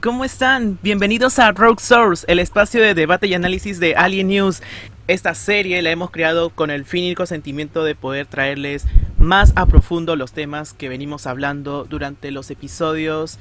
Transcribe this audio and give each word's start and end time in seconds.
¿cómo 0.00 0.24
están? 0.24 0.78
Bienvenidos 0.82 1.38
a 1.38 1.52
Rogue 1.52 1.80
Source, 1.80 2.24
el 2.26 2.38
espacio 2.38 2.80
de 2.80 2.94
debate 2.94 3.26
y 3.26 3.34
análisis 3.34 3.80
de 3.80 3.94
Alien 3.96 4.28
News. 4.28 4.62
Esta 5.08 5.34
serie 5.34 5.82
la 5.82 5.90
hemos 5.90 6.10
creado 6.10 6.50
con 6.50 6.70
el 6.70 6.84
fin 6.84 7.04
y 7.04 7.14
consentimiento 7.14 7.84
de 7.84 7.94
poder 7.94 8.26
traerles 8.26 8.86
más 9.18 9.52
a 9.56 9.66
profundo 9.66 10.16
los 10.16 10.32
temas 10.32 10.72
que 10.72 10.88
venimos 10.88 11.26
hablando 11.26 11.84
durante 11.84 12.30
los 12.30 12.50
episodios 12.50 13.38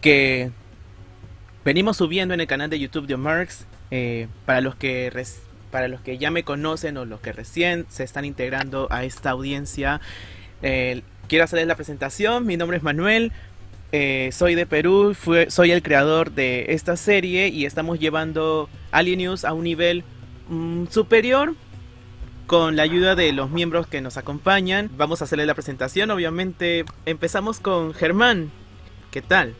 que 0.00 0.50
venimos 1.64 1.96
subiendo 1.96 2.34
en 2.34 2.40
el 2.40 2.46
canal 2.46 2.70
de 2.70 2.78
YouTube 2.78 3.06
de 3.06 3.14
Omarx. 3.14 3.66
Eh, 3.90 4.28
para 4.46 4.60
los 4.60 4.76
que 4.76 5.12
para 5.72 5.88
los 5.88 6.00
que 6.02 6.18
ya 6.18 6.30
me 6.30 6.44
conocen 6.44 6.98
o 6.98 7.04
los 7.04 7.20
que 7.20 7.32
recién 7.32 7.86
se 7.88 8.04
están 8.04 8.24
integrando 8.24 8.86
a 8.90 9.02
esta 9.04 9.30
audiencia, 9.30 10.00
eh, 10.62 11.02
quiero 11.26 11.44
hacerles 11.44 11.66
la 11.66 11.74
presentación. 11.74 12.46
Mi 12.46 12.56
nombre 12.56 12.76
es 12.76 12.82
Manuel. 12.82 13.32
Eh, 13.92 14.30
soy 14.32 14.54
de 14.54 14.66
Perú, 14.66 15.16
soy 15.48 15.72
el 15.72 15.82
creador 15.82 16.30
de 16.30 16.66
esta 16.68 16.96
serie 16.96 17.48
y 17.48 17.64
estamos 17.64 17.98
llevando 17.98 18.68
Alien 18.92 19.18
News 19.18 19.44
a 19.44 19.52
un 19.52 19.64
nivel 19.64 20.04
mm, 20.48 20.86
superior 20.90 21.54
con 22.46 22.76
la 22.76 22.84
ayuda 22.84 23.16
de 23.16 23.32
los 23.32 23.50
miembros 23.50 23.88
que 23.88 24.00
nos 24.00 24.16
acompañan. 24.16 24.90
Vamos 24.96 25.20
a 25.20 25.24
hacerle 25.24 25.46
la 25.46 25.54
presentación, 25.54 26.10
obviamente. 26.10 26.84
Empezamos 27.04 27.58
con 27.58 27.92
Germán. 27.92 28.52
¿Qué 29.10 29.22
tal? 29.22 29.54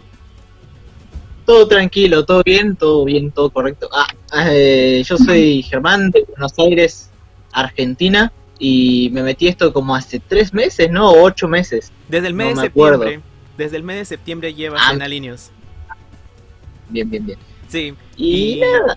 Todo 1.44 1.66
tranquilo, 1.66 2.24
todo 2.24 2.42
bien, 2.44 2.76
todo 2.76 3.04
bien, 3.04 3.32
todo 3.32 3.50
correcto. 3.50 3.88
Ah, 3.92 4.46
eh, 4.52 5.02
yo 5.04 5.16
soy 5.16 5.62
Germán 5.62 6.10
de 6.12 6.24
Buenos 6.24 6.56
Aires, 6.58 7.10
Argentina, 7.52 8.32
y 8.60 9.10
me 9.12 9.24
metí 9.24 9.48
esto 9.48 9.72
como 9.72 9.96
hace 9.96 10.20
tres 10.20 10.54
meses, 10.54 10.88
¿no? 10.90 11.10
O 11.10 11.22
ocho 11.22 11.48
meses. 11.48 11.90
Desde 12.08 12.28
el 12.28 12.34
mes 12.34 12.54
de 12.54 12.62
septiembre. 12.62 13.20
Desde 13.60 13.76
el 13.76 13.82
mes 13.82 13.98
de 13.98 14.04
septiembre 14.06 14.54
llevas 14.54 14.80
ah. 14.86 14.94
en 14.94 15.02
Alinios. 15.02 15.50
Bien, 16.88 17.10
bien, 17.10 17.26
bien. 17.26 17.38
Sí. 17.68 17.94
Y, 18.16 18.58
nada. 18.58 18.96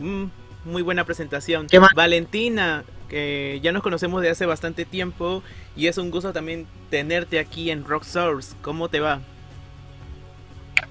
Mm, 0.00 0.24
muy 0.64 0.82
buena 0.82 1.04
presentación. 1.04 1.68
¿Qué 1.68 1.78
más? 1.78 1.90
Valentina, 1.94 2.82
que 3.08 3.60
ya 3.62 3.70
nos 3.70 3.84
conocemos 3.84 4.20
de 4.20 4.30
hace 4.30 4.46
bastante 4.46 4.84
tiempo 4.84 5.44
y 5.76 5.86
es 5.86 5.96
un 5.96 6.10
gusto 6.10 6.32
también 6.32 6.66
tenerte 6.90 7.38
aquí 7.38 7.70
en 7.70 7.84
Rock 7.84 8.02
Source. 8.02 8.56
¿Cómo 8.62 8.88
te 8.88 8.98
va? 8.98 9.20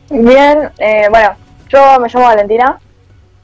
Bien, 0.09 0.69
eh, 0.77 1.07
bueno, 1.09 1.35
yo 1.67 1.99
me 1.99 2.07
llamo 2.07 2.25
Valentina, 2.25 2.79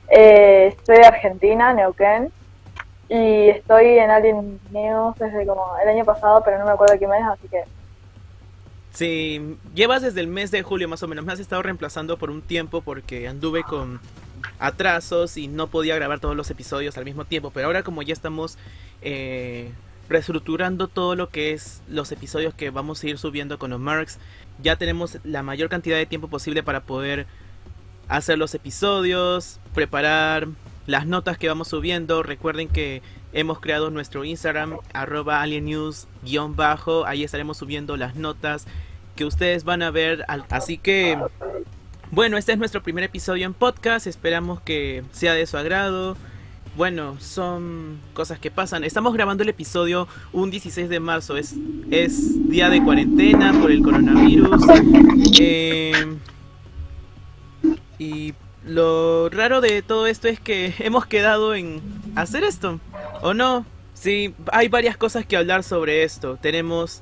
eh, 0.08 0.74
soy 0.86 1.00
de 1.00 1.06
Argentina, 1.06 1.74
Neuquén, 1.74 2.32
y 3.10 3.50
estoy 3.50 4.00
en 4.00 4.10
Alien 4.10 4.58
News 4.72 5.18
desde 5.20 5.46
como 5.46 5.66
el 5.84 5.90
año 5.90 6.06
pasado, 6.06 6.42
pero 6.46 6.60
no 6.60 6.66
me 6.66 6.72
acuerdo 6.72 6.98
qué 6.98 7.08
mes, 7.08 7.24
así 7.30 7.50
que 7.50 7.66
Sí, 8.94 9.58
llevas 9.74 10.04
desde 10.04 10.22
el 10.22 10.28
mes 10.28 10.52
de 10.52 10.62
julio 10.62 10.88
más 10.88 11.02
o 11.02 11.08
menos. 11.08 11.26
Me 11.26 11.34
has 11.34 11.40
estado 11.40 11.64
reemplazando 11.64 12.18
por 12.18 12.30
un 12.30 12.44
tiempo 12.44 12.82
porque 12.82 13.28
anduve 13.28 13.64
con 13.64 14.00
atrasos 14.60 15.36
y 15.38 15.48
no 15.48 15.68
podía 15.68 15.96
grabar 15.96 16.20
todos 16.20 16.36
los 16.36 16.50
episodios 16.52 16.96
al 16.98 17.06
mismo 17.06 17.26
tiempo. 17.26 17.50
Pero 17.52 17.68
ahora 17.68 17.82
como 17.82 18.04
ya 18.04 18.14
estamos 18.14 18.60
eh, 19.02 19.72
reestructurando 20.10 20.88
todo 20.88 21.16
lo 21.16 21.30
que 21.30 21.54
es 21.54 21.82
los 21.90 22.12
episodios 22.12 22.54
que 22.54 22.70
vamos 22.70 23.04
a 23.04 23.08
ir 23.08 23.18
subiendo 23.18 23.58
con 23.58 23.72
los 23.72 23.80
Marks, 23.80 24.20
ya 24.62 24.76
tenemos 24.76 25.18
la 25.24 25.42
mayor 25.42 25.70
cantidad 25.70 25.98
de 25.98 26.06
tiempo 26.06 26.28
posible 26.28 26.62
para 26.62 26.82
poder 26.82 27.26
hacer 28.10 28.38
los 28.38 28.54
episodios, 28.54 29.60
preparar 29.74 30.48
las 30.86 31.08
notas 31.08 31.40
que 31.40 31.48
vamos 31.48 31.70
subiendo. 31.70 32.22
Recuerden 32.22 32.68
que 32.68 33.02
hemos 33.34 33.60
creado 33.60 33.90
nuestro 33.90 34.24
Instagram, 34.24 34.78
arroba 34.94 35.42
aliennews-bajo. 35.42 37.06
Ahí 37.06 37.24
estaremos 37.24 37.58
subiendo 37.58 37.98
las 37.98 38.16
notas 38.16 38.66
que 39.16 39.26
ustedes 39.26 39.64
van 39.64 39.82
a 39.82 39.92
ver. 39.92 40.26
Así 40.50 40.78
que, 40.78 41.18
bueno, 42.12 42.38
este 42.38 42.54
es 42.54 42.58
nuestro 42.58 42.82
primer 42.82 43.04
episodio 43.04 43.46
en 43.46 43.54
podcast. 43.54 44.08
Esperamos 44.08 44.62
que 44.62 45.04
sea 45.12 45.34
de 45.34 45.46
su 45.46 45.58
agrado. 45.58 46.16
Bueno, 46.76 47.18
son 47.20 48.00
cosas 48.14 48.40
que 48.40 48.50
pasan. 48.50 48.84
Estamos 48.84 49.14
grabando 49.14 49.44
el 49.44 49.50
episodio 49.50 50.08
un 50.32 50.50
16 50.50 50.90
de 50.90 51.00
marzo. 51.00 51.38
Es, 51.38 51.54
es 51.92 52.50
día 52.50 52.70
de 52.70 52.84
cuarentena 52.84 53.54
por 53.60 53.72
el 53.72 53.84
coronavirus. 53.84 54.62
Eh, 55.40 56.18
y 58.00 58.34
lo 58.66 59.30
raro 59.30 59.62
de 59.62 59.82
todo 59.82 60.08
esto 60.08 60.28
es 60.28 60.40
que 60.40 60.74
hemos 60.80 61.06
quedado 61.06 61.54
en 61.56 61.82
hacer 62.16 62.44
esto, 62.44 62.80
¿o 63.24 63.34
no? 63.34 63.66
Sí, 63.94 64.36
hay 64.52 64.68
varias 64.68 64.98
cosas 64.98 65.26
que 65.26 65.38
hablar 65.38 65.64
sobre 65.64 66.04
esto. 66.04 66.38
Tenemos 66.42 67.02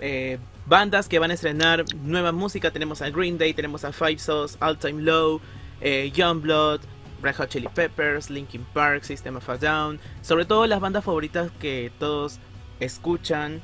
eh, 0.00 0.38
bandas 0.66 1.08
que 1.08 1.20
van 1.20 1.30
a 1.30 1.34
estrenar 1.34 1.84
nueva 2.02 2.32
música. 2.32 2.72
Tenemos 2.72 3.00
a 3.00 3.10
Green 3.10 3.38
Day, 3.38 3.54
tenemos 3.54 3.84
a 3.84 3.92
Five 3.92 4.18
Souls, 4.18 4.58
All 4.60 4.76
Time 4.76 5.02
Low, 5.02 5.40
eh, 5.80 6.10
Youngblood, 6.12 6.80
Red 7.22 7.36
Hot 7.36 7.48
Chili 7.48 7.68
Peppers, 7.72 8.28
Linkin 8.28 8.66
Park, 8.74 9.04
System 9.04 9.36
of 9.36 9.48
a 9.48 9.56
Down. 9.56 10.00
Sobre 10.20 10.46
todo 10.46 10.66
las 10.66 10.80
bandas 10.80 11.04
favoritas 11.04 11.52
que 11.60 11.92
todos 12.00 12.40
escuchan. 12.80 13.60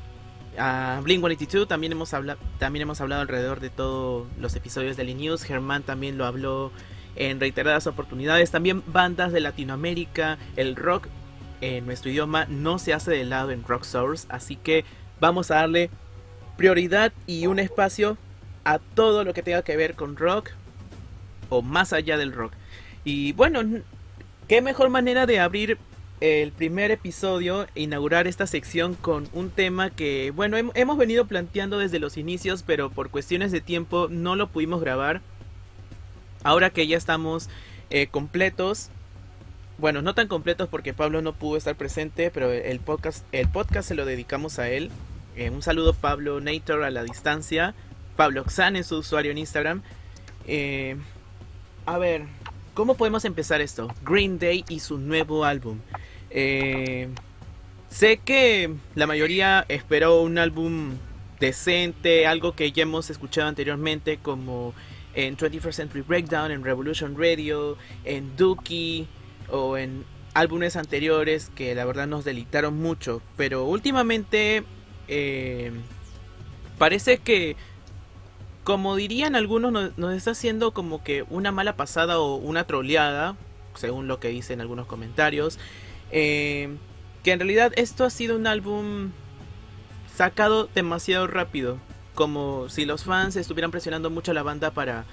A 0.57 1.01
Blink 1.03 1.21
182 1.21 1.67
también 1.67 1.93
hemos, 1.93 2.15
hablado, 2.15 2.39
también 2.61 2.83
hemos 2.83 3.01
hablado 3.01 3.23
alrededor 3.23 3.59
de 3.59 3.71
todos 3.71 4.29
los 4.39 4.55
episodios 4.55 4.97
de 4.97 5.15
News. 5.15 5.43
Germán 5.43 5.83
también 5.83 6.17
lo 6.17 6.27
habló 6.27 6.71
en 7.17 7.41
reiteradas 7.41 7.89
oportunidades. 7.89 8.53
También 8.53 8.85
bandas 8.87 9.33
de 9.33 9.41
Latinoamérica. 9.41 10.39
El 10.55 10.77
rock 10.77 11.09
en 11.61 11.87
nuestro 11.87 12.11
idioma 12.11 12.47
no 12.47 12.79
se 12.79 12.93
hace 12.93 13.11
de 13.11 13.25
lado 13.25 13.51
en 13.51 13.65
Rock 13.65 13.85
Source. 13.85 14.27
Así 14.29 14.57
que 14.57 14.85
vamos 15.21 15.51
a 15.51 15.57
darle 15.57 15.91
prioridad 16.57 17.13
y 17.27 17.47
un 17.47 17.59
espacio 17.59 18.17
a 18.65 18.79
todo 18.79 19.25
lo 19.25 19.35
que 19.35 19.43
tenga 19.43 19.63
que 19.63 19.77
ver 19.77 19.95
con 19.95 20.17
rock 20.17 20.51
o 21.49 21.63
más 21.63 21.93
allá 21.93 22.17
del 22.17 22.33
rock. 22.33 22.53
Y 23.05 23.33
bueno, 23.33 23.63
qué 24.49 24.61
mejor 24.61 24.91
manera 24.91 25.27
de 25.27 25.41
abrir 25.41 25.79
el 26.21 26.51
primer 26.51 26.91
episodio 26.91 27.67
e 27.75 27.83
inaugurar 27.83 28.27
esta 28.27 28.47
sección 28.47 28.95
con 28.95 29.29
un 29.33 29.51
tema 29.51 29.91
que, 29.91 30.33
bueno, 30.35 30.57
hemos 30.57 30.99
venido 30.99 31.27
planteando 31.27 31.79
desde 31.79 32.01
los 32.01 32.17
inicios, 32.17 32.65
pero 32.65 32.91
por 32.91 33.11
cuestiones 33.11 33.53
de 33.53 33.61
tiempo 33.61 34.09
no 34.11 34.35
lo 34.35 34.49
pudimos 34.49 34.81
grabar 34.81 35.23
ahora 36.43 36.71
que 36.71 36.87
ya 36.87 36.97
estamos 36.97 37.49
eh, 37.91 38.09
completos, 38.09 38.91
bueno, 39.79 40.03
no 40.03 40.15
tan 40.15 40.27
completos 40.27 40.69
porque 40.69 40.93
Pablo 40.93 41.23
no 41.23 41.33
pudo 41.33 41.57
estar 41.57 41.77
presente, 41.77 42.31
pero 42.33 42.53
el 42.53 42.81
podcast, 42.81 43.25
el 43.33 43.49
podcast 43.49 43.89
se 43.89 43.95
lo 43.95 44.05
dedicamos 44.05 44.59
a 44.59 44.69
él. 44.69 44.91
Eh, 45.37 45.51
un 45.51 45.63
saludo 45.63 45.95
Pablo 45.95 46.41
Nator 46.41 46.83
a 46.83 46.91
la 46.91 47.05
distancia. 47.05 47.75
Pablo 48.17 48.45
Xan 48.45 48.75
es 48.75 48.89
su 48.89 48.99
usuario 48.99 49.31
en 49.31 49.39
Instagram. 49.39 49.83
Eh, 50.49 50.97
a 51.87 51.97
ver, 51.99 52.25
¿cómo 52.75 52.97
podemos 52.97 53.25
empezar 53.25 53.61
esto? 53.61 53.89
Green 54.05 54.41
Day 54.41 54.65
y 54.69 54.81
su 54.81 54.99
nuevo 54.99 55.45
álbum. 55.45 55.79
sé 56.29 58.19
que 58.25 58.75
la 58.97 59.07
mayoría 59.07 59.65
esperó 59.69 60.21
un 60.23 60.39
álbum 60.39 60.97
decente, 61.39 62.27
algo 62.27 62.57
que 62.57 62.73
ya 62.73 62.83
hemos 62.83 63.11
escuchado 63.11 63.47
anteriormente 63.47 64.19
como 64.19 64.75
en 65.15 65.37
21st 65.37 65.73
Century 65.73 66.03
Breakdown, 66.03 66.51
en 66.51 66.65
Revolution 66.65 67.17
Radio, 67.17 67.77
en 68.05 68.37
Dookie 68.37 69.07
o 69.51 69.77
en 69.77 70.05
álbumes 70.35 70.77
anteriores 70.77 71.51
que 71.55 71.75
la 71.75 71.85
verdad 71.85 72.07
nos 72.07 72.25
delitaron 72.25 72.77
mucho. 72.77 73.23
Pero 73.37 73.65
últimamente 73.65 74.65
eh, 75.09 75.73
parece 76.79 77.19
que, 77.19 77.57
como 78.65 78.97
dirían 78.97 79.37
algunos, 79.37 79.73
nos, 79.97 80.15
está 80.15 80.33
haciendo 80.33 80.73
como 80.73 81.03
que 81.03 81.25
una 81.31 81.53
mala 81.53 81.77
pasada 81.77 82.19
o 82.21 82.37
una 82.37 82.65
troleada, 82.65 83.37
según 83.75 84.09
lo 84.09 84.21
que 84.21 84.29
dicen 84.29 84.61
algunos 84.61 84.87
comentarios. 84.87 85.59
Eh, 86.11 86.77
que 87.23 87.33
en 87.33 87.41
realidad 87.41 87.73
esto 87.77 88.05
ha 88.05 88.11
sido 88.11 88.37
un 88.37 88.47
álbum 88.47 89.11
sacado 90.15 90.69
demasiado 90.75 91.27
rápido 91.27 91.79
como 92.19 92.69
si 92.69 92.85
los 92.85 93.05
fans 93.05 93.37
estuvieran 93.37 93.71
presionando 93.71 94.11
mucho 94.11 94.33
a 94.33 94.35
la 94.35 94.43
banda 94.43 94.73
para 94.73 95.05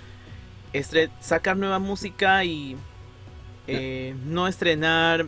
sacar 1.20 1.56
nueva 1.56 1.78
música 1.78 2.44
y 2.44 2.76
eh, 3.68 4.16
no 4.26 4.48
estrenar 4.48 5.26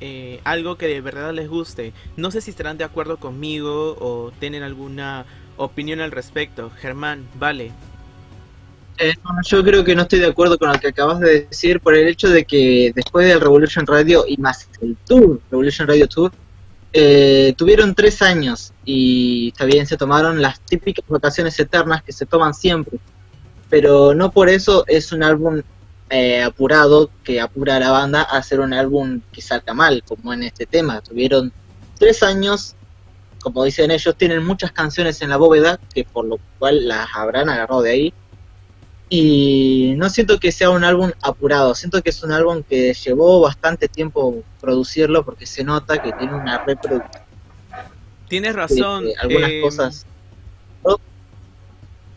eh, 0.00 0.40
algo 0.44 0.76
que 0.76 0.86
de 0.86 1.00
verdad 1.00 1.32
les 1.32 1.48
guste. 1.48 1.92
No 2.16 2.30
sé 2.30 2.40
si 2.40 2.50
estarán 2.50 2.78
de 2.78 2.84
acuerdo 2.84 3.18
conmigo 3.18 3.96
o 4.00 4.32
tienen 4.40 4.62
alguna 4.62 5.26
opinión 5.56 6.00
al 6.00 6.10
respecto. 6.10 6.70
Germán, 6.70 7.26
vale. 7.34 7.72
Eh, 8.98 9.14
yo 9.46 9.64
creo 9.64 9.82
que 9.84 9.94
no 9.94 10.02
estoy 10.02 10.18
de 10.18 10.26
acuerdo 10.26 10.58
con 10.58 10.70
lo 10.70 10.78
que 10.78 10.88
acabas 10.88 11.20
de 11.20 11.46
decir 11.46 11.80
por 11.80 11.96
el 11.96 12.06
hecho 12.06 12.28
de 12.28 12.44
que 12.44 12.92
después 12.94 13.26
del 13.26 13.40
Revolution 13.40 13.86
Radio 13.86 14.24
y 14.28 14.36
más 14.36 14.68
el 14.82 14.96
tour, 15.06 15.40
Revolution 15.50 15.88
Radio 15.88 16.06
Tour, 16.06 16.32
eh, 16.92 17.54
tuvieron 17.56 17.94
tres 17.94 18.20
años 18.20 18.72
y 18.84 19.48
está 19.48 19.64
bien, 19.64 19.86
se 19.86 19.96
tomaron 19.96 20.42
las 20.42 20.60
típicas 20.60 21.04
vacaciones 21.08 21.58
eternas 21.58 22.02
que 22.02 22.12
se 22.12 22.26
toman 22.26 22.52
siempre, 22.52 22.98
pero 23.70 24.14
no 24.14 24.32
por 24.32 24.48
eso 24.48 24.84
es 24.86 25.12
un 25.12 25.22
álbum 25.22 25.62
eh, 26.10 26.42
apurado 26.42 27.10
que 27.22 27.40
apura 27.40 27.76
a 27.76 27.80
la 27.80 27.90
banda 27.90 28.22
a 28.22 28.38
hacer 28.38 28.60
un 28.60 28.74
álbum 28.74 29.20
que 29.32 29.40
salga 29.40 29.72
mal, 29.74 30.02
como 30.06 30.32
en 30.32 30.42
este 30.42 30.66
tema. 30.66 31.00
Tuvieron 31.00 31.52
tres 31.98 32.22
años, 32.22 32.74
como 33.40 33.64
dicen 33.64 33.90
ellos, 33.90 34.16
tienen 34.16 34.44
muchas 34.44 34.72
canciones 34.72 35.22
en 35.22 35.30
la 35.30 35.36
bóveda, 35.36 35.78
que 35.94 36.04
por 36.04 36.24
lo 36.24 36.38
cual 36.58 36.88
las 36.88 37.08
habrán 37.14 37.48
agarrado 37.48 37.82
de 37.82 37.90
ahí, 37.90 38.14
y 39.12 39.94
no 39.96 40.08
siento 40.08 40.38
que 40.38 40.52
sea 40.52 40.70
un 40.70 40.84
álbum 40.84 41.10
apurado, 41.20 41.74
siento 41.74 42.00
que 42.00 42.10
es 42.10 42.22
un 42.22 42.30
álbum 42.30 42.62
que 42.62 42.94
llevó 42.94 43.40
bastante 43.40 43.88
tiempo 43.88 44.42
producirlo 44.60 45.24
porque 45.24 45.46
se 45.46 45.64
nota 45.64 46.00
que 46.00 46.12
tiene 46.12 46.34
una 46.34 46.64
reproducción. 46.64 47.22
Tienes 48.28 48.54
razón. 48.54 49.06
algunas 49.20 49.50
em, 49.50 49.62
cosas. 49.62 50.06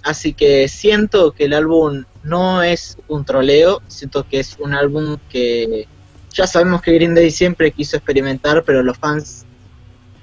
Así 0.04 0.34
que 0.34 0.68
siento 0.68 1.32
que 1.32 1.46
el 1.46 1.54
álbum 1.54 2.04
no 2.24 2.64
es 2.64 2.98
un 3.08 3.26
troleo, 3.26 3.82
siento 3.88 4.28
que 4.28 4.40
es 4.40 4.58
un 4.60 4.74
álbum 4.74 5.18
que 5.30 5.88
ya 6.32 6.48
sabemos 6.48 6.82
que 6.82 6.94
Green 6.94 7.14
Day 7.14 7.30
siempre 7.30 7.72
quiso 7.72 7.98
experimentar, 7.98 8.64
pero 8.64 8.82
los 8.82 8.98
fans, 8.98 9.46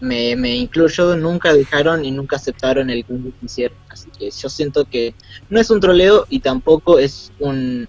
me, 0.00 0.34
me 0.34 0.56
incluyo, 0.56 1.14
nunca 1.16 1.52
dejaron 1.52 2.04
y 2.04 2.10
nunca 2.10 2.36
aceptaron 2.36 2.90
el 2.90 3.04
que 3.04 3.14
hicieron. 3.42 3.76
Así 3.88 4.08
que 4.18 4.30
yo 4.30 4.48
siento 4.48 4.86
que 4.86 5.14
no 5.50 5.60
es 5.60 5.70
un 5.70 5.80
troleo 5.80 6.26
y 6.30 6.40
tampoco 6.40 6.98
es 6.98 7.32
un 7.38 7.86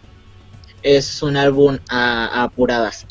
es 0.83 1.21
un 1.21 1.37
álbum 1.37 1.77
a, 1.89 2.43
apuradas. 2.43 3.05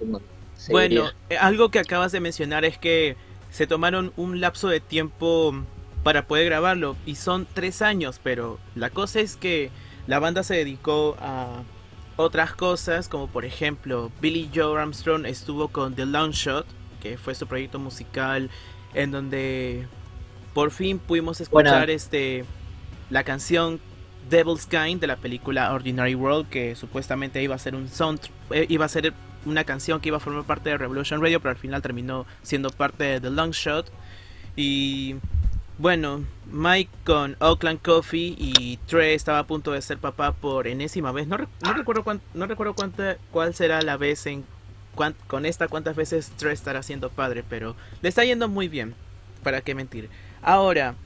Bueno, 0.68 1.10
eh, 1.30 1.36
algo 1.36 1.70
que 1.70 1.78
acabas 1.78 2.12
de 2.12 2.20
mencionar 2.20 2.64
es 2.64 2.78
que 2.78 3.16
se 3.50 3.66
tomaron 3.66 4.12
un 4.16 4.40
lapso 4.40 4.68
de 4.68 4.80
tiempo 4.80 5.54
para 6.02 6.26
poder 6.26 6.46
grabarlo 6.46 6.96
y 7.06 7.16
son 7.16 7.46
tres 7.52 7.82
años, 7.82 8.20
pero 8.22 8.58
la 8.74 8.90
cosa 8.90 9.20
es 9.20 9.36
que 9.36 9.70
la 10.10 10.18
banda 10.18 10.42
se 10.42 10.56
dedicó 10.56 11.16
a 11.20 11.62
otras 12.16 12.52
cosas, 12.52 13.08
como 13.08 13.28
por 13.28 13.44
ejemplo 13.44 14.10
Billy 14.20 14.50
Joe 14.52 14.76
Armstrong 14.76 15.24
estuvo 15.24 15.68
con 15.68 15.94
The 15.94 16.04
Long 16.04 16.32
Shot, 16.32 16.66
que 17.00 17.16
fue 17.16 17.36
su 17.36 17.46
proyecto 17.46 17.78
musical 17.78 18.50
en 18.92 19.12
donde 19.12 19.86
por 20.52 20.72
fin 20.72 20.98
pudimos 20.98 21.40
escuchar 21.40 21.90
este 21.90 22.44
la 23.08 23.22
canción 23.22 23.78
Devil's 24.28 24.66
Kind 24.66 25.00
de 25.00 25.06
la 25.06 25.14
película 25.14 25.72
Ordinary 25.72 26.16
World 26.16 26.48
que 26.48 26.74
supuestamente 26.74 27.40
iba 27.40 27.54
a 27.54 27.58
ser 27.58 27.76
un 27.76 27.88
sound 27.88 28.18
eh, 28.50 28.66
iba 28.68 28.86
a 28.86 28.88
ser 28.88 29.14
una 29.46 29.62
canción 29.62 30.00
que 30.00 30.08
iba 30.08 30.16
a 30.16 30.20
formar 30.20 30.42
parte 30.42 30.70
de 30.70 30.76
Revolution 30.76 31.22
Radio, 31.22 31.38
pero 31.38 31.50
al 31.52 31.56
final 31.56 31.82
terminó 31.82 32.26
siendo 32.42 32.70
parte 32.70 33.04
de 33.04 33.20
The 33.20 33.30
Long 33.30 33.52
Shot. 33.52 33.92
Y 34.56 35.14
bueno, 35.80 36.26
Mike 36.52 36.90
con 37.06 37.36
Oakland 37.40 37.80
Coffee 37.80 38.34
y 38.36 38.78
Trey 38.86 39.14
estaba 39.14 39.38
a 39.38 39.46
punto 39.46 39.72
de 39.72 39.80
ser 39.80 39.96
papá 39.96 40.32
por 40.32 40.66
enésima 40.66 41.10
vez. 41.10 41.26
No, 41.26 41.38
recuerdo, 41.38 42.20
no 42.34 42.46
recuerdo 42.46 42.74
cuánta, 42.74 43.16
cuál 43.30 43.54
será 43.54 43.80
la 43.80 43.96
vez 43.96 44.26
en 44.26 44.44
con 45.26 45.46
esta 45.46 45.68
cuántas 45.68 45.96
veces 45.96 46.30
Trey 46.36 46.52
estará 46.52 46.82
siendo 46.82 47.08
padre, 47.08 47.42
pero 47.48 47.74
le 48.02 48.10
está 48.10 48.24
yendo 48.24 48.48
muy 48.48 48.68
bien. 48.68 48.94
¿Para 49.42 49.62
qué 49.62 49.74
mentir? 49.74 50.10
Ahora, 50.42 50.96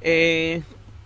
eh, 0.00 0.62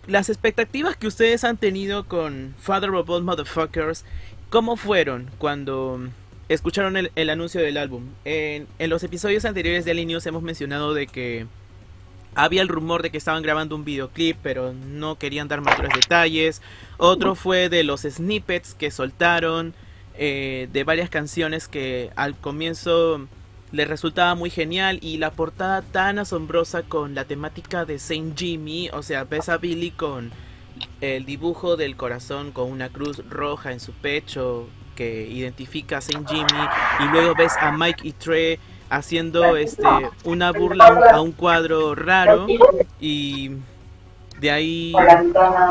las 0.07 0.31
expectativas 0.31 0.97
que 0.97 1.07
ustedes 1.07 1.45
han 1.45 1.59
tenido 1.59 2.07
con 2.07 2.55
Father 2.59 2.89
All 2.89 3.23
Motherfuckers, 3.23 4.07
¿cómo 4.49 4.77
fueron 4.77 5.31
cuando 5.37 6.01
escucharon 6.49 6.97
el, 6.97 7.31
anuncio 7.31 7.61
del 7.61 7.77
álbum? 7.77 8.09
En, 8.25 8.67
en, 8.79 8.89
los 8.89 9.03
episodios 9.03 9.45
anteriores 9.45 9.85
de 9.85 9.91
Alien 9.91 10.11
hemos 10.25 10.43
mencionado 10.43 10.95
de 10.95 11.07
que 11.07 11.47
había 12.35 12.63
el 12.63 12.69
rumor 12.69 13.03
de 13.03 13.11
que 13.11 13.19
estaban 13.19 13.43
grabando 13.43 13.75
un 13.75 13.85
videoclip, 13.85 14.37
pero 14.43 14.73
no 14.73 15.19
querían 15.19 15.49
dar 15.49 15.61
mayores 15.61 15.93
detalles. 15.95 16.63
Otro 16.97 17.35
fue 17.35 17.69
de 17.69 17.83
los 17.83 18.03
snippets 18.03 18.75
que 18.75 18.91
soltaron 18.91 19.75
eh, 20.15 20.69
de 20.73 20.85
varias 20.85 21.11
canciones 21.11 21.69
que 21.69 22.11
al 22.17 22.37
comienzo 22.37 23.27
les 23.73 23.89
resultaba 23.89 24.35
muy 24.35 24.51
genial 24.51 24.99
y 25.01 25.19
la 25.19 25.31
portada 25.31 25.83
tan 25.83 26.19
asombrosa 26.19 26.83
con 26.83 27.15
la 27.15 27.25
temática 27.25 27.85
de 27.85 27.99
Saint 27.99 28.39
Jimmy, 28.39 28.91
o 28.93 29.03
sea, 29.03 29.25
ves 29.25 29.49
a 29.49 29.59
Billy 29.59 29.93
con 29.93 30.31
el 31.01 31.25
dibujo 31.25 31.77
del 31.77 31.97
corazón 31.97 32.53
con 32.53 32.71
una 32.71 32.89
cruz 32.89 33.23
roja 33.29 33.73
en 33.73 33.81
su 33.81 33.93
pecho 33.93 34.69
que 34.97 35.29
identifica 35.29 35.99
a 35.99 36.01
Saint 36.01 36.29
Jimmy 36.29 36.69
y 37.01 37.05
luego 37.13 37.35
ves 37.35 37.53
a 37.59 37.73
Mike 37.73 38.07
y 38.07 38.13
Trey 38.13 38.59
haciendo 38.91 39.57
este 39.57 39.83
una 40.25 40.53
burla 40.53 41.11
a 41.13 41.21
un 41.21 41.33
cuadro 41.33 41.95
raro 41.95 42.47
y 43.01 43.53
de 44.41 44.51
ahí 44.51 44.93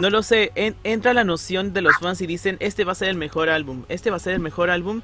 no 0.01 0.09
lo 0.09 0.23
sé 0.23 0.51
entra 0.83 1.13
la 1.13 1.23
noción 1.23 1.73
de 1.73 1.81
los 1.81 1.97
fans 1.99 2.21
y 2.21 2.27
dicen 2.27 2.57
este 2.59 2.85
va 2.85 2.93
a 2.93 2.95
ser 2.95 3.09
el 3.09 3.17
mejor 3.17 3.49
álbum 3.49 3.83
este 3.89 4.09
va 4.09 4.17
a 4.17 4.19
ser 4.19 4.33
el 4.33 4.39
mejor 4.39 4.69
álbum 4.69 5.01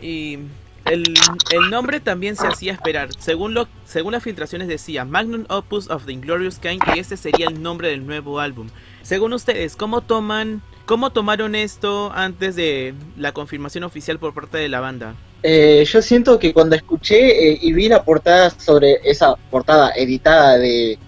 y 0.00 0.38
el, 0.86 1.04
el 1.50 1.70
nombre 1.70 2.00
también 2.00 2.36
se 2.36 2.46
hacía 2.46 2.72
esperar. 2.72 3.10
Según 3.18 3.54
lo 3.54 3.68
según 3.84 4.12
las 4.12 4.22
filtraciones 4.22 4.66
decía 4.66 5.04
Magnum 5.04 5.44
Opus 5.48 5.90
of 5.90 6.06
the 6.06 6.12
Inglorious 6.12 6.58
Kind 6.58 6.82
y 6.94 6.98
este 6.98 7.16
sería 7.16 7.48
el 7.48 7.62
nombre 7.62 7.88
del 7.88 8.06
nuevo 8.06 8.40
álbum. 8.40 8.68
Según 9.02 9.32
ustedes 9.32 9.76
cómo 9.76 10.00
toman 10.00 10.62
cómo 10.86 11.10
tomaron 11.10 11.54
esto 11.54 12.12
antes 12.14 12.56
de 12.56 12.94
la 13.16 13.32
confirmación 13.32 13.84
oficial 13.84 14.18
por 14.18 14.34
parte 14.34 14.58
de 14.58 14.68
la 14.68 14.80
banda 14.80 15.14
eh, 15.42 15.84
yo 15.86 16.02
siento 16.02 16.38
que 16.38 16.52
cuando 16.52 16.76
escuché 16.76 17.52
eh, 17.52 17.58
y 17.62 17.72
vi 17.72 17.88
la 17.88 18.04
portada 18.04 18.50
sobre 18.50 19.00
esa 19.04 19.36
portada 19.50 19.92
editada 19.96 20.58
de, 20.58 20.98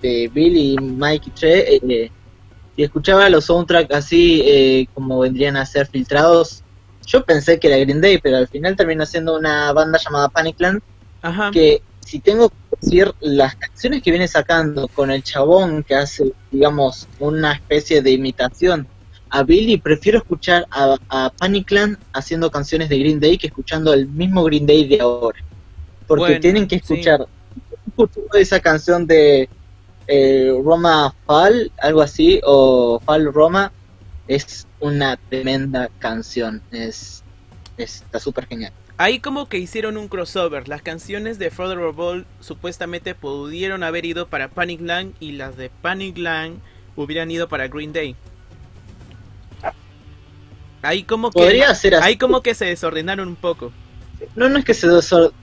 de 0.00 0.30
Billy, 0.32 0.76
Mike 0.80 1.26
y 1.26 1.30
Trey, 1.32 1.80
eh, 1.88 2.10
y 2.76 2.82
escuchaba 2.84 3.28
los 3.28 3.46
soundtracks 3.46 3.94
así 3.94 4.88
como 4.94 5.18
vendrían 5.18 5.56
a 5.56 5.66
ser 5.66 5.86
filtrados, 5.86 6.62
yo 7.04 7.24
pensé 7.24 7.58
que 7.58 7.66
era 7.66 7.78
Green 7.78 8.00
Day, 8.00 8.18
pero 8.18 8.36
al 8.36 8.48
final 8.48 8.76
terminó 8.76 9.04
siendo 9.04 9.36
una 9.36 9.72
banda 9.72 9.98
llamada 9.98 10.28
Panicland, 10.28 10.80
que 11.52 11.82
si 12.00 12.20
tengo 12.20 12.48
que 12.48 12.56
decir 12.80 13.12
las 13.20 13.56
canciones 13.56 14.02
que 14.02 14.10
viene 14.10 14.28
sacando 14.28 14.88
con 14.88 15.10
el 15.10 15.22
chabón 15.22 15.82
que 15.82 15.96
hace, 15.96 16.32
digamos, 16.50 17.08
una 17.18 17.52
especie 17.52 18.00
de 18.00 18.12
imitación 18.12 18.86
a 19.30 19.42
Billy, 19.42 19.76
prefiero 19.76 20.18
escuchar 20.18 20.66
a, 20.70 20.96
a 21.08 21.30
Panicland 21.30 21.96
haciendo 22.12 22.50
canciones 22.50 22.88
de 22.88 22.98
Green 22.98 23.20
Day 23.20 23.38
que 23.38 23.46
escuchando 23.46 23.92
el 23.92 24.06
mismo 24.08 24.44
Green 24.44 24.66
Day 24.66 24.86
de 24.86 25.00
ahora. 25.00 25.38
Porque 26.06 26.40
tienen 26.40 26.66
que 26.66 26.76
escuchar 26.76 27.26
esa 28.34 28.60
canción 28.60 29.06
de 29.06 29.48
eh, 30.06 30.52
Roma 30.64 31.14
Fall, 31.26 31.70
algo 31.80 32.02
así, 32.02 32.40
o 32.44 33.00
Fall 33.00 33.32
Roma, 33.32 33.72
es 34.26 34.66
una 34.80 35.16
tremenda 35.16 35.88
canción. 36.00 36.60
Es, 36.72 37.22
está 37.76 38.18
súper 38.18 38.46
genial. 38.46 38.72
Ahí 38.96 39.20
como 39.20 39.48
que 39.48 39.58
hicieron 39.58 39.96
un 39.96 40.08
crossover. 40.08 40.68
Las 40.68 40.82
canciones 40.82 41.38
de 41.38 41.50
Father 41.50 41.78
of 41.78 41.98
All 41.98 42.26
supuestamente 42.40 43.14
pudieron 43.14 43.82
haber 43.82 44.04
ido 44.04 44.26
para 44.26 44.48
Panic 44.48 44.80
Land 44.80 45.14
y 45.20 45.32
las 45.32 45.56
de 45.56 45.70
Panic 45.70 46.18
Land 46.18 46.58
hubieran 46.96 47.30
ido 47.30 47.48
para 47.48 47.68
Green 47.68 47.92
Day. 47.92 48.16
Ahí 50.82 51.02
como 51.02 51.30
que 51.30 51.64
Ahí 52.02 52.16
como 52.16 52.42
que 52.42 52.54
se 52.54 52.66
desordenaron 52.66 53.28
un 53.28 53.36
poco. 53.36 53.72
No, 54.34 54.48
no 54.48 54.58
es 54.58 54.64
que 54.64 54.74
se 54.74 54.86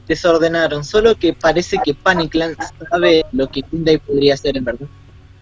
desordenaron, 0.08 0.84
solo 0.84 1.15
que 1.15 1.34
parece 1.34 1.77
que 1.84 1.94
Panicland 1.94 2.58
sabe 2.89 3.25
lo 3.32 3.48
que 3.48 3.62
Green 3.62 3.86
Day 3.86 3.98
podría 3.98 4.36
hacer 4.36 4.58
en 4.58 4.65
verdad. 4.65 4.88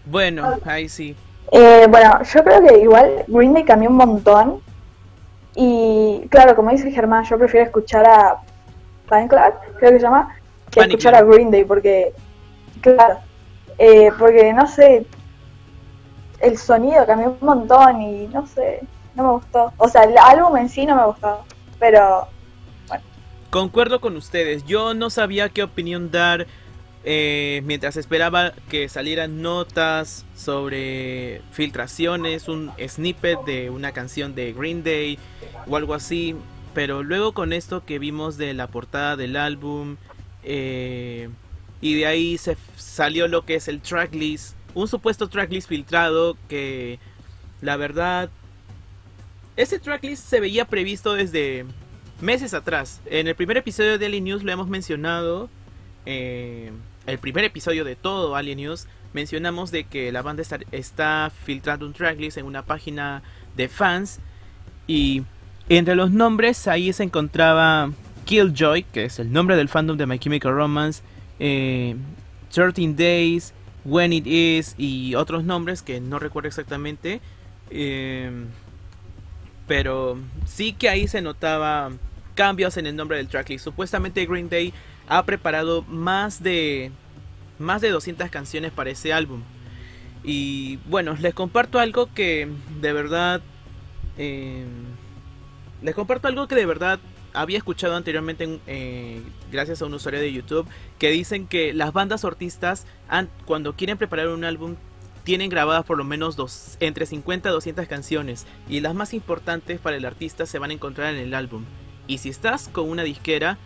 Bueno, 0.06 0.58
ahí 0.64 0.88
sí. 0.88 1.14
Eh, 1.52 1.86
bueno, 1.88 2.22
yo 2.22 2.44
creo 2.44 2.62
que 2.66 2.78
igual 2.78 3.24
Green 3.28 3.54
Day 3.54 3.64
cambió 3.64 3.90
un 3.90 3.96
montón. 3.96 4.60
Y 5.54 6.22
claro, 6.30 6.54
como 6.54 6.70
dice 6.70 6.90
Germán, 6.90 7.24
yo 7.24 7.38
prefiero 7.38 7.66
escuchar 7.66 8.06
a 8.06 8.36
Panicland, 9.08 9.54
creo 9.78 9.92
que 9.92 9.98
se 9.98 10.02
llama, 10.02 10.36
que 10.70 10.80
escuchar 10.80 11.14
a 11.14 11.22
Green 11.22 11.50
Day, 11.50 11.64
porque, 11.64 12.12
claro, 12.80 13.18
eh, 13.78 14.10
porque 14.18 14.52
no 14.52 14.66
sé, 14.66 15.06
el 16.40 16.58
sonido 16.58 17.06
cambió 17.06 17.36
un 17.40 17.46
montón 17.46 18.02
y 18.02 18.26
no 18.28 18.46
sé, 18.46 18.80
no 19.16 19.22
me 19.24 19.30
gustó. 19.30 19.72
O 19.78 19.88
sea, 19.88 20.04
el 20.04 20.16
álbum 20.16 20.56
en 20.56 20.68
sí 20.68 20.86
no 20.86 20.94
me 20.94 21.06
gustó, 21.06 21.44
pero 21.78 22.28
bueno. 22.88 23.04
Concuerdo 23.50 24.00
con 24.00 24.16
ustedes, 24.16 24.64
yo 24.66 24.94
no 24.94 25.10
sabía 25.10 25.48
qué 25.48 25.62
opinión 25.62 26.10
dar 26.10 26.46
eh, 27.08 27.62
mientras 27.64 27.96
esperaba 27.96 28.52
que 28.68 28.88
salieran 28.88 29.40
notas 29.40 30.26
sobre 30.34 31.40
filtraciones, 31.52 32.48
un 32.48 32.72
snippet 32.84 33.44
de 33.44 33.70
una 33.70 33.92
canción 33.92 34.34
de 34.34 34.52
Green 34.52 34.82
Day 34.82 35.18
o 35.68 35.76
algo 35.76 35.94
así. 35.94 36.34
Pero 36.74 37.02
luego 37.02 37.32
con 37.32 37.52
esto 37.52 37.84
que 37.86 37.98
vimos 37.98 38.36
de 38.36 38.52
la 38.52 38.66
portada 38.66 39.16
del 39.16 39.36
álbum 39.36 39.96
eh, 40.42 41.30
y 41.80 41.94
de 41.94 42.06
ahí 42.06 42.38
se 42.38 42.56
salió 42.76 43.28
lo 43.28 43.44
que 43.46 43.54
es 43.54 43.68
el 43.68 43.80
tracklist, 43.80 44.56
un 44.74 44.88
supuesto 44.88 45.28
tracklist 45.28 45.68
filtrado 45.68 46.36
que 46.48 46.98
la 47.60 47.76
verdad 47.76 48.30
ese 49.56 49.78
tracklist 49.78 50.28
se 50.28 50.40
veía 50.40 50.66
previsto 50.66 51.14
desde 51.14 51.64
meses 52.20 52.54
atrás. 52.54 53.00
En 53.06 53.26
el 53.26 53.34
primer 53.34 53.56
episodio 53.56 53.98
de 53.98 54.06
Alien 54.06 54.24
News 54.24 54.42
lo 54.42 54.52
hemos 54.52 54.68
mencionado. 54.68 55.48
Eh, 56.04 56.70
el 57.06 57.18
primer 57.18 57.44
episodio 57.44 57.84
de 57.84 57.96
todo 57.96 58.36
Alien 58.36 58.58
News 58.58 58.86
mencionamos 59.12 59.70
de 59.70 59.84
que 59.84 60.12
la 60.12 60.22
banda 60.22 60.42
está, 60.72 61.30
filtrando 61.44 61.86
un 61.86 61.94
tracklist 61.94 62.36
en 62.36 62.44
una 62.44 62.62
página 62.62 63.22
de 63.56 63.68
fans 63.68 64.20
y 64.86 65.22
entre 65.68 65.94
los 65.94 66.10
nombres 66.10 66.68
ahí 66.68 66.92
se 66.92 67.02
encontraba 67.02 67.90
Killjoy, 68.26 68.82
que 68.84 69.06
es 69.06 69.18
el 69.18 69.32
nombre 69.32 69.56
del 69.56 69.68
fandom 69.68 69.96
de 69.96 70.06
My 70.06 70.18
Chemical 70.18 70.52
Romance, 70.52 71.02
13 71.38 71.96
eh, 72.58 72.94
Days, 72.94 73.54
When 73.84 74.12
It 74.12 74.26
Is 74.26 74.74
y 74.76 75.14
otros 75.14 75.44
nombres 75.44 75.82
que 75.82 76.00
no 76.00 76.18
recuerdo 76.18 76.48
exactamente. 76.48 77.20
Eh, 77.70 78.30
pero 79.66 80.18
sí 80.46 80.72
que 80.72 80.88
ahí 80.88 81.08
se 81.08 81.22
notaba 81.22 81.90
cambios 82.34 82.76
en 82.76 82.86
el 82.86 82.96
nombre 82.96 83.16
del 83.16 83.28
tracklist. 83.28 83.64
Supuestamente 83.64 84.26
Green 84.26 84.48
Day 84.48 84.72
ha 85.08 85.24
preparado 85.24 85.82
más 85.82 86.42
de 86.42 86.90
más 87.58 87.80
de 87.80 87.90
200 87.90 88.30
canciones 88.30 88.70
para 88.72 88.90
ese 88.90 89.12
álbum. 89.12 89.42
Y 90.22 90.78
bueno, 90.88 91.16
les 91.20 91.34
comparto 91.34 91.78
algo 91.78 92.12
que 92.12 92.48
de 92.80 92.92
verdad 92.92 93.40
eh, 94.18 94.64
les 95.82 95.94
comparto 95.94 96.28
algo 96.28 96.48
que 96.48 96.54
de 96.54 96.66
verdad 96.66 96.98
había 97.32 97.58
escuchado 97.58 97.96
anteriormente 97.96 98.58
eh, 98.66 99.20
gracias 99.52 99.82
a 99.82 99.86
un 99.86 99.94
usuario 99.94 100.20
de 100.20 100.32
YouTube 100.32 100.66
que 100.98 101.10
dicen 101.10 101.46
que 101.46 101.74
las 101.74 101.92
bandas 101.92 102.24
artistas 102.24 102.86
cuando 103.44 103.74
quieren 103.74 103.98
preparar 103.98 104.28
un 104.28 104.44
álbum 104.44 104.76
tienen 105.26 105.50
grabadas 105.50 105.84
por 105.84 105.98
lo 105.98 106.04
menos 106.04 106.36
dos, 106.36 106.76
entre 106.78 107.04
50 107.04 107.48
y 107.48 107.52
200 107.52 107.88
canciones 107.88 108.46
y 108.68 108.78
las 108.78 108.94
más 108.94 109.12
importantes 109.12 109.80
para 109.80 109.96
el 109.96 110.04
artista 110.04 110.46
se 110.46 110.60
van 110.60 110.70
a 110.70 110.74
encontrar 110.74 111.12
en 111.12 111.20
el 111.20 111.34
álbum. 111.34 111.64
Y 112.06 112.18
si 112.18 112.28
estás 112.28 112.68
con 112.68 112.88
una 112.88 113.02
disquera, 113.02 113.58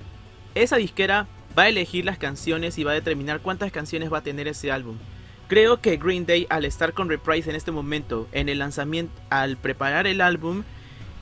esa 0.54 0.78
disquera 0.78 1.28
va 1.56 1.64
a 1.64 1.68
elegir 1.68 2.06
las 2.06 2.16
canciones 2.16 2.78
y 2.78 2.84
va 2.84 2.92
a 2.92 2.94
determinar 2.94 3.40
cuántas 3.40 3.70
canciones 3.72 4.10
va 4.10 4.18
a 4.18 4.22
tener 4.22 4.48
ese 4.48 4.72
álbum. 4.72 4.96
Creo 5.48 5.82
que 5.82 5.98
Green 5.98 6.24
Day 6.24 6.46
al 6.48 6.64
estar 6.64 6.94
con 6.94 7.10
Reprise 7.10 7.50
en 7.50 7.56
este 7.56 7.72
momento, 7.72 8.26
en 8.32 8.48
el 8.48 8.58
lanzamiento, 8.58 9.12
al 9.28 9.58
preparar 9.58 10.06
el 10.06 10.22
álbum, 10.22 10.62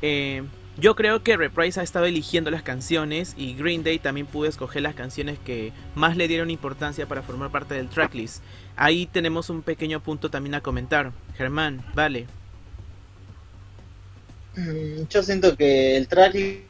eh, 0.02 0.44
yo 0.80 0.94
creo 0.94 1.24
que 1.24 1.36
Reprise 1.36 1.80
ha 1.80 1.82
estado 1.82 2.06
eligiendo 2.06 2.50
las 2.50 2.62
canciones 2.62 3.34
y 3.36 3.54
Green 3.54 3.82
Day 3.82 3.98
también 3.98 4.26
pudo 4.26 4.48
escoger 4.48 4.82
las 4.82 4.94
canciones 4.94 5.38
que 5.44 5.72
más 5.96 6.16
le 6.16 6.28
dieron 6.28 6.50
importancia 6.50 7.06
para 7.06 7.22
formar 7.22 7.50
parte 7.50 7.74
del 7.74 7.88
tracklist. 7.88 8.42
Ahí 8.76 9.06
tenemos 9.06 9.50
un 9.50 9.62
pequeño 9.62 10.00
punto 10.00 10.30
también 10.30 10.54
a 10.54 10.60
comentar. 10.60 11.10
Germán, 11.36 11.84
vale. 11.94 12.26
Mm, 14.54 15.08
yo 15.10 15.22
siento 15.22 15.56
que 15.56 15.96
el 15.96 16.06
tracklist 16.06 16.62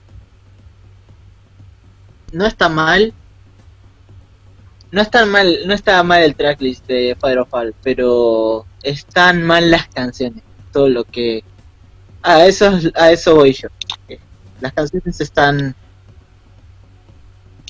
no 2.32 2.46
está 2.46 2.70
mal. 2.70 3.12
No 4.90 5.02
está 5.02 5.26
mal, 5.26 5.58
no 5.66 5.74
está 5.74 6.02
mal 6.02 6.22
el 6.22 6.34
tracklist 6.34 6.86
de 6.86 7.14
Fire 7.20 7.40
of 7.40 7.52
All, 7.52 7.74
pero 7.82 8.64
están 8.82 9.42
mal 9.42 9.70
las 9.70 9.86
canciones. 9.88 10.42
Todo 10.72 10.88
lo 10.88 11.04
que 11.04 11.44
a 12.22 12.44
eso, 12.46 12.78
a 12.94 13.10
eso 13.10 13.34
voy 13.34 13.52
yo. 13.52 13.68
Las 14.60 14.72
canciones 14.72 15.20
están 15.20 15.74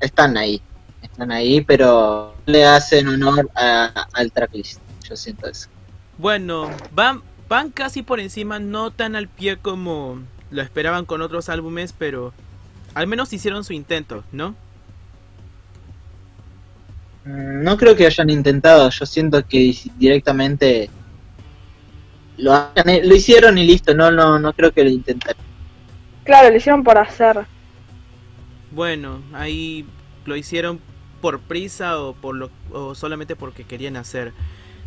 están 0.01 0.37
ahí, 0.37 0.63
están 1.03 1.31
ahí, 1.33 1.61
pero 1.61 2.35
le 2.47 2.65
hacen 2.65 3.09
honor 3.09 3.51
al 3.55 4.33
tracklist. 4.33 4.81
Yo 5.09 5.17
siento 5.17 5.49
eso. 5.49 5.69
Bueno, 6.19 6.71
van 6.93 7.23
van 7.49 7.71
casi 7.71 8.03
por 8.03 8.21
encima, 8.21 8.59
no 8.59 8.91
tan 8.91 9.17
al 9.17 9.29
pie 9.29 9.57
como 9.57 10.21
lo 10.51 10.63
esperaban 10.63 11.07
con 11.07 11.23
otros 11.23 11.49
álbumes, 11.49 11.95
pero 11.97 12.33
al 12.95 13.07
menos 13.07 13.33
hicieron 13.33 13.65
su 13.65 13.73
intento, 13.73 14.25
¿no? 14.33 14.55
Mm, 17.25 17.63
no 17.63 17.77
creo 17.77 17.97
que 17.97 18.07
hayan 18.07 18.31
intentado, 18.31 18.91
yo 18.91 19.07
siento 19.07 19.47
que 19.47 19.75
directamente 19.97 20.91
lo, 22.39 22.71
lo 22.85 23.15
hicieron 23.15 23.59
y 23.59 23.67
listo, 23.67 23.95
no, 23.95 24.11
no, 24.11 24.39
no 24.39 24.53
creo 24.53 24.73
que 24.73 24.85
lo 24.85 24.91
intentaron. 24.91 25.43
Claro, 26.25 26.51
lo 26.51 26.57
hicieron 26.57 26.85
por 26.85 26.99
hacer. 26.99 27.47
Bueno, 28.71 29.23
ahí 29.33 29.87
lo 30.25 30.37
hicieron 30.37 30.81
por 31.21 31.41
prisa 31.41 32.01
o 32.01 32.15
por 32.15 32.37
lo 32.37 32.51
o 32.71 32.95
solamente 32.95 33.37
porque 33.37 33.65
querían 33.65 33.97
hacer. 33.97 34.33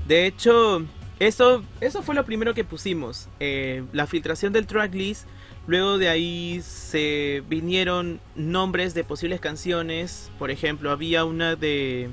De 0.08 0.25
hecho, 0.25 0.84
eso 1.20 1.63
eso 1.81 2.01
fue 2.03 2.15
lo 2.15 2.25
primero 2.25 2.53
que 2.53 2.63
pusimos, 2.63 3.27
eh, 3.39 3.84
la 3.91 4.08
filtración 4.08 4.53
del 4.53 4.67
tracklist. 4.67 5.27
Luego 5.67 5.98
de 5.98 6.10
ahí 6.10 6.62
se 6.63 7.43
vinieron 7.48 8.20
nombres 8.36 8.93
de 8.93 9.03
posibles 9.03 9.39
canciones. 9.39 10.31
Por 10.39 10.51
ejemplo, 10.51 10.91
había 10.91 11.24
una 11.25 11.55
de 11.55 12.10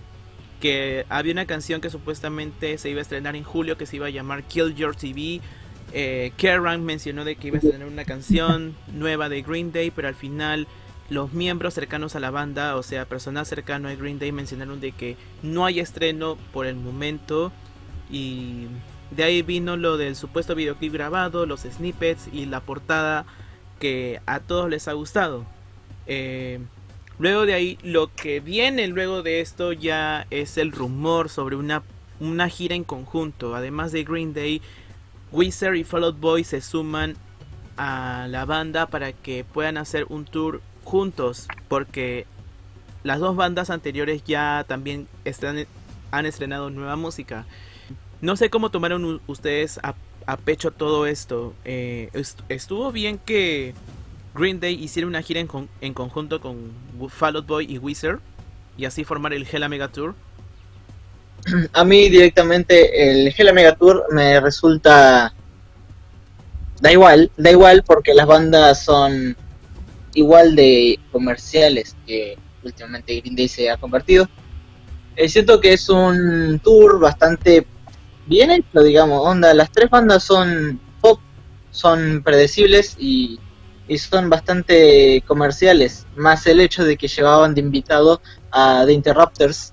que 0.60 1.06
había 1.08 1.32
una 1.32 1.46
canción 1.46 1.80
que 1.80 1.90
supuestamente 1.90 2.78
se 2.78 2.90
iba 2.90 2.98
a 2.98 3.02
estrenar 3.02 3.36
en 3.36 3.44
julio 3.44 3.78
que 3.78 3.86
se 3.86 3.96
iba 3.96 4.06
a 4.06 4.10
llamar 4.10 4.42
Kill 4.44 4.74
Your 4.74 4.96
TV. 4.96 5.40
Eh, 5.92 6.32
Kerrang 6.36 6.82
mencionó 6.82 7.24
de 7.24 7.36
que 7.36 7.48
iba 7.48 7.56
a 7.56 7.60
estrenar 7.60 7.88
una 7.88 8.04
canción 8.04 8.74
nueva 8.92 9.28
de 9.28 9.42
Green 9.42 9.72
Day, 9.72 9.90
pero 9.90 10.08
al 10.08 10.14
final 10.14 10.66
los 11.10 11.32
miembros 11.32 11.74
cercanos 11.74 12.16
a 12.16 12.20
la 12.20 12.30
banda, 12.30 12.76
o 12.76 12.82
sea, 12.82 13.06
personal 13.06 13.46
cercano 13.46 13.88
a 13.88 13.94
Green 13.94 14.18
Day, 14.18 14.32
mencionaron 14.32 14.80
de 14.80 14.92
que 14.92 15.16
no 15.42 15.64
hay 15.64 15.80
estreno 15.80 16.36
por 16.52 16.66
el 16.66 16.76
momento. 16.76 17.52
Y 18.10 18.66
de 19.10 19.24
ahí 19.24 19.42
vino 19.42 19.76
lo 19.76 19.96
del 19.96 20.16
supuesto 20.16 20.54
videoclip 20.54 20.92
grabado, 20.92 21.46
los 21.46 21.60
snippets 21.60 22.28
y 22.32 22.46
la 22.46 22.60
portada 22.60 23.24
que 23.80 24.20
a 24.26 24.40
todos 24.40 24.68
les 24.68 24.88
ha 24.88 24.92
gustado. 24.92 25.46
Eh, 26.06 26.60
Luego 27.18 27.46
de 27.46 27.54
ahí, 27.54 27.78
lo 27.82 28.14
que 28.14 28.40
viene 28.40 28.86
luego 28.86 29.22
de 29.22 29.40
esto 29.40 29.72
ya 29.72 30.26
es 30.30 30.56
el 30.56 30.70
rumor 30.70 31.28
sobre 31.28 31.56
una, 31.56 31.82
una 32.20 32.48
gira 32.48 32.76
en 32.76 32.84
conjunto. 32.84 33.56
Además 33.56 33.90
de 33.90 34.04
Green 34.04 34.32
Day, 34.32 34.62
Wizard 35.32 35.74
y 35.74 35.84
Fall 35.84 36.04
Out 36.04 36.20
Boy 36.20 36.44
se 36.44 36.60
suman 36.60 37.16
a 37.76 38.26
la 38.28 38.44
banda 38.44 38.86
para 38.86 39.12
que 39.12 39.44
puedan 39.44 39.78
hacer 39.78 40.06
un 40.08 40.26
tour 40.26 40.62
juntos. 40.84 41.48
Porque 41.66 42.26
las 43.02 43.18
dos 43.18 43.34
bandas 43.34 43.70
anteriores 43.70 44.22
ya 44.22 44.64
también 44.68 45.08
están, 45.24 45.66
han 46.12 46.24
estrenado 46.24 46.70
nueva 46.70 46.94
música. 46.94 47.46
No 48.20 48.36
sé 48.36 48.48
cómo 48.48 48.70
tomaron 48.70 49.20
ustedes 49.26 49.80
a, 49.82 49.94
pecho 50.44 50.70
todo 50.70 51.06
esto. 51.06 51.54
Eh, 51.64 52.10
estuvo 52.48 52.92
bien 52.92 53.18
que 53.18 53.74
Green 54.38 54.60
Day 54.60 54.74
hicieron 54.74 55.10
una 55.10 55.22
gira 55.22 55.40
en, 55.40 55.94
conjunto 55.94 56.40
con 56.40 56.72
Fall 57.08 57.36
Out 57.36 57.46
Boy 57.46 57.66
y 57.68 57.78
Wizard 57.78 58.20
y 58.76 58.84
así 58.84 59.04
formar 59.04 59.32
el 59.32 59.46
Hella 59.50 59.68
Mega 59.68 59.88
Tour? 59.88 60.14
A 61.72 61.84
mí 61.84 62.08
directamente 62.08 63.10
el 63.10 63.34
Hella 63.36 63.52
Mega 63.52 63.74
Tour 63.74 64.04
me 64.10 64.40
resulta 64.40 65.34
da 66.80 66.92
igual, 66.92 67.30
da 67.36 67.50
igual 67.50 67.82
porque 67.84 68.14
las 68.14 68.26
bandas 68.26 68.84
son 68.84 69.36
igual 70.14 70.54
de 70.54 70.98
comerciales 71.12 71.96
que 72.06 72.36
últimamente 72.62 73.20
Green 73.20 73.36
Day 73.36 73.48
se 73.48 73.70
ha 73.70 73.76
convertido. 73.76 74.28
Eh, 75.16 75.28
siento 75.28 75.60
que 75.60 75.72
es 75.72 75.88
un 75.88 76.60
tour 76.62 77.00
bastante 77.00 77.66
bien 78.26 78.50
hecho, 78.50 78.82
digamos, 78.82 79.26
onda, 79.26 79.52
las 79.54 79.72
tres 79.72 79.90
bandas 79.90 80.22
son 80.22 80.80
pop, 81.00 81.20
son 81.70 82.22
predecibles 82.22 82.96
y 82.98 83.40
y 83.88 83.96
son 83.98 84.28
bastante 84.28 85.22
comerciales, 85.26 86.06
más 86.14 86.46
el 86.46 86.60
hecho 86.60 86.84
de 86.84 86.96
que 86.96 87.08
llevaban 87.08 87.54
de 87.54 87.62
invitado 87.62 88.20
a 88.50 88.84
The 88.86 88.92
Interrupters 88.92 89.72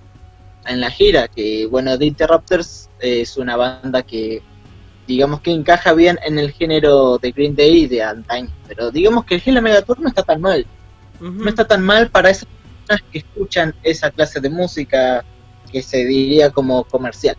en 0.65 0.79
la 0.79 0.89
gira, 0.89 1.27
que 1.27 1.67
bueno, 1.67 1.98
The 1.98 2.05
Interrupters 2.05 2.89
es 3.00 3.38
una 3.38 3.57
banda 3.57 4.03
que 4.03 4.41
digamos 5.05 5.41
que 5.41 5.51
encaja 5.51 5.93
bien 5.93 6.17
en 6.25 6.39
el 6.39 6.51
género 6.51 7.19
de 7.19 7.31
Green 7.31 7.55
Day 7.55 7.84
y 7.84 7.88
de 7.88 8.01
antaño, 8.01 8.50
pero 8.67 8.89
digamos 8.89 9.25
que 9.25 9.36
el 9.36 9.43
Hell 9.45 9.62
Mega 9.62 9.81
Tour 9.81 10.00
no 10.00 10.07
está 10.07 10.24
tan 10.24 10.41
mal, 10.41 10.65
no 11.19 11.50
está 11.50 11.67
tan 11.67 11.84
mal 11.84 12.10
para 12.10 12.29
esas 12.29 12.48
personas 12.48 13.12
que 13.12 13.19
escuchan 13.19 13.75
esa 13.84 14.10
clase 14.12 14.39
de 14.39 14.50
música 14.50 15.24
que 15.72 15.81
se 15.81 16.05
diría 16.05 16.50
como 16.51 16.86
comercial. 16.86 17.36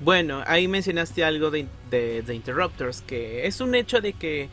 Bueno, 0.00 0.42
ahí 0.46 0.66
mencionaste 0.66 1.24
algo 1.24 1.50
de, 1.50 1.66
de 1.90 2.22
The 2.26 2.34
Interrupters, 2.34 3.02
que 3.02 3.46
es 3.46 3.60
un 3.60 3.74
hecho 3.74 4.00
de 4.00 4.14
que 4.14 4.48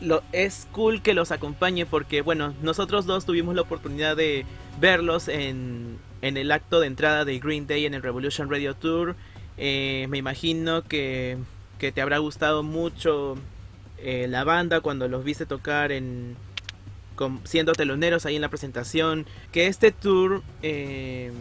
lo, 0.00 0.22
es 0.32 0.66
cool 0.72 1.02
que 1.02 1.14
los 1.14 1.32
acompañe 1.32 1.86
porque, 1.86 2.22
bueno, 2.22 2.54
nosotros 2.62 3.06
dos 3.06 3.24
tuvimos 3.24 3.54
la 3.54 3.62
oportunidad 3.62 4.16
de 4.16 4.44
verlos 4.80 5.28
en, 5.28 5.98
en 6.22 6.36
el 6.36 6.52
acto 6.52 6.80
de 6.80 6.86
entrada 6.86 7.24
de 7.24 7.38
Green 7.38 7.66
Day 7.66 7.86
en 7.86 7.94
el 7.94 8.02
Revolution 8.02 8.50
Radio 8.50 8.74
Tour. 8.74 9.16
Eh, 9.56 10.06
me 10.10 10.18
imagino 10.18 10.82
que, 10.82 11.38
que, 11.78 11.92
te 11.92 12.02
habrá 12.02 12.18
gustado 12.18 12.62
mucho 12.62 13.36
eh, 13.98 14.26
la 14.28 14.44
banda 14.44 14.80
cuando 14.80 15.08
los 15.08 15.24
viste 15.24 15.46
tocar 15.46 15.92
en 15.92 16.36
siendo 17.44 17.72
teloneros 17.72 18.26
ahí 18.26 18.36
en 18.36 18.42
la 18.42 18.48
presentación. 18.48 19.26
Que 19.52 19.66
este 19.66 19.92
tour 19.92 20.42
eh, 20.62 21.32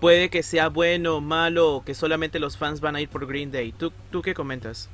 puede 0.00 0.30
que 0.30 0.42
sea 0.42 0.68
bueno 0.68 1.16
o 1.16 1.20
malo 1.20 1.74
o 1.74 1.84
que 1.84 1.94
solamente 1.94 2.40
los 2.40 2.56
fans 2.56 2.80
van 2.80 2.96
a 2.96 3.00
ir 3.00 3.08
por 3.08 3.26
Green 3.26 3.52
Day. 3.52 3.72
¿Tú, 3.72 3.92
tú 4.10 4.22
qué 4.22 4.34
comentas? 4.34 4.88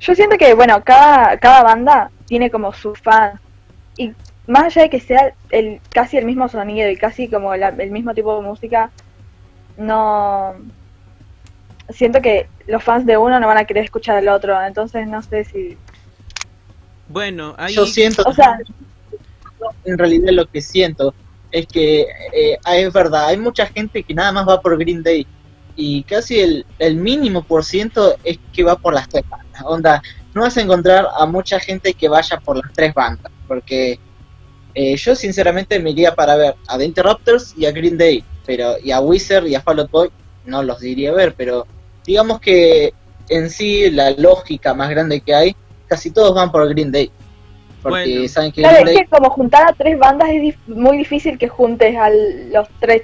Yo 0.00 0.14
siento 0.14 0.36
que, 0.38 0.54
bueno, 0.54 0.82
cada, 0.82 1.36
cada 1.38 1.62
banda 1.62 2.10
tiene 2.26 2.50
como 2.50 2.72
su 2.72 2.94
fan. 2.94 3.38
Y 3.96 4.12
más 4.46 4.64
allá 4.64 4.82
de 4.82 4.90
que 4.90 5.00
sea 5.00 5.34
el, 5.50 5.80
casi 5.90 6.16
el 6.16 6.24
mismo 6.24 6.48
sonido 6.48 6.88
y 6.88 6.96
casi 6.96 7.28
como 7.28 7.52
el 7.54 7.90
mismo 7.90 8.14
tipo 8.14 8.34
de 8.36 8.42
música, 8.42 8.90
no. 9.76 10.54
Siento 11.90 12.22
que 12.22 12.48
los 12.66 12.82
fans 12.82 13.04
de 13.04 13.16
uno 13.16 13.40
no 13.40 13.46
van 13.46 13.58
a 13.58 13.64
querer 13.64 13.84
escuchar 13.84 14.16
al 14.16 14.28
otro. 14.28 14.60
Entonces 14.62 15.06
no 15.06 15.22
sé 15.22 15.44
si. 15.44 15.76
Bueno, 17.08 17.54
ahí. 17.58 17.74
Yo 17.74 17.84
siento. 17.86 18.22
O 18.26 18.32
sea, 18.32 18.58
en 19.84 19.98
realidad 19.98 20.32
lo 20.32 20.46
que 20.46 20.60
siento 20.60 21.14
es 21.50 21.66
que 21.66 22.06
eh, 22.32 22.58
es 22.64 22.92
verdad, 22.92 23.26
hay 23.26 23.36
mucha 23.36 23.66
gente 23.66 24.02
que 24.02 24.14
nada 24.14 24.32
más 24.32 24.48
va 24.48 24.60
por 24.60 24.78
Green 24.78 25.02
Day 25.02 25.26
y 25.76 26.02
casi 26.04 26.40
el, 26.40 26.66
el 26.78 26.96
mínimo 26.96 27.42
por 27.42 27.64
ciento 27.64 28.16
es 28.24 28.38
que 28.52 28.64
va 28.64 28.76
por 28.76 28.94
las 28.94 29.08
tres 29.08 29.24
bandas. 29.28 29.62
Onda, 29.64 30.02
no 30.34 30.42
vas 30.42 30.56
a 30.56 30.60
encontrar 30.60 31.06
a 31.16 31.26
mucha 31.26 31.58
gente 31.60 31.94
que 31.94 32.08
vaya 32.08 32.38
por 32.38 32.56
las 32.56 32.72
tres 32.72 32.94
bandas, 32.94 33.32
porque 33.48 33.98
eh, 34.74 34.96
yo 34.96 35.16
sinceramente 35.16 35.78
me 35.80 35.90
iría 35.90 36.14
para 36.14 36.36
ver 36.36 36.54
a 36.68 36.78
The 36.78 36.84
Interrupters 36.84 37.54
y 37.56 37.66
a 37.66 37.72
Green 37.72 37.98
Day, 37.98 38.24
pero 38.46 38.78
y 38.82 38.92
a 38.92 39.00
Wizard 39.00 39.46
y 39.46 39.54
a 39.54 39.60
Fall 39.60 39.80
Out 39.80 39.90
Boy 39.90 40.10
no 40.44 40.62
los 40.62 40.80
diría 40.80 41.12
ver, 41.12 41.34
pero 41.36 41.66
digamos 42.04 42.40
que 42.40 42.94
en 43.28 43.50
sí 43.50 43.90
la 43.90 44.10
lógica 44.12 44.74
más 44.74 44.90
grande 44.90 45.20
que 45.20 45.34
hay, 45.34 45.56
casi 45.86 46.10
todos 46.10 46.34
van 46.34 46.50
por 46.50 46.68
Green 46.68 46.92
Day. 46.92 47.10
Porque 47.82 48.28
saben 48.28 48.52
que, 48.52 48.60
claro, 48.60 48.90
es 48.90 48.98
que 48.98 49.06
como 49.06 49.30
juntar 49.30 49.66
a 49.66 49.72
tres 49.72 49.98
bandas 49.98 50.28
es 50.30 50.54
muy 50.66 50.98
difícil 50.98 51.38
que 51.38 51.48
juntes 51.48 51.96
a 51.96 52.10
los 52.10 52.68
tres 52.78 53.02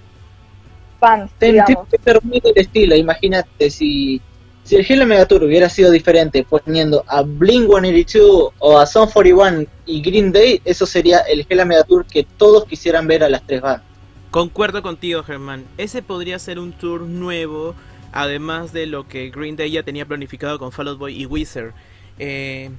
fans. 0.98 1.30
Ser 1.38 2.22
muy 2.22 2.40
del 2.40 2.56
estilo, 2.56 2.96
imagínate 2.96 3.70
si 3.70 4.20
si 4.66 4.74
el 4.74 4.84
Halo 4.88 5.06
Megatour 5.06 5.44
hubiera 5.44 5.68
sido 5.68 5.92
diferente, 5.92 6.42
poniendo 6.44 7.04
a 7.06 7.22
Blink 7.22 7.68
182 7.68 8.52
o 8.58 8.78
a 8.78 8.84
Son 8.84 9.08
41 9.08 9.64
y 9.86 10.02
Green 10.02 10.32
Day, 10.32 10.60
eso 10.64 10.86
sería 10.86 11.20
el 11.20 11.46
Halo 11.48 11.66
Megatour 11.66 12.04
que 12.04 12.26
todos 12.36 12.64
quisieran 12.64 13.06
ver 13.06 13.22
a 13.22 13.28
las 13.28 13.46
tres 13.46 13.60
bandas. 13.60 13.86
Concuerdo 14.32 14.82
contigo, 14.82 15.22
Germán. 15.22 15.64
Ese 15.78 16.02
podría 16.02 16.40
ser 16.40 16.58
un 16.58 16.72
tour 16.72 17.02
nuevo, 17.02 17.76
además 18.10 18.72
de 18.72 18.86
lo 18.86 19.06
que 19.06 19.30
Green 19.30 19.54
Day 19.54 19.70
ya 19.70 19.84
tenía 19.84 20.04
planificado 20.04 20.58
con 20.58 20.72
Fall 20.72 20.88
Out 20.88 20.98
Boy 20.98 21.22
y 21.22 21.26
Wizard. 21.26 21.72
Eh, 22.18 22.70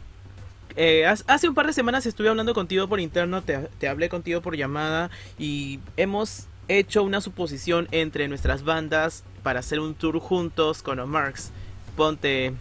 eh, 0.76 1.06
hace 1.06 1.48
un 1.48 1.56
par 1.56 1.68
de 1.68 1.74
semanas 1.74 2.06
estuve 2.06 2.28
hablando 2.28 2.54
contigo 2.54 2.90
por 2.90 3.00
interno, 3.00 3.42
te, 3.44 3.60
te 3.80 3.88
hablé 3.88 4.10
contigo 4.10 4.42
por 4.42 4.58
llamada 4.58 5.10
y 5.40 5.80
hemos 5.96 6.48
hecho 6.68 7.04
una 7.04 7.22
suposición 7.22 7.88
entre 7.92 8.28
nuestras 8.28 8.64
bandas 8.64 9.24
para 9.44 9.60
hacer 9.60 9.80
un 9.80 9.96
tour 9.96 10.20
juntos 10.20 10.84
con 10.84 11.00
O'Marks 11.00 11.52
ponte 11.98 12.54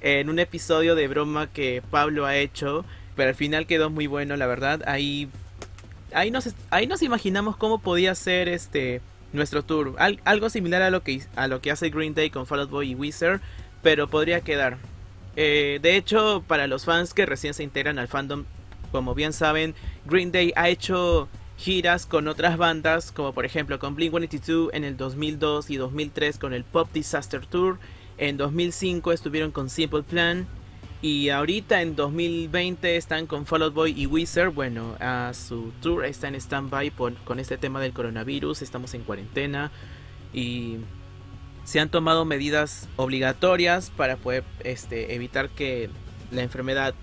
en 0.00 0.30
un 0.30 0.38
episodio 0.38 0.94
de 0.94 1.08
broma 1.08 1.48
que 1.48 1.82
Pablo 1.90 2.24
ha 2.24 2.36
hecho, 2.36 2.86
pero 3.16 3.30
al 3.30 3.34
final 3.34 3.66
quedó 3.66 3.90
muy 3.90 4.06
bueno, 4.06 4.36
la 4.36 4.46
verdad. 4.46 4.82
Ahí 4.86 5.28
ahí 6.14 6.30
nos 6.30 6.54
ahí 6.70 6.86
nos 6.86 7.02
imaginamos 7.02 7.56
cómo 7.56 7.80
podía 7.80 8.14
ser 8.14 8.48
este 8.48 9.02
nuestro 9.32 9.64
tour, 9.64 9.96
algo 10.24 10.48
similar 10.48 10.80
a 10.82 10.90
lo 10.90 11.02
que 11.02 11.22
a 11.34 11.48
lo 11.48 11.60
que 11.60 11.72
hace 11.72 11.90
Green 11.90 12.14
Day 12.14 12.30
con 12.30 12.46
Fall 12.46 12.60
Out 12.60 12.70
Boy 12.70 12.92
y 12.92 12.94
Wizard, 12.94 13.40
pero 13.82 14.08
podría 14.08 14.40
quedar. 14.40 14.78
Eh, 15.36 15.80
de 15.82 15.96
hecho, 15.96 16.44
para 16.46 16.68
los 16.68 16.84
fans 16.84 17.12
que 17.12 17.26
recién 17.26 17.52
se 17.52 17.64
integran 17.64 17.98
al 17.98 18.06
fandom, 18.06 18.44
como 18.92 19.14
bien 19.16 19.32
saben, 19.32 19.74
Green 20.06 20.30
Day 20.30 20.52
ha 20.54 20.68
hecho 20.68 21.28
giras 21.64 22.04
con 22.04 22.28
otras 22.28 22.58
bandas, 22.58 23.10
como 23.10 23.32
por 23.32 23.46
ejemplo 23.46 23.78
con 23.78 23.94
Blink 23.94 24.10
182 24.10 24.70
en 24.74 24.84
el 24.84 24.96
2002 24.98 25.70
y 25.70 25.76
2003 25.76 26.38
con 26.38 26.52
el 26.52 26.62
Pop 26.62 26.88
Disaster 26.92 27.46
Tour 27.46 27.78
en 28.18 28.36
2005 28.36 29.12
estuvieron 29.12 29.50
con 29.50 29.70
Simple 29.70 30.02
Plan. 30.02 30.46
Y 31.02 31.28
ahorita 31.28 31.82
en 31.82 31.96
2020 31.96 32.96
están 32.96 33.26
con 33.26 33.44
Fall 33.44 33.62
Out 33.62 33.74
Boy 33.74 33.94
y 33.94 34.06
Wizard. 34.06 34.52
Bueno, 34.52 34.96
a 35.00 35.32
su 35.34 35.72
tour 35.82 36.06
está 36.06 36.28
en 36.28 36.34
stand-by 36.34 36.92
con 36.92 37.38
este 37.38 37.58
tema 37.58 37.80
del 37.80 37.92
coronavirus. 37.92 38.62
Estamos 38.62 38.94
en 38.94 39.02
cuarentena. 39.02 39.70
Y 40.32 40.78
se 41.64 41.80
han 41.80 41.90
tomado 41.90 42.24
medidas 42.24 42.88
obligatorias 42.96 43.90
para 43.90 44.16
poder 44.16 44.44
este, 44.60 45.14
evitar 45.14 45.50
que 45.50 45.90
la 46.30 46.42
enfermedad 46.42 46.94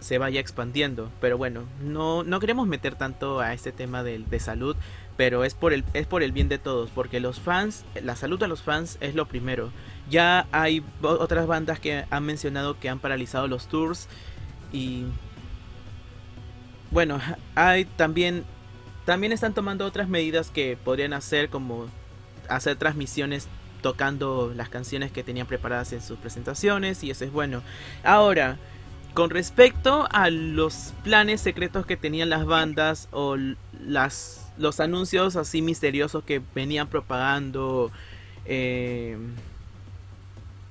se 0.00 0.18
vaya 0.18 0.40
expandiendo. 0.40 1.10
Pero 1.20 1.38
bueno, 1.38 1.64
no, 1.80 2.22
no 2.24 2.40
queremos 2.40 2.66
meter 2.66 2.94
tanto 2.94 3.40
a 3.40 3.54
este 3.54 3.72
tema 3.72 4.02
de, 4.02 4.18
de 4.18 4.40
salud 4.40 4.76
pero 5.18 5.42
es 5.42 5.52
por 5.54 5.72
el 5.72 5.84
es 5.94 6.06
por 6.06 6.22
el 6.22 6.30
bien 6.30 6.48
de 6.48 6.58
todos, 6.58 6.90
porque 6.90 7.18
los 7.18 7.40
fans, 7.40 7.84
la 8.00 8.14
salud 8.14 8.38
de 8.38 8.46
los 8.46 8.62
fans 8.62 8.98
es 9.00 9.16
lo 9.16 9.26
primero. 9.26 9.72
Ya 10.08 10.46
hay 10.52 10.84
otras 11.02 11.48
bandas 11.48 11.80
que 11.80 12.04
han 12.08 12.24
mencionado 12.24 12.78
que 12.78 12.88
han 12.88 13.00
paralizado 13.00 13.48
los 13.48 13.66
tours 13.66 14.08
y 14.72 15.06
bueno, 16.92 17.20
hay 17.56 17.84
también 17.84 18.44
también 19.04 19.32
están 19.32 19.54
tomando 19.54 19.86
otras 19.86 20.08
medidas 20.08 20.50
que 20.52 20.76
podrían 20.76 21.12
hacer 21.12 21.48
como 21.50 21.88
hacer 22.48 22.76
transmisiones 22.76 23.48
tocando 23.82 24.52
las 24.54 24.68
canciones 24.68 25.10
que 25.10 25.24
tenían 25.24 25.48
preparadas 25.48 25.92
en 25.92 26.00
sus 26.00 26.16
presentaciones 26.20 27.02
y 27.02 27.10
eso 27.10 27.24
es 27.24 27.32
bueno. 27.32 27.62
Ahora, 28.04 28.56
con 29.18 29.30
respecto 29.30 30.06
a 30.12 30.30
los 30.30 30.94
planes 31.02 31.40
secretos 31.40 31.84
que 31.84 31.96
tenían 31.96 32.30
las 32.30 32.46
bandas 32.46 33.08
o 33.10 33.36
las 33.84 34.48
los 34.58 34.78
anuncios 34.78 35.34
así 35.34 35.60
misteriosos 35.60 36.22
que 36.22 36.40
venían 36.54 36.86
propagando 36.86 37.90
eh, 38.44 39.16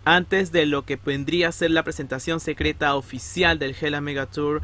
antes 0.05 0.53
de 0.53 0.65
lo 0.65 0.85
que 0.85 0.95
vendría 0.95 1.49
a 1.49 1.51
ser 1.51 1.71
la 1.71 1.83
presentación 1.83 2.39
secreta 2.39 2.95
oficial 2.95 3.59
del 3.59 3.75
Hella 3.75 3.99
Mega 3.99 4.27
Tour. 4.27 4.61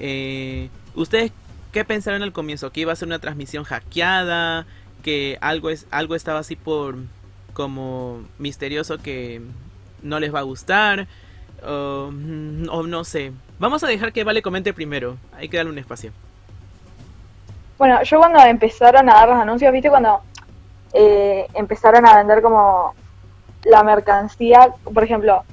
Eh, 0.00 0.68
¿Ustedes 0.96 1.30
qué 1.70 1.84
pensaron 1.84 2.24
al 2.24 2.32
comienzo? 2.32 2.72
¿Que 2.72 2.80
iba 2.80 2.92
a 2.92 2.96
ser 2.96 3.06
una 3.06 3.20
transmisión 3.20 3.62
hackeada? 3.62 4.66
¿Que 5.04 5.38
algo, 5.40 5.70
es, 5.70 5.86
algo 5.92 6.16
estaba 6.16 6.40
así 6.40 6.56
por 6.56 6.96
como 7.52 8.24
misterioso 8.40 8.98
que 8.98 9.40
no 10.02 10.18
les 10.18 10.34
va 10.34 10.40
a 10.40 10.42
gustar? 10.42 11.06
O 11.64 12.10
no 12.10 13.04
sé. 13.04 13.32
Vamos 13.58 13.84
a 13.84 13.86
dejar 13.86 14.12
que 14.12 14.24
Vale 14.24 14.42
comente 14.42 14.72
primero. 14.72 15.16
Hay 15.36 15.48
que 15.48 15.56
darle 15.56 15.72
un 15.72 15.78
espacio. 15.78 16.12
Bueno, 17.78 18.02
yo 18.02 18.18
cuando 18.18 18.38
empezaron 18.40 19.08
a 19.08 19.14
dar 19.14 19.28
los 19.28 19.38
anuncios, 19.38 19.72
viste, 19.72 19.88
cuando 19.88 20.20
eh, 20.92 21.46
empezaron 21.54 22.06
a 22.06 22.18
vender 22.18 22.42
como 22.42 22.94
la 23.64 23.82
mercancía, 23.82 24.68
por 24.82 25.02
ejemplo, 25.02 25.44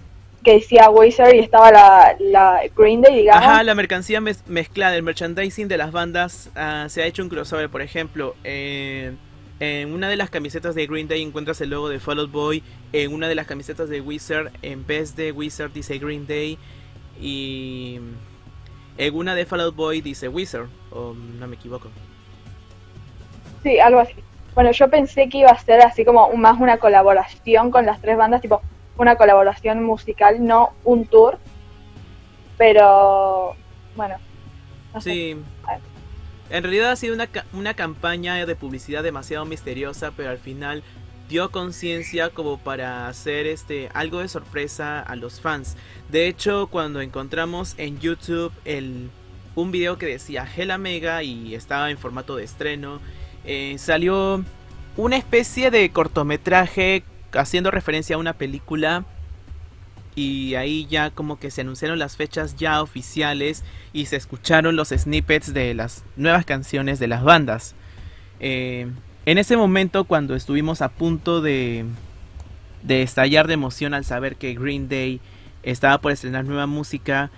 que 0.43 0.55
decía 0.55 0.89
Wizard 0.89 1.33
y 1.35 1.39
estaba 1.39 1.71
la, 1.71 2.15
la 2.19 2.61
Green 2.75 3.01
Day, 3.01 3.15
digamos. 3.17 3.43
Ajá, 3.43 3.63
la 3.63 3.75
mercancía 3.75 4.21
mezclada, 4.21 4.95
el 4.95 5.03
merchandising 5.03 5.67
de 5.67 5.77
las 5.77 5.91
bandas 5.91 6.49
uh, 6.55 6.89
se 6.89 7.01
ha 7.01 7.05
hecho 7.05 7.23
un 7.23 7.29
crossover, 7.29 7.69
por 7.69 7.81
ejemplo, 7.81 8.35
eh, 8.43 9.13
en 9.59 9.93
una 9.93 10.09
de 10.09 10.17
las 10.17 10.29
camisetas 10.29 10.75
de 10.75 10.85
Green 10.85 11.07
Day 11.07 11.21
encuentras 11.21 11.59
el 11.61 11.71
logo 11.71 11.89
de 11.89 11.99
Fall 11.99 12.19
Out 12.19 12.31
Boy, 12.31 12.63
en 12.93 13.13
una 13.13 13.27
de 13.27 13.35
las 13.35 13.47
camisetas 13.47 13.89
de 13.89 14.01
Wizard, 14.01 14.51
en 14.61 14.85
vez 14.85 15.15
de 15.15 15.31
Wizard 15.31 15.71
dice 15.71 15.97
Green 15.97 16.27
Day, 16.27 16.57
y 17.19 17.99
en 18.97 19.15
una 19.15 19.35
de 19.35 19.45
Fall 19.45 19.61
Out 19.61 19.75
Boy 19.75 20.01
dice 20.01 20.27
Wizard, 20.27 20.67
o 20.91 21.13
no 21.13 21.47
me 21.47 21.55
equivoco. 21.55 21.89
Sí, 23.63 23.79
algo 23.79 23.99
así. 23.99 24.15
Bueno, 24.53 24.71
yo 24.71 24.89
pensé 24.89 25.29
que 25.29 25.39
iba 25.39 25.49
a 25.49 25.59
ser 25.59 25.81
así 25.81 26.05
como 26.05 26.31
más 26.33 26.59
una 26.59 26.77
colaboración 26.77 27.71
con 27.71 27.85
las 27.85 28.01
tres 28.01 28.17
bandas, 28.17 28.41
tipo 28.41 28.61
una 28.97 29.15
colaboración 29.15 29.83
musical, 29.83 30.45
no 30.45 30.73
un 30.83 31.05
tour. 31.05 31.37
Pero, 32.57 33.55
bueno. 33.95 34.15
sí. 34.99 35.37
En 36.49 36.63
realidad 36.63 36.91
ha 36.91 36.95
sido 36.95 37.13
una, 37.13 37.29
una 37.53 37.73
campaña 37.73 38.45
de 38.45 38.55
publicidad 38.55 39.03
demasiado 39.03 39.45
misteriosa, 39.45 40.11
pero 40.15 40.29
al 40.29 40.37
final 40.37 40.83
dio 41.27 41.51
conciencia 41.51 42.29
como 42.29 42.57
para 42.57 43.07
hacer 43.07 43.47
este 43.47 43.89
algo 43.93 44.19
de 44.19 44.27
sorpresa 44.27 44.99
a 45.01 45.15
los 45.15 45.41
fans. 45.41 45.75
De 46.09 46.27
hecho, 46.27 46.67
cuando 46.67 47.01
encontramos 47.01 47.75
en 47.77 47.99
YouTube 47.99 48.53
el 48.65 49.09
un 49.55 49.71
video 49.71 49.97
que 49.97 50.05
decía 50.05 50.47
Hella 50.55 50.77
Mega 50.77 51.23
y 51.23 51.55
estaba 51.55 51.89
en 51.89 51.97
formato 51.97 52.35
de 52.35 52.43
estreno 52.43 52.99
eh, 53.43 53.75
salió 53.79 54.43
una 54.97 55.17
especie 55.17 55.71
de 55.71 55.89
cortometraje 55.89 57.03
haciendo 57.33 57.71
referencia 57.71 58.17
a 58.17 58.19
una 58.19 58.33
película 58.33 59.05
y 60.17 60.55
ahí 60.55 60.87
ya 60.89 61.11
como 61.11 61.37
que 61.37 61.51
se 61.51 61.61
anunciaron 61.61 61.99
las 61.99 62.17
fechas 62.17 62.55
ya 62.55 62.81
oficiales 62.81 63.63
y 63.93 64.07
se 64.07 64.15
escucharon 64.15 64.75
los 64.75 64.89
snippets 64.89 65.53
de 65.53 65.75
las 65.75 66.03
nuevas 66.15 66.43
canciones 66.43 66.97
de 66.97 67.07
las 67.07 67.23
bandas. 67.23 67.75
Eh, 68.39 68.87
en 69.27 69.37
ese 69.37 69.57
momento 69.57 70.05
cuando 70.05 70.35
estuvimos 70.35 70.81
a 70.81 70.89
punto 70.89 71.39
de, 71.41 71.85
de 72.81 73.03
estallar 73.03 73.45
de 73.45 73.53
emoción 73.53 73.93
al 73.93 74.05
saber 74.05 74.37
que 74.37 74.55
Green 74.55 74.89
Day 74.89 75.21
estaba 75.61 76.01
por 76.01 76.11
estrenar 76.11 76.45
nueva 76.45 76.65
música, 76.65 77.29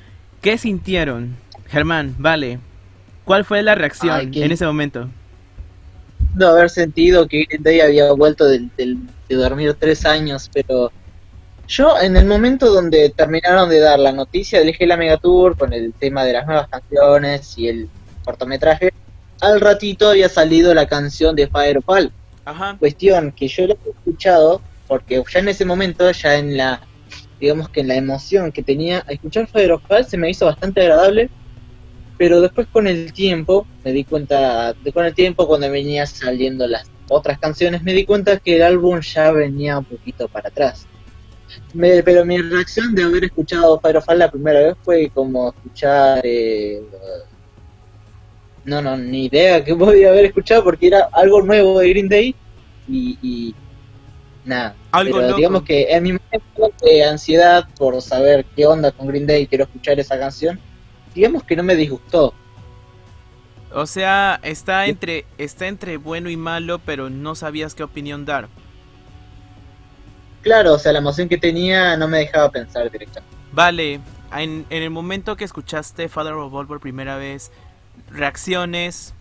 ¿qué 0.42 0.58
sintieron? 0.58 1.36
Germán, 1.68 2.16
vale, 2.18 2.60
¿cuál 3.26 3.44
fue 3.44 3.62
la 3.62 3.76
reacción 3.76 4.34
en 4.34 4.52
ese 4.54 4.66
momento? 4.66 5.10
haber 6.40 6.70
sentido 6.70 7.28
que 7.28 7.44
Green 7.44 7.64
Day 7.64 7.82
había 7.82 8.14
vuelto 8.14 8.46
de, 8.46 8.70
dormir 9.30 9.76
tres 9.78 10.06
años, 10.06 10.50
pero 10.54 10.94
yo 11.70 11.98
en 12.02 12.18
el 12.18 12.26
momento 12.26 12.70
donde 12.74 13.10
terminaron 13.10 13.70
de 13.70 13.80
dar 13.80 14.00
la 14.00 14.12
noticia 14.12 14.60
del 14.60 14.76
la 14.78 14.98
Mega 14.98 15.18
Tour 15.18 15.58
con 15.58 15.72
el 15.72 15.94
tema 15.94 16.26
de 16.26 16.34
las 16.34 16.46
nuevas 16.46 16.68
canciones 16.68 17.58
y 17.58 17.70
el 17.70 17.90
cortometraje, 18.26 18.92
al 19.40 19.62
ratito 19.62 20.10
había 20.10 20.28
salido 20.28 20.74
la 20.74 20.88
canción 20.88 21.36
de 21.36 21.48
Firefall. 21.48 22.12
Ajá. 22.44 22.76
Cuestión 22.78 23.32
que 23.32 23.48
yo 23.48 23.68
lo 23.68 23.78
he 23.86 23.90
escuchado 23.90 24.62
porque 24.88 25.24
ya 25.32 25.40
en 25.40 25.48
ese 25.48 25.64
momento, 25.64 26.12
ya 26.12 26.36
en 26.36 26.58
la, 26.58 26.82
digamos 27.40 27.70
que 27.70 27.82
en 27.82 27.88
la 27.88 27.96
emoción 27.96 28.52
que 28.52 28.64
tenía 28.64 29.06
a 29.08 29.14
escuchar 29.14 29.48
Firefall 29.48 30.06
se 30.06 30.18
me 30.18 30.30
hizo 30.30 30.46
bastante 30.46 30.82
agradable 30.82 31.30
pero 32.20 32.42
después 32.42 32.68
con 32.68 32.86
el 32.86 33.14
tiempo 33.14 33.66
me 33.86 33.94
di 33.94 34.04
cuenta, 34.04 34.74
de 34.74 34.92
con 34.92 35.06
el 35.06 35.14
tiempo 35.14 35.48
cuando 35.48 35.72
venía 35.72 36.06
saliendo 36.06 36.68
las 36.68 36.92
otras 37.08 37.40
canciones, 37.40 37.82
me 37.82 37.94
di 37.94 38.06
cuenta 38.06 38.38
que 38.40 38.58
el 38.58 38.62
álbum 38.62 39.00
ya 39.00 39.32
venía 39.32 39.80
un 39.80 39.86
poquito 39.86 40.28
para 40.28 40.50
atrás. 40.50 40.86
Pero 42.06 42.26
mi 42.26 42.38
reacción 42.42 42.96
de 42.96 43.04
haber 43.04 43.26
escuchado 43.26 43.80
Fire 43.80 43.98
of 43.98 44.08
la 44.16 44.32
primera 44.32 44.60
vez 44.60 44.76
fue 44.84 45.10
como 45.14 45.50
escuchar... 45.50 46.22
Eh, 46.24 46.82
no, 48.66 48.82
no, 48.82 48.98
ni 48.98 49.26
idea 49.26 49.64
que 49.64 49.76
podía 49.76 50.10
haber 50.10 50.26
escuchado 50.26 50.64
porque 50.64 50.88
era 50.88 51.10
algo 51.12 51.42
nuevo 51.42 51.80
de 51.80 51.90
Green 51.90 52.10
Day 52.10 52.36
y, 52.88 53.56
nada. 54.46 54.76
pero 54.92 55.36
digamos 55.36 55.64
que 55.64 55.92
en 55.92 56.04
mi 56.04 56.14
momento 56.14 56.72
de 56.84 57.04
ansiedad 57.04 57.68
por 57.78 58.02
saber 58.02 58.46
qué 58.56 58.66
onda 58.66 58.92
con 58.92 59.08
Green 59.08 59.28
Day 59.28 59.46
quiero 59.46 59.66
escuchar 59.66 60.00
esa 60.00 60.18
canción, 60.18 60.60
digamos 61.14 61.44
que 61.44 61.56
no 61.56 61.64
me 61.64 61.76
disgustó. 61.76 62.34
O 63.72 63.86
sea, 63.86 64.40
está 64.42 64.88
entre 64.88 65.26
está 65.38 65.68
entre 65.68 65.98
bueno 65.98 66.30
y 66.30 66.38
malo, 66.38 66.80
pero 66.80 67.12
no 67.12 67.36
sabías 67.36 67.76
qué 67.76 67.84
opinión 67.84 68.26
dar. 68.26 68.50
Claro, 70.42 70.74
o 70.74 70.80
sea, 70.80 70.94
la 70.94 71.00
emoción 71.00 71.28
que 71.28 71.38
tenía 71.38 71.98
no 71.98 72.08
me 72.08 72.20
dejaba 72.20 72.50
pensar 72.50 72.90
directamente. 72.90 73.36
Vale, 73.52 74.00
en, 74.36 74.66
en 74.70 74.84
el 74.84 74.90
momento 74.90 75.36
que 75.36 75.44
escuchaste 75.44 76.08
Father 76.08 76.34
of 76.34 76.54
All 76.54 76.68
por 76.68 76.80
primera 76.80 77.18
vez, 77.18 77.52
reacciones, 78.10 79.14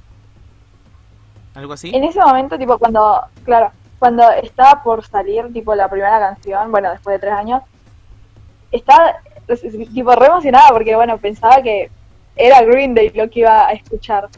algo 1.54 1.72
así. 1.72 1.90
En 1.94 2.04
ese 2.04 2.20
momento, 2.20 2.56
tipo, 2.56 2.78
cuando, 2.78 3.20
claro, 3.44 3.72
cuando 3.98 4.30
estaba 4.30 4.82
por 4.82 5.04
salir, 5.04 5.52
tipo, 5.52 5.74
la 5.74 5.88
primera 5.88 6.18
canción, 6.20 6.70
bueno, 6.70 6.90
después 6.90 7.14
de 7.14 7.20
tres 7.20 7.32
años, 7.32 7.62
estaba, 8.70 9.16
tipo, 9.92 10.14
re 10.14 10.26
emocionada 10.26 10.68
porque, 10.70 10.94
bueno, 10.94 11.18
pensaba 11.18 11.60
que 11.62 11.90
era 12.36 12.62
Green 12.62 12.94
Day 12.94 13.10
lo 13.10 13.28
que 13.28 13.40
iba 13.40 13.66
a 13.66 13.72
escuchar. 13.72 14.28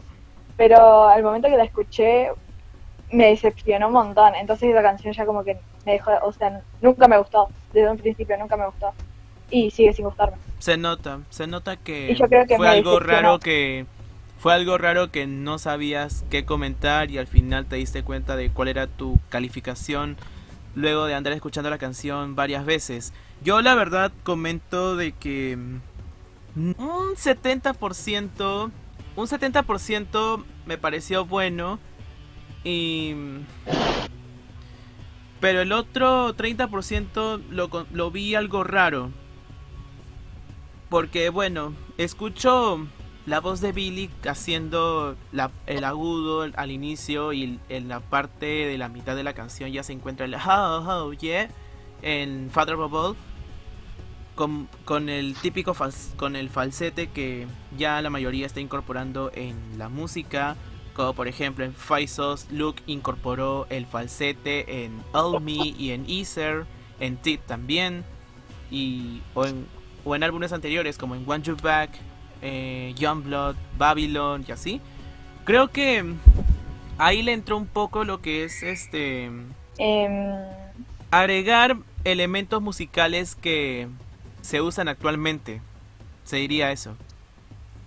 Pero 0.57 1.07
al 1.07 1.21
momento 1.21 1.47
que 1.47 1.57
la 1.57 1.63
escuché, 1.63 2.31
me 3.11 3.27
decepcionó 3.27 3.87
un 3.87 3.93
montón. 3.93 4.35
Entonces 4.35 4.69
esa 4.69 4.81
canción 4.81 5.13
ya 5.13 5.25
como 5.25 5.43
que 5.43 5.57
me 5.85 5.93
dejó, 5.93 6.11
o 6.23 6.31
sea, 6.33 6.61
nunca 6.81 7.07
me 7.07 7.17
gustó. 7.17 7.49
Desde 7.73 7.89
un 7.89 7.97
principio 7.97 8.37
nunca 8.37 8.57
me 8.57 8.65
gustó. 8.65 8.91
Y 9.49 9.71
sigue 9.71 9.93
sin 9.93 10.05
gustarme. 10.05 10.37
Se 10.59 10.77
nota, 10.77 11.19
se 11.29 11.47
nota 11.47 11.75
que, 11.75 12.15
fue 12.55 12.69
algo 12.69 12.99
raro 12.99 13.39
que 13.39 13.85
fue 14.37 14.53
algo 14.53 14.77
raro 14.77 15.11
que 15.11 15.27
no 15.27 15.59
sabías 15.59 16.23
qué 16.31 16.45
comentar 16.45 17.11
y 17.11 17.17
al 17.19 17.27
final 17.27 17.67
te 17.67 17.75
diste 17.75 18.03
cuenta 18.03 18.35
de 18.35 18.49
cuál 18.49 18.69
era 18.69 18.87
tu 18.87 19.19
calificación 19.29 20.17
luego 20.73 21.05
de 21.05 21.13
andar 21.13 21.33
escuchando 21.33 21.69
la 21.69 21.77
canción 21.77 22.35
varias 22.35 22.65
veces. 22.65 23.13
Yo 23.43 23.61
la 23.61 23.75
verdad 23.75 24.11
comento 24.23 24.95
de 24.95 25.11
que 25.11 25.57
un 26.55 27.15
70%, 27.15 28.71
un 29.15 29.27
70% 29.27 30.43
me 30.65 30.77
pareció 30.77 31.25
bueno 31.25 31.79
y 32.63 33.15
pero 35.41 35.61
el 35.61 35.71
otro 35.71 36.35
30% 36.37 37.41
lo, 37.49 38.11
vi 38.11 38.35
algo 38.35 38.63
raro. 38.63 39.09
Porque 40.87 41.29
bueno, 41.29 41.73
escucho 41.97 42.85
la 43.25 43.39
voz 43.39 43.59
de 43.59 43.71
Billy 43.71 44.09
haciendo 44.29 45.15
el 45.65 45.83
agudo 45.83 46.47
al 46.55 46.71
inicio 46.71 47.33
y 47.33 47.59
en 47.69 47.87
la 47.87 48.01
parte 48.01 48.45
de 48.45 48.77
la 48.77 48.87
mitad 48.87 49.15
de 49.15 49.23
la 49.23 49.33
canción 49.33 49.71
ya 49.71 49.83
se 49.83 49.93
encuentra 49.93 50.25
el 50.25 50.35
oh, 50.35 50.85
oh 50.87 51.13
yeah 51.13 51.49
en 52.01 52.49
Father 52.51 52.75
Bubble 52.75 53.17
con, 54.35 54.67
con 54.85 55.07
el 55.07 55.35
típico 55.35 55.75
con 56.17 56.35
el 56.35 56.49
falsete 56.49 57.07
que 57.07 57.47
ya 57.77 58.01
la 58.01 58.09
mayoría 58.09 58.47
está 58.47 58.59
incorporando 58.59 59.31
en 59.35 59.55
la 59.77 59.87
música 59.87 60.55
como 60.93 61.13
por 61.13 61.27
ejemplo 61.27 61.65
en 61.65 61.73
Faisos 61.73 62.47
Luke 62.51 62.81
incorporó 62.87 63.67
el 63.69 63.85
falsete 63.85 64.83
en 64.83 65.01
All 65.13 65.41
Me 65.41 65.73
y 65.77 65.91
en 65.91 66.05
Ether 66.07 66.65
en 66.99 67.17
Tit 67.17 67.41
también 67.41 68.03
y 68.69 69.21
o 69.33 69.45
en, 69.45 69.67
o 70.05 70.15
en 70.15 70.23
álbumes 70.23 70.53
anteriores 70.53 70.97
como 70.97 71.15
en 71.15 71.23
One 71.29 71.43
You 71.43 71.57
Back 71.61 71.91
eh, 72.41 72.93
Youngblood, 72.97 73.55
Babylon 73.77 74.43
y 74.47 74.51
así. 74.51 74.81
Creo 75.43 75.67
que 75.69 76.03
ahí 76.97 77.21
le 77.21 77.33
entró 77.33 77.57
un 77.57 77.67
poco 77.67 78.03
lo 78.03 78.21
que 78.21 78.43
es 78.43 78.63
este 78.63 79.29
em. 79.77 80.37
agregar 81.11 81.77
elementos 82.03 82.61
musicales 82.61 83.35
que 83.35 83.87
se 84.41 84.61
usan 84.61 84.87
actualmente. 84.87 85.61
Se 86.23 86.37
diría 86.37 86.71
eso. 86.71 86.95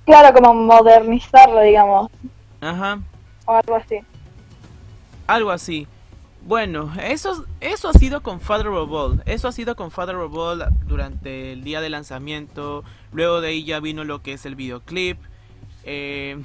Claro, 0.04 0.34
como 0.34 0.54
modernizarlo, 0.54 1.62
digamos. 1.62 2.10
Ajá. 2.64 3.00
O 3.44 3.52
algo 3.54 3.76
así. 3.76 4.00
Algo 5.26 5.50
así. 5.50 5.86
Bueno, 6.46 6.92
eso, 7.02 7.44
eso 7.60 7.88
ha 7.88 7.92
sido 7.94 8.22
con 8.22 8.40
Father 8.40 8.68
of 8.68 8.90
All. 8.90 9.22
Eso 9.26 9.48
ha 9.48 9.52
sido 9.52 9.76
con 9.76 9.90
Father 9.90 10.16
of 10.16 10.34
All 10.34 10.64
durante 10.86 11.52
el 11.52 11.64
día 11.64 11.80
de 11.80 11.90
lanzamiento. 11.90 12.84
Luego 13.12 13.40
de 13.40 13.48
ahí 13.48 13.64
ya 13.64 13.80
vino 13.80 14.04
lo 14.04 14.22
que 14.22 14.34
es 14.34 14.44
el 14.44 14.54
videoclip. 14.54 15.18
Eh, 15.84 16.42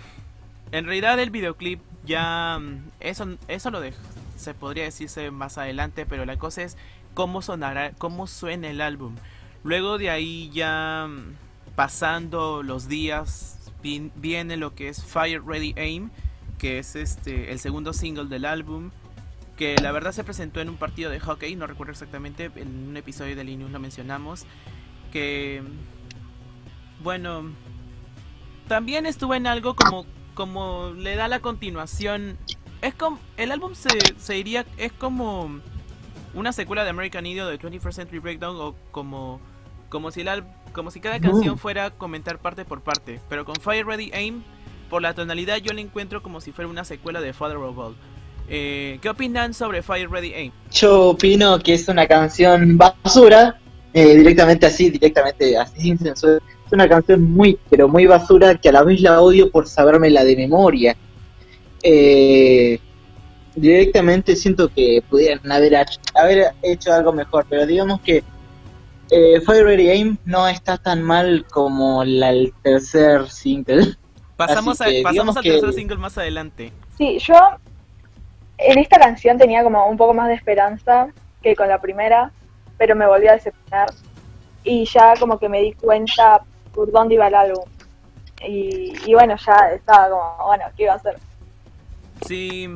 en 0.71 0.86
realidad 0.86 1.19
el 1.19 1.32
videoclip 1.32 1.82
ya... 2.05 2.60
Mm, 2.60 2.89
eso, 2.99 3.27
eso 3.47 3.71
lo 3.71 3.82
dejo. 3.82 3.99
Se 4.38 4.53
podría 4.53 4.86
decirse 4.86 5.32
más 5.32 5.58
adelante, 5.58 6.05
pero 6.05 6.25
la 6.25 6.38
cosa 6.38 6.63
es 6.63 6.77
cómo 7.13 7.41
sonará, 7.41 7.91
cómo 7.97 8.27
suena 8.27 8.69
el 8.69 8.79
álbum. 8.82 9.15
Luego 9.63 9.97
de 9.97 10.10
ahí 10.10 10.49
ya 10.53 11.08
mm, 11.10 11.75
pasando 11.75 12.63
los 12.63 12.88
días 12.88 13.59
viene 13.82 14.58
lo 14.58 14.76
que 14.76 14.89
es 14.89 15.04
Fire 15.04 15.44
Ready 15.44 15.74
Aim, 15.78 16.10
que 16.58 16.80
es 16.80 16.96
este 16.96 17.52
el 17.52 17.60
segundo 17.60 17.94
single 17.94 18.26
del 18.26 18.46
álbum 18.46 18.92
que 19.60 19.76
la 19.76 19.92
verdad 19.92 20.13
se 20.13 20.24
presentó 20.24 20.62
en 20.62 20.70
un 20.70 20.78
partido 20.78 21.12
de 21.12 21.20
hockey, 21.20 21.54
no 21.58 21.68
recuerdo 21.68 21.92
exactamente, 21.92 22.50
en 22.56 22.88
un 22.88 22.96
episodio 22.96 23.36
de 23.36 23.44
Linux 23.44 23.70
lo 23.72 23.80
mencionamos, 23.80 24.46
que 25.12 25.62
bueno, 27.04 27.52
también 28.70 29.06
estuvo 29.06 29.36
en 29.36 29.48
algo 29.48 29.76
como 29.76 30.06
como 30.34 30.94
le 30.96 31.18
da 31.18 31.28
la 31.28 31.42
continuación, 31.42 32.38
es 32.82 32.96
como 32.96 33.20
el 33.36 33.52
álbum 33.52 33.76
se, 33.76 33.89
se 34.18 34.38
iría 34.38 34.65
es 34.78 34.94
como 34.94 35.60
una 36.34 36.54
secuela 36.54 36.86
de 36.86 36.92
American 36.92 37.26
Idiot 37.26 37.50
de 37.50 37.60
21st 37.60 37.92
Century 37.92 38.20
Breakdown 38.20 38.56
o 38.56 38.76
como 38.92 39.42
como 39.89 40.12
si 40.12 40.22
el 40.22 40.30
como 40.73 40.91
si 40.91 40.99
cada 40.99 41.19
canción 41.19 41.58
fuera 41.58 41.91
comentar 41.91 42.39
parte 42.39 42.65
por 42.65 42.82
parte, 42.82 43.19
pero 43.29 43.45
con 43.45 43.55
Fire 43.55 43.86
Ready 43.86 44.12
Aim 44.13 44.43
por 44.89 45.01
la 45.01 45.13
tonalidad 45.13 45.58
yo 45.58 45.73
le 45.73 45.82
encuentro 45.82 46.23
como 46.23 46.41
si 46.41 46.51
fuera 46.51 46.69
una 46.69 46.84
secuela 46.84 47.21
de 47.21 47.34
Father 47.34 47.58
of 47.58 47.77
All. 47.77 47.95
Eh, 48.49 48.97
¿Qué 49.01 49.10
opinan 49.10 49.53
sobre 49.53 49.84
Fire 49.84 50.10
Ready 50.10 50.34
Aim? 50.34 50.51
Yo 50.71 51.10
opino 51.10 51.60
que 51.60 51.75
es 51.75 51.88
una 51.88 52.08
canción 52.08 52.77
basura, 52.77 53.60
eh, 53.93 54.15
directamente 54.15 54.65
así, 54.65 54.89
directamente 54.89 55.55
así 55.58 55.82
sin 55.82 55.97
censura. 55.99 56.39
Es 56.65 56.73
una 56.73 56.89
canción 56.89 57.21
muy, 57.32 57.58
pero 57.69 57.88
muy 57.88 58.08
basura 58.08 58.55
que 58.55 58.69
a 58.69 58.71
la 58.71 58.84
vez 58.84 59.01
la 59.01 59.21
odio 59.21 59.51
por 59.51 59.67
saberme 59.67 60.10
la 60.10 60.23
de 60.23 60.36
memoria. 60.36 60.95
Eh, 61.84 62.79
directamente 63.55 64.36
siento 64.36 64.69
que 64.69 65.03
pudieran 65.10 65.51
haber, 65.51 65.86
haber 66.15 66.53
hecho 66.63 66.93
algo 66.93 67.13
mejor, 67.13 67.45
pero 67.49 67.65
digamos 67.65 68.01
que 68.01 68.23
Fire 69.45 69.65
Ready 69.65 69.89
Aim 69.89 70.17
no 70.26 70.48
está 70.48 70.78
tan 70.78 71.02
mal 71.02 71.45
como 71.52 72.04
la, 72.04 72.30
el 72.30 72.54
tercer 72.62 73.30
single. 73.30 73.95
Pasamos, 74.36 74.80
a, 74.82 74.86
pasamos 75.04 75.36
al 75.36 75.43
tercer 75.43 75.74
single 75.74 75.98
más 75.98 76.17
adelante. 76.17 76.72
Sí, 76.98 77.17
yo 77.19 77.36
en 78.58 78.78
esta 78.78 79.00
canción 79.00 79.38
tenía 79.38 79.63
como 79.63 79.86
un 79.88 79.98
poco 79.98 80.13
más 80.13 80.28
de 80.28 80.36
esperanza 80.36 81.08
que 81.41 81.56
con 81.56 81.67
la 81.67 81.80
primera, 81.80 82.32
pero 82.78 82.95
me 82.95 83.08
volvió 83.08 83.32
a 83.32 83.34
decepcionar. 83.34 83.89
Y 84.63 84.86
ya 84.86 85.13
como 85.19 85.39
que 85.39 85.50
me 85.50 85.62
di 85.62 85.74
cuenta 85.74 86.41
por 86.74 86.91
dónde 86.91 87.15
iba 87.15 87.28
el 87.28 87.36
álbum. 87.36 87.63
Y, 88.48 89.13
bueno, 89.13 89.36
ya 89.45 89.72
estaba 89.74 90.10
como, 90.10 90.48
bueno, 90.48 90.65
¿qué 90.78 90.84
iba 90.84 90.93
a 90.93 90.95
hacer? 90.95 91.17
Sí, 92.26 92.69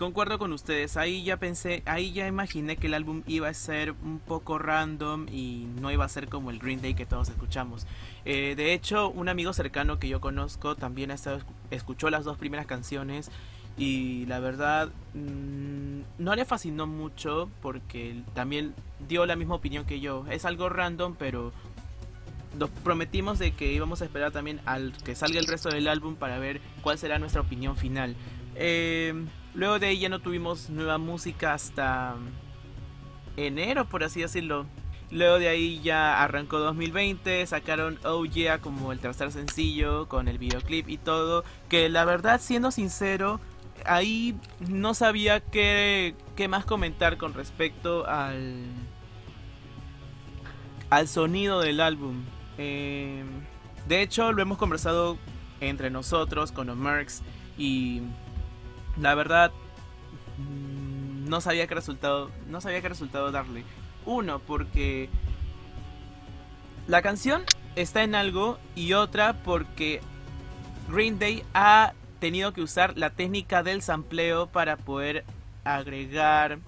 concuerdo 0.00 0.38
con 0.38 0.54
ustedes. 0.54 0.96
Ahí 0.96 1.22
ya 1.22 1.36
pensé, 1.36 1.82
ahí 1.84 2.10
ya 2.12 2.26
imaginé 2.26 2.78
que 2.78 2.86
el 2.86 2.94
álbum 2.94 3.22
iba 3.26 3.48
a 3.48 3.54
ser 3.54 3.92
un 3.92 4.18
poco 4.18 4.58
random 4.58 5.28
y 5.28 5.66
no 5.78 5.90
iba 5.90 6.06
a 6.06 6.08
ser 6.08 6.28
como 6.28 6.50
el 6.50 6.58
Green 6.58 6.80
Day 6.80 6.94
que 6.94 7.04
todos 7.04 7.28
escuchamos. 7.28 7.86
Eh, 8.24 8.54
de 8.56 8.72
hecho, 8.72 9.10
un 9.10 9.28
amigo 9.28 9.52
cercano 9.52 9.98
que 9.98 10.08
yo 10.08 10.22
conozco 10.22 10.74
también 10.74 11.12
escuchó 11.70 12.08
las 12.08 12.24
dos 12.24 12.38
primeras 12.38 12.64
canciones 12.64 13.30
y 13.76 14.24
la 14.24 14.40
verdad 14.40 14.88
mm, 15.12 16.00
no 16.18 16.34
le 16.34 16.46
fascinó 16.46 16.86
mucho 16.86 17.50
porque 17.60 18.22
también 18.32 18.74
dio 19.06 19.26
la 19.26 19.36
misma 19.36 19.56
opinión 19.56 19.84
que 19.84 20.00
yo. 20.00 20.24
Es 20.30 20.46
algo 20.46 20.70
random, 20.70 21.14
pero 21.18 21.52
nos 22.58 22.70
prometimos 22.70 23.38
de 23.38 23.52
que 23.52 23.70
íbamos 23.70 24.00
a 24.00 24.06
esperar 24.06 24.32
también 24.32 24.62
al 24.64 24.94
que 25.04 25.14
salga 25.14 25.38
el 25.38 25.46
resto 25.46 25.68
del 25.68 25.88
álbum 25.88 26.16
para 26.16 26.38
ver 26.38 26.62
cuál 26.80 26.96
será 26.96 27.18
nuestra 27.18 27.42
opinión 27.42 27.76
final. 27.76 28.16
Eh, 28.56 29.26
luego 29.54 29.78
de 29.78 29.88
ahí 29.88 29.98
ya 29.98 30.08
no 30.08 30.20
tuvimos 30.20 30.70
nueva 30.70 30.98
música 30.98 31.54
hasta 31.54 32.16
enero, 33.36 33.86
por 33.86 34.04
así 34.04 34.20
decirlo. 34.20 34.66
Luego 35.10 35.38
de 35.40 35.48
ahí 35.48 35.80
ya 35.82 36.22
arrancó 36.22 36.60
2020, 36.60 37.44
sacaron 37.46 37.98
Oh 38.04 38.24
Yeah 38.24 38.60
como 38.60 38.92
el 38.92 39.00
tercer 39.00 39.32
sencillo 39.32 40.08
con 40.08 40.28
el 40.28 40.38
videoclip 40.38 40.88
y 40.88 40.98
todo. 40.98 41.44
Que 41.68 41.88
la 41.88 42.04
verdad, 42.04 42.40
siendo 42.40 42.70
sincero, 42.70 43.40
ahí 43.84 44.36
no 44.68 44.94
sabía 44.94 45.40
qué, 45.40 46.14
qué 46.36 46.46
más 46.46 46.64
comentar 46.64 47.16
con 47.16 47.34
respecto 47.34 48.06
al 48.06 48.64
al 50.90 51.08
sonido 51.08 51.60
del 51.60 51.80
álbum. 51.80 52.24
Eh, 52.58 53.24
de 53.88 54.02
hecho, 54.02 54.32
lo 54.32 54.42
hemos 54.42 54.58
conversado 54.58 55.16
entre 55.60 55.90
nosotros 55.90 56.52
con 56.52 56.66
los 56.66 56.76
Mercs 56.76 57.22
y 57.56 58.02
la 58.98 59.14
verdad 59.14 59.52
mm, 60.38 61.28
no 61.28 61.40
sabía 61.40 61.66
qué 61.66 61.74
resultado 61.74 62.30
no 62.48 62.60
sabía 62.60 62.80
qué 62.80 62.88
resultado 62.88 63.30
darle. 63.30 63.64
Uno, 64.06 64.38
porque 64.40 65.08
la 66.86 67.02
canción 67.02 67.44
está 67.76 68.02
en 68.02 68.14
algo 68.14 68.58
y 68.74 68.94
otra 68.94 69.42
porque 69.42 70.00
Green 70.88 71.18
Day 71.18 71.44
ha 71.54 71.92
tenido 72.18 72.52
que 72.52 72.62
usar 72.62 72.96
la 72.96 73.10
técnica 73.10 73.62
del 73.62 73.82
sampleo 73.82 74.46
para 74.46 74.76
poder 74.76 75.24
agregar 75.64 76.58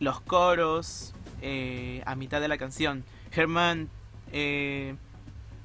los 0.00 0.20
coros 0.20 1.14
eh, 1.40 2.02
a 2.06 2.14
mitad 2.14 2.40
de 2.40 2.48
la 2.48 2.58
canción. 2.58 3.04
Germán, 3.30 3.88
eh, 4.32 4.96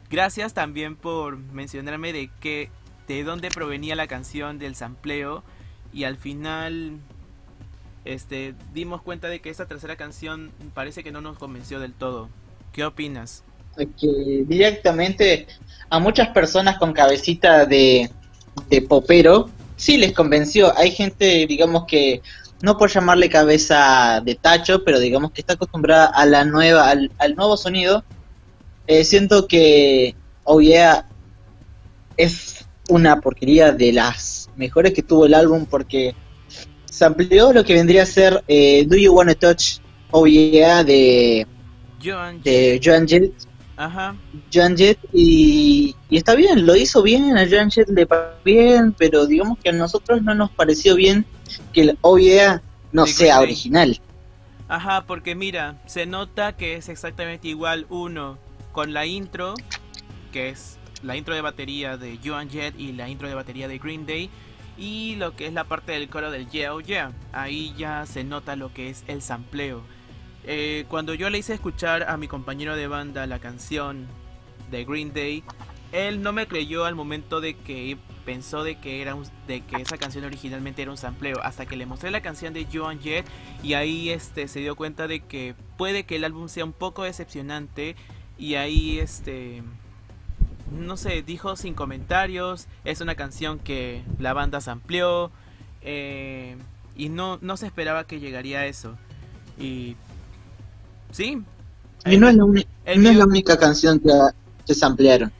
gracias 0.10 0.54
también 0.54 0.96
por 0.96 1.38
mencionarme 1.38 2.14
de 2.14 2.30
que 2.40 2.70
de 3.08 3.24
dónde 3.24 3.50
provenía 3.50 3.96
la 3.96 4.08
canción 4.08 4.60
del 4.60 4.76
sampleo 4.76 5.44
y 5.94 6.06
al 6.06 6.18
final 6.18 7.00
este 8.06 8.54
dimos 8.74 9.02
cuenta 9.02 9.28
de 9.28 9.40
que 9.40 9.50
esa 9.50 9.66
tercera 9.66 9.96
canción 9.96 10.52
parece 10.74 11.04
que 11.04 11.12
no 11.12 11.22
nos 11.22 11.38
convenció 11.38 11.80
del 11.80 11.94
todo. 11.94 12.30
¿Qué 12.74 12.84
opinas? 12.84 13.44
Que 13.78 14.44
directamente 14.48 15.48
a 15.90 16.00
muchas 16.00 16.30
personas 16.30 16.78
con 16.78 16.94
cabecita 16.94 17.66
de, 17.66 18.10
de 18.70 18.82
popero 18.82 19.50
sí 19.76 19.98
les 19.98 20.14
convenció. 20.14 20.78
Hay 20.78 20.92
gente, 20.92 21.46
digamos 21.48 21.86
que 21.86 22.22
no 22.62 22.78
por 22.78 22.90
llamarle 22.90 23.30
cabeza 23.30 24.22
de 24.24 24.36
tacho, 24.36 24.84
pero 24.84 25.00
digamos 25.00 25.32
que 25.32 25.42
está 25.42 25.54
acostumbrada 25.54 26.06
a 26.06 26.26
la 26.26 26.46
nueva, 26.46 26.90
al, 26.90 27.36
nuevo 27.36 27.58
sonido. 27.58 28.04
Eh, 28.88 29.04
siento 29.04 29.48
que 29.48 30.16
Oh 30.46 30.62
Yeah 30.62 31.06
es 32.18 32.66
una 32.90 33.20
porquería 33.22 33.72
de 33.72 33.92
las 33.92 34.43
mejores 34.56 34.94
que 34.94 35.04
tuvo 35.04 35.26
el 35.26 35.34
álbum 35.34 35.66
porque 35.66 36.16
se 36.86 37.06
amplió 37.06 37.54
lo 37.54 37.64
que 37.64 37.74
vendría 37.74 38.04
a 38.04 38.06
ser 38.06 38.44
eh, 38.48 38.86
Do 38.88 38.96
You 38.96 39.14
Wanna 39.14 39.36
Touch 39.36 39.80
Yeah 40.26 40.84
de 40.84 41.48
Joan, 42.04 42.42
de 42.44 42.80
Joan 42.84 43.08
Jett. 43.08 43.34
Ajá. 43.76 44.16
Joan 44.54 44.78
Jett 44.78 45.00
y, 45.12 45.96
y, 46.10 46.18
está 46.18 46.36
bien, 46.36 46.66
lo 46.66 46.76
hizo 46.76 47.02
bien, 47.02 47.36
a 47.38 47.48
Joan 47.50 47.72
Jett 47.72 47.90
le 47.90 48.06
parece 48.06 48.38
bien, 48.46 48.96
pero 48.98 49.26
digamos 49.26 49.58
que 49.58 49.70
a 49.70 49.74
nosotros 49.74 50.22
no 50.22 50.36
nos 50.36 50.52
pareció 50.52 50.96
bien 50.96 51.26
que 51.74 51.82
el 51.82 51.98
Oh 52.02 52.18
no 52.92 53.08
sea 53.08 53.40
original. 53.40 54.00
Ajá, 54.68 55.06
porque 55.08 55.36
mira, 55.36 55.82
se 55.88 56.06
nota 56.06 56.56
que 56.56 56.76
es 56.76 56.90
exactamente 56.90 57.48
igual 57.48 57.88
uno 57.90 58.38
con 58.72 58.94
la 58.94 59.06
intro, 59.06 59.56
que 60.32 60.50
es 60.50 60.78
la 61.04 61.16
intro 61.16 61.36
de 61.36 61.42
batería 61.42 61.98
de 61.98 62.20
Joan 62.24 62.50
Jett 62.50 62.80
y 62.80 62.94
la 62.94 63.10
intro 63.10 63.28
de 63.28 63.36
batería 63.36 63.68
de 63.68 63.78
Green 63.78 64.06
Day, 64.06 64.30
y 64.78 65.16
lo 65.18 65.36
que 65.36 65.46
es 65.46 65.54
la 65.54 65.66
parte 65.66 65.92
del 65.92 66.10
coro 66.10 66.32
del 66.32 66.50
Yeah 66.50 66.74
Oh 66.74 66.82
Yeah. 66.82 67.12
Ahí 67.32 67.74
ya 67.78 68.06
se 68.06 68.24
nota 68.24 68.56
lo 68.56 68.74
que 68.74 68.90
es 68.90 69.04
el 69.08 69.22
sampleo. 69.22 69.82
Eh, 70.46 70.86
cuando 70.90 71.14
yo 71.14 71.30
le 71.30 71.38
hice 71.38 71.54
escuchar 71.54 72.10
a 72.10 72.18
mi 72.18 72.28
compañero 72.28 72.76
de 72.76 72.88
banda 72.88 73.28
la 73.28 73.40
canción 73.40 74.08
de 74.72 74.84
Green 74.84 75.14
Day, 75.14 75.44
él 75.92 76.22
no 76.22 76.34
me 76.34 76.48
creyó 76.48 76.86
al 76.86 76.96
momento 76.96 77.40
de 77.40 77.54
que 77.54 77.98
pensó 78.26 78.64
de 78.64 78.76
que 78.76 79.02
era 79.02 79.16
de 79.48 79.62
que 79.62 79.82
esa 79.82 79.98
canción 79.98 80.24
originalmente 80.24 80.82
era 80.82 80.92
un 80.92 80.98
sampleo 80.98 81.40
hasta 81.44 81.66
que 81.66 81.76
le 81.76 81.86
mostré 81.86 82.10
la 82.10 82.22
canción 82.22 82.54
de 82.54 82.66
Joan 82.72 83.00
Jett 83.00 83.26
y 83.62 83.74
ahí 83.74 84.10
este 84.10 84.48
se 84.48 84.62
dio 84.62 84.76
cuenta 84.76 85.08
de 85.08 85.20
que 85.20 85.56
puede 85.78 86.06
que 86.06 86.16
el 86.16 86.24
álbum 86.24 86.48
sea 86.48 86.66
un 86.66 86.74
poco 86.74 87.04
decepcionante 87.04 87.96
y 88.38 88.56
ahí 88.56 89.00
este 89.00 89.62
no 90.74 90.98
sé 90.98 91.22
dijo 91.22 91.56
sin 91.56 91.74
comentarios 91.74 92.68
es 92.84 93.02
una 93.02 93.16
canción 93.16 93.60
que 93.60 94.04
la 94.20 94.34
banda 94.34 94.62
sampleó 94.62 95.32
eh, 95.82 96.58
y 96.96 97.10
no 97.10 97.38
no 97.42 97.58
se 97.58 97.66
esperaba 97.66 98.06
que 98.06 98.20
llegaría 98.20 98.60
a 98.60 98.66
eso. 98.66 98.96
Y 99.60 99.96
sí. 101.12 101.42
Y 102.06 102.18
no 102.18 102.28
es 102.28 102.36
la, 102.36 102.44
no 102.44 103.10
es 103.10 103.16
la 103.16 103.26
única 103.26 103.58
canción 103.58 104.00
que, 104.00 104.10
se 104.66 104.76
samplearon 104.76 105.32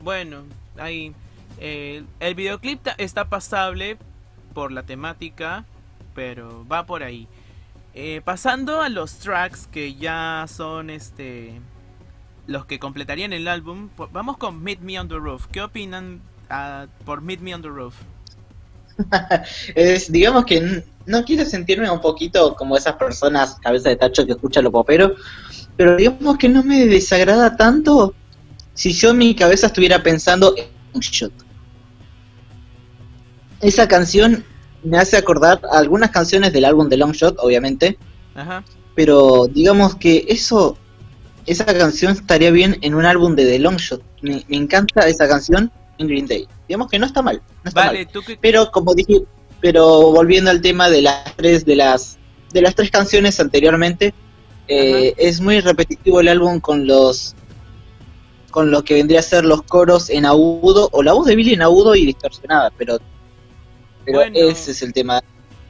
bueno 0.00 0.42
ahí 0.76 1.12
el 1.60 2.34
videoclip 2.34 2.86
está 2.98 3.28
pasable 3.28 3.96
por 4.54 4.72
la 4.72 4.84
temática, 4.84 5.64
pero 6.14 6.66
va 6.66 6.86
por 6.86 7.02
ahí. 7.02 7.28
Eh, 7.92 8.22
pasando 8.24 8.80
a 8.80 8.88
los 8.88 9.18
tracks 9.18 9.66
que 9.66 9.94
ya 9.94 10.46
son 10.48 10.90
este 10.90 11.60
los 12.46 12.66
que 12.66 12.78
completarían 12.78 13.32
el 13.32 13.48
álbum, 13.48 13.88
vamos 14.12 14.36
con 14.36 14.62
Meet 14.62 14.80
Me 14.80 14.98
on 15.00 15.08
the 15.08 15.16
Roof. 15.16 15.46
¿Qué 15.50 15.62
opinan 15.62 16.20
ah, 16.50 16.86
por 17.04 17.20
Meet 17.22 17.40
Me 17.40 17.54
on 17.54 17.62
the 17.62 17.68
Roof? 17.68 17.94
es, 19.74 20.10
digamos 20.12 20.44
que 20.44 20.84
no 21.06 21.24
quiero 21.24 21.44
sentirme 21.44 21.90
un 21.90 22.00
poquito 22.00 22.54
como 22.54 22.76
esas 22.76 22.94
personas 22.94 23.56
cabeza 23.60 23.88
de 23.88 23.96
tacho 23.96 24.24
que 24.24 24.32
escuchan 24.32 24.64
lo 24.64 24.70
popero, 24.70 25.16
pero 25.76 25.96
digamos 25.96 26.38
que 26.38 26.48
no 26.48 26.62
me 26.62 26.86
desagrada 26.86 27.56
tanto 27.56 28.14
si 28.74 28.92
yo 28.92 29.10
en 29.10 29.18
mi 29.18 29.34
cabeza 29.34 29.66
estuviera 29.66 30.02
pensando 30.02 30.54
en 30.56 30.66
un 30.92 31.00
shot 31.00 31.32
esa 33.64 33.88
canción 33.88 34.44
me 34.82 34.98
hace 34.98 35.16
acordar 35.16 35.60
algunas 35.72 36.10
canciones 36.10 36.52
del 36.52 36.66
álbum 36.66 36.88
de 36.88 36.98
Long 36.98 37.12
Shot, 37.12 37.38
obviamente. 37.38 37.98
Ajá. 38.34 38.62
Pero 38.94 39.46
digamos 39.46 39.94
que 39.96 40.26
eso, 40.28 40.76
esa 41.46 41.64
canción 41.66 42.12
estaría 42.12 42.50
bien 42.50 42.78
en 42.80 42.94
un 42.94 43.04
álbum 43.04 43.34
de 43.34 43.44
The 43.46 43.58
Long 43.58 43.76
Shot. 43.76 44.02
Me, 44.22 44.44
encanta 44.48 45.08
esa 45.08 45.28
canción 45.28 45.70
en 45.98 46.08
Green 46.08 46.26
Day. 46.26 46.48
Digamos 46.68 46.90
que 46.90 46.98
no 46.98 47.06
está 47.06 47.22
mal. 47.22 47.42
No 47.62 47.68
está 47.68 47.86
mal. 47.86 48.08
Pero 48.40 48.70
como 48.70 48.94
dije, 48.94 49.22
pero 49.60 50.12
volviendo 50.12 50.50
al 50.50 50.60
tema 50.60 50.88
de 50.88 51.02
las 51.02 51.36
tres, 51.36 51.64
de 51.64 51.76
las, 51.76 52.18
de 52.52 52.62
las 52.62 52.74
tres 52.74 52.90
canciones 52.90 53.38
anteriormente, 53.40 54.14
eh, 54.68 55.14
es 55.18 55.40
muy 55.40 55.60
repetitivo 55.60 56.20
el 56.20 56.28
álbum 56.28 56.60
con 56.60 56.86
los 56.86 57.34
con 58.50 58.70
lo 58.70 58.84
que 58.84 58.94
vendría 58.94 59.18
a 59.18 59.22
ser 59.22 59.44
los 59.44 59.62
coros 59.62 60.08
en 60.08 60.24
agudo 60.24 60.88
o 60.92 61.02
la 61.02 61.12
voz 61.12 61.26
de 61.26 61.34
Billy 61.34 61.54
en 61.54 61.62
agudo 61.62 61.96
y 61.96 62.06
distorsionada, 62.06 62.70
pero 62.78 62.98
pero 64.04 64.22
ese 64.22 64.70
es 64.70 64.82
el 64.82 64.92
tema. 64.92 65.22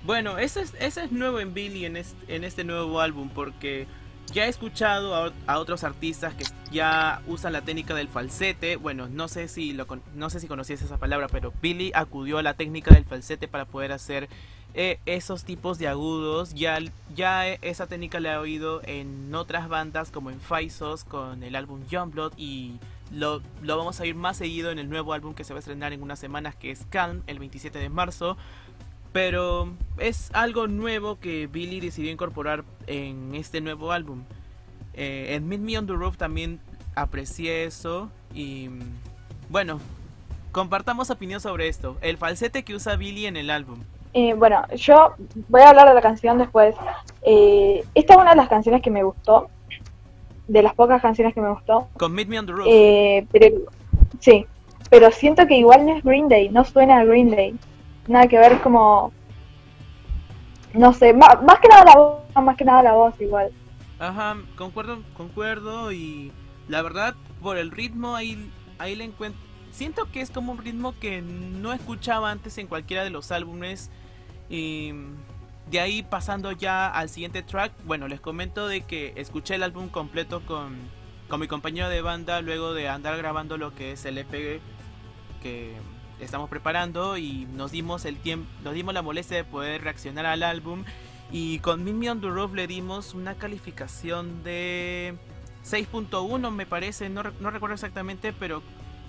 Bueno, 0.04 0.38
ese 0.38 0.60
es, 0.60 0.74
ese 0.78 1.04
es 1.04 1.12
nuevo 1.12 1.40
en 1.40 1.54
Billy 1.54 1.86
en 1.86 1.96
este, 1.96 2.36
en 2.36 2.44
este 2.44 2.62
nuevo 2.62 3.00
álbum 3.00 3.30
porque 3.30 3.86
ya 4.32 4.46
he 4.46 4.48
escuchado 4.48 5.32
a, 5.46 5.58
otros 5.58 5.84
artistas 5.84 6.34
que 6.34 6.44
ya 6.70 7.22
usan 7.26 7.52
la 7.52 7.62
técnica 7.62 7.94
del 7.94 8.08
falsete. 8.08 8.76
Bueno, 8.76 9.08
no 9.08 9.28
sé 9.28 9.48
si 9.48 9.72
lo 9.72 9.86
no 10.14 10.30
sé 10.30 10.40
si 10.40 10.48
conocías 10.48 10.82
esa 10.82 10.98
palabra, 10.98 11.28
pero 11.28 11.52
Billy 11.62 11.92
acudió 11.94 12.38
a 12.38 12.42
la 12.42 12.54
técnica 12.54 12.94
del 12.94 13.04
falsete 13.04 13.48
para 13.48 13.64
poder 13.64 13.92
hacer 13.92 14.28
eh, 14.74 14.98
esos 15.06 15.44
tipos 15.44 15.78
de 15.78 15.88
agudos. 15.88 16.52
Ya, 16.54 16.78
ya 17.14 17.46
esa 17.46 17.86
técnica 17.86 18.18
la 18.18 18.34
he 18.34 18.36
oído 18.38 18.80
en 18.84 19.32
otras 19.34 19.68
bandas 19.68 20.10
como 20.10 20.30
en 20.30 20.40
Faisos 20.40 21.04
con 21.04 21.44
el 21.44 21.54
álbum 21.54 21.86
Youngblood 21.88 22.32
y 22.36 22.80
lo, 23.12 23.40
vamos 23.62 24.00
a 24.00 24.06
ir 24.06 24.14
más 24.14 24.36
seguido 24.36 24.70
en 24.70 24.78
el 24.78 24.88
nuevo 24.88 25.12
álbum 25.12 25.34
que 25.34 25.44
se 25.44 25.52
va 25.52 25.58
a 25.58 25.60
estrenar 25.60 25.92
en 25.92 26.02
unas 26.02 26.18
semanas, 26.18 26.56
que 26.56 26.70
es 26.70 26.86
Calm, 26.90 27.22
el 27.26 27.38
27 27.38 27.78
de 27.78 27.88
marzo. 27.88 28.36
Pero 29.14 29.68
es 29.98 30.28
algo 30.34 30.66
nuevo 30.66 31.20
que 31.20 31.46
Billy 31.46 31.78
decidió 31.78 32.10
incorporar 32.10 32.64
en 32.88 33.36
este 33.36 33.60
nuevo 33.60 33.92
álbum. 33.92 34.24
Eh, 34.92 35.36
en 35.36 35.48
Meet 35.48 35.60
Me 35.60 35.78
on 35.78 35.86
the 35.86 35.92
Roof 35.92 36.16
también 36.16 36.58
aprecié 36.96 37.62
eso. 37.62 38.10
Y 38.34 38.70
bueno, 39.50 39.78
compartamos 40.50 41.10
opinión 41.10 41.40
sobre 41.40 41.68
esto. 41.68 41.96
El 42.00 42.16
falsete 42.16 42.64
que 42.64 42.74
usa 42.74 42.96
Billy 42.96 43.26
en 43.26 43.36
el 43.36 43.50
álbum. 43.50 43.84
Eh, 44.14 44.34
bueno, 44.34 44.64
yo 44.74 45.14
voy 45.48 45.60
a 45.60 45.70
hablar 45.70 45.88
de 45.88 45.94
la 45.94 46.00
canción 46.00 46.36
después. 46.36 46.74
Eh, 47.22 47.84
esta 47.94 48.14
es 48.14 48.18
una 48.18 48.30
de 48.30 48.36
las 48.36 48.48
canciones 48.48 48.82
que 48.82 48.90
me 48.90 49.04
gustó 49.04 49.48
de 50.48 50.60
las 50.60 50.74
pocas 50.74 51.00
canciones 51.00 51.34
que 51.34 51.40
me 51.40 51.50
gustó. 51.50 51.88
Con 51.96 52.12
Meet 52.12 52.28
Me 52.28 52.40
on 52.40 52.46
the 52.46 52.52
Roof. 52.52 52.66
Eh, 52.68 53.26
pero, 53.30 53.58
sí, 54.18 54.44
pero 54.90 55.12
siento 55.12 55.46
que 55.46 55.56
igual 55.56 55.86
no 55.86 55.96
es 55.96 56.02
Green 56.02 56.28
Day, 56.28 56.48
no 56.48 56.64
suena 56.64 56.98
a 56.98 57.04
Green 57.04 57.30
Day. 57.30 57.54
Nada 58.06 58.26
que 58.28 58.38
ver 58.38 58.60
como... 58.60 59.12
No 60.72 60.92
sé, 60.92 61.12
más, 61.12 61.36
que 61.60 61.68
nada 61.68 61.84
la 61.84 61.94
voz, 61.94 62.22
más 62.42 62.56
que 62.56 62.64
nada 62.64 62.82
la 62.82 62.92
voz 62.94 63.20
igual. 63.20 63.52
Ajá, 63.98 64.36
concuerdo, 64.56 65.02
concuerdo 65.16 65.92
y 65.92 66.32
la 66.66 66.82
verdad 66.82 67.14
por 67.40 67.56
el 67.58 67.70
ritmo 67.70 68.16
ahí, 68.16 68.50
ahí 68.78 68.96
le 68.96 69.04
encuentro... 69.04 69.40
Siento 69.70 70.10
que 70.10 70.20
es 70.20 70.30
como 70.30 70.52
un 70.52 70.58
ritmo 70.58 70.94
que 70.98 71.22
no 71.22 71.72
escuchaba 71.72 72.30
antes 72.30 72.58
en 72.58 72.66
cualquiera 72.66 73.04
de 73.04 73.10
los 73.10 73.32
álbumes 73.32 73.90
y 74.48 74.92
de 75.70 75.80
ahí 75.80 76.02
pasando 76.02 76.52
ya 76.52 76.88
al 76.88 77.08
siguiente 77.08 77.42
track, 77.42 77.72
bueno, 77.84 78.06
les 78.06 78.20
comento 78.20 78.68
de 78.68 78.82
que 78.82 79.12
escuché 79.16 79.54
el 79.54 79.62
álbum 79.62 79.88
completo 79.88 80.42
con, 80.46 80.76
con 81.28 81.40
mi 81.40 81.48
compañero 81.48 81.88
de 81.88 82.02
banda 82.02 82.40
luego 82.40 82.74
de 82.74 82.88
andar 82.88 83.16
grabando 83.16 83.56
lo 83.56 83.74
que 83.74 83.92
es 83.92 84.04
el 84.04 84.18
EP 84.18 84.60
que 85.42 85.74
estamos 86.24 86.48
preparando 86.50 87.16
y 87.16 87.46
nos 87.54 87.70
dimos 87.70 88.04
el 88.04 88.16
tiempo, 88.16 88.50
nos 88.62 88.74
dimos 88.74 88.94
la 88.94 89.02
molestia 89.02 89.36
de 89.36 89.44
poder 89.44 89.82
reaccionar 89.82 90.26
al 90.26 90.42
álbum 90.42 90.84
y 91.30 91.58
con 91.60 91.84
Mimi 91.84 92.08
on 92.08 92.20
the 92.20 92.28
Roof 92.28 92.52
le 92.54 92.66
dimos 92.66 93.14
una 93.14 93.34
calificación 93.34 94.42
de 94.44 95.14
6.1 95.64 96.50
me 96.50 96.66
parece, 96.66 97.08
no, 97.08 97.22
no 97.40 97.50
recuerdo 97.50 97.74
exactamente, 97.74 98.32
pero 98.32 98.62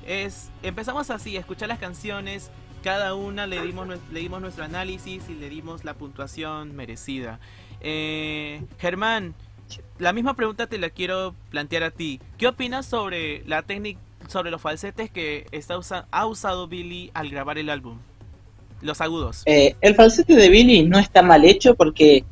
es 0.05 0.49
empezamos 0.63 1.09
así, 1.09 1.35
a 1.37 1.39
escuchar 1.39 1.67
las 1.67 1.79
canciones, 1.79 2.51
cada 2.83 3.15
una 3.15 3.47
le 3.47 3.61
dimos, 3.61 3.87
le 4.11 4.19
dimos 4.19 4.41
nuestro 4.41 4.63
análisis 4.63 5.27
y 5.29 5.33
le 5.33 5.49
dimos 5.49 5.83
la 5.83 5.95
puntuación 5.95 6.75
merecida. 6.75 7.39
Eh, 7.81 8.63
Germán, 8.79 9.33
la 9.97 10.13
misma 10.13 10.35
pregunta 10.35 10.67
te 10.67 10.77
la 10.77 10.89
quiero 10.89 11.33
plantear 11.49 11.83
a 11.83 11.91
ti. 11.91 12.21
¿Qué 12.37 12.47
opinas 12.47 12.85
sobre 12.85 13.43
la 13.45 13.63
técnica, 13.63 13.99
sobre 14.27 14.51
los 14.51 14.61
falsetes 14.61 15.09
que 15.09 15.47
está 15.51 15.79
ha 16.11 16.25
usado 16.25 16.67
Billy 16.67 17.11
al 17.13 17.29
grabar 17.29 17.57
el 17.57 17.69
álbum? 17.69 17.97
Los 18.81 19.01
agudos. 19.01 19.43
Eh, 19.45 19.75
el 19.81 19.95
falsete 19.95 20.35
de 20.35 20.49
Billy 20.49 20.83
no 20.83 20.99
está 20.99 21.21
mal 21.21 21.45
hecho 21.45 21.75
porque, 21.75 22.23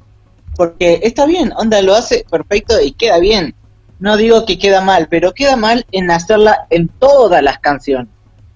porque 0.56 1.00
está 1.04 1.26
bien, 1.26 1.52
onda 1.56 1.82
lo 1.82 1.96
hace 1.96 2.26
perfecto 2.30 2.80
y 2.82 2.92
queda 2.92 3.20
bien. 3.20 3.56
No 4.00 4.18
digo 4.18 4.46
que 4.46 4.58
queda 4.60 4.82
mal, 4.82 5.08
pero 5.10 5.34
queda 5.34 5.56
mal 5.56 5.86
en 5.92 6.12
hacerla 6.12 6.68
en 6.70 6.90
todas 6.90 7.42
las 7.42 7.60
canciones 7.60 8.08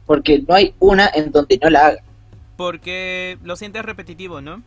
porque 0.08 0.44
no 0.48 0.56
hay 0.56 0.74
una 0.80 1.12
en 1.14 1.32
donde 1.32 1.60
no 1.62 1.70
la 1.70 1.88
haga. 1.88 2.04
Porque 2.56 3.38
lo 3.44 3.56
sientes 3.56 3.84
repetitivo, 3.84 4.42
¿no? 4.42 4.64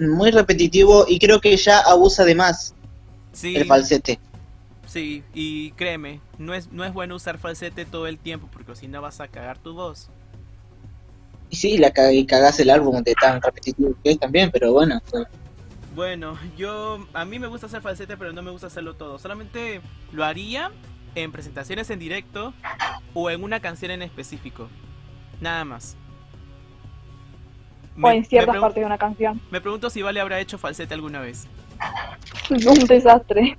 Muy 0.00 0.32
repetitivo 0.32 1.04
y 1.06 1.20
creo 1.20 1.40
que 1.40 1.56
ya 1.56 1.78
abusa 1.80 2.24
de 2.24 2.34
más 2.34 2.74
sí, 3.32 3.54
el 3.54 3.66
falsete. 3.66 4.18
Sí, 4.88 5.22
y 5.34 5.72
créeme, 5.72 6.20
no 6.38 6.54
es, 6.54 6.72
no 6.72 6.82
es 6.82 6.94
bueno 6.94 7.14
usar 7.14 7.36
falsete 7.36 7.84
todo 7.84 8.06
el 8.06 8.18
tiempo 8.18 8.48
porque 8.50 8.74
si 8.74 8.88
no 8.88 9.02
vas 9.02 9.20
a 9.20 9.28
cagar 9.28 9.58
tu 9.58 9.74
voz. 9.74 10.08
Y 11.50 11.56
sí, 11.56 11.76
la 11.76 11.92
y 12.10 12.24
cagás 12.24 12.58
el 12.58 12.70
álbum 12.70 13.02
de 13.02 13.14
tan 13.14 13.40
repetitivo 13.42 13.94
que 14.02 14.12
es 14.12 14.18
también, 14.18 14.50
pero 14.50 14.72
bueno. 14.72 15.00
Bueno, 15.94 16.38
yo 16.56 17.06
a 17.12 17.24
mí 17.26 17.38
me 17.38 17.48
gusta 17.48 17.66
hacer 17.66 17.82
falsete, 17.82 18.16
pero 18.16 18.32
no 18.32 18.40
me 18.40 18.50
gusta 18.50 18.68
hacerlo 18.68 18.94
todo. 18.94 19.18
Solamente 19.18 19.82
lo 20.10 20.24
haría 20.24 20.70
en 21.14 21.32
presentaciones 21.32 21.90
en 21.90 21.98
directo 21.98 22.54
o 23.12 23.30
en 23.30 23.42
una 23.42 23.60
canción 23.60 23.90
en 23.90 24.00
específico. 24.00 24.68
Nada 25.40 25.66
más. 25.66 25.98
o 28.00 28.10
en 28.10 28.24
ciertas 28.24 28.56
partes 28.56 28.80
de 28.80 28.86
una 28.86 28.98
canción. 28.98 29.38
Me 29.50 29.60
pregunto 29.60 29.90
si 29.90 30.00
Vale 30.00 30.20
habrá 30.20 30.40
hecho 30.40 30.56
falsete 30.56 30.94
alguna 30.94 31.20
vez. 31.20 31.46
Un 32.50 32.86
desastre. 32.86 33.58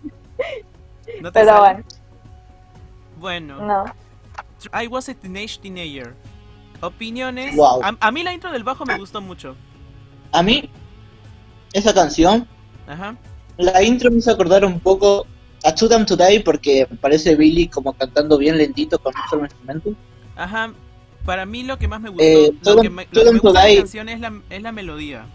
¿No 1.21 1.31
te 1.31 1.39
Pero 1.39 1.59
bueno. 1.59 1.83
Bueno. 3.19 3.65
No. 3.65 3.85
I 4.73 4.87
was 4.87 5.09
a 5.09 5.13
teenage 5.13 5.59
teenager. 5.59 6.15
Opiniones. 6.81 7.55
A, 7.99 8.11
mí 8.11 8.23
la 8.23 8.33
intro 8.33 8.51
del 8.51 8.63
bajo 8.63 8.85
me 8.85 8.97
gustó 8.97 9.21
mucho. 9.21 9.55
A 10.31 10.41
mí, 10.43 10.69
esa 11.73 11.93
canción. 11.93 12.47
Ajá. 12.87 13.15
La 13.57 13.83
intro 13.83 14.09
me 14.09 14.17
hizo 14.17 14.31
acordar 14.31 14.63
un 14.63 14.79
poco 14.79 15.25
a 15.63 15.75
To 15.75 15.89
Them 15.89 16.05
Today 16.05 16.39
porque 16.39 16.87
parece 17.01 17.35
Billy 17.35 17.67
como 17.67 17.93
cantando 17.93 18.37
bien 18.37 18.57
lentito 18.57 18.97
con 18.99 19.13
un 19.15 19.29
solo 19.29 19.43
instrumento. 19.43 19.93
Ajá, 20.35 20.71
para 21.25 21.45
mí 21.45 21.63
lo 21.63 21.77
que 21.77 21.87
más 21.87 21.99
me 21.99 22.09
gustó, 22.09 22.23
eh, 22.23 22.53
lo 22.63 22.81
que 22.81 22.89
me, 22.89 23.07
lo 23.11 23.23
que 23.23 23.31
me 23.31 23.39
gusta 23.39 23.63
de 23.63 23.75
la 23.75 23.81
canción 23.81 24.09
es 24.09 24.19
la, 24.19 24.33
es 24.49 24.61
la 24.61 24.71
melodía. 24.71 25.25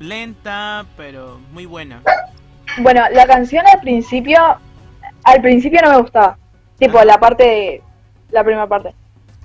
Lenta, 0.00 0.84
pero 0.96 1.38
muy 1.52 1.64
buena. 1.64 2.02
Bueno, 2.78 3.02
la 3.12 3.26
canción 3.26 3.64
al 3.72 3.80
principio, 3.80 4.38
al 5.24 5.40
principio 5.40 5.80
no 5.82 5.90
me 5.90 6.00
gustaba. 6.02 6.38
Tipo, 6.78 7.02
la 7.04 7.18
parte, 7.18 7.82
la 8.30 8.42
primera 8.42 8.66
parte. 8.66 8.94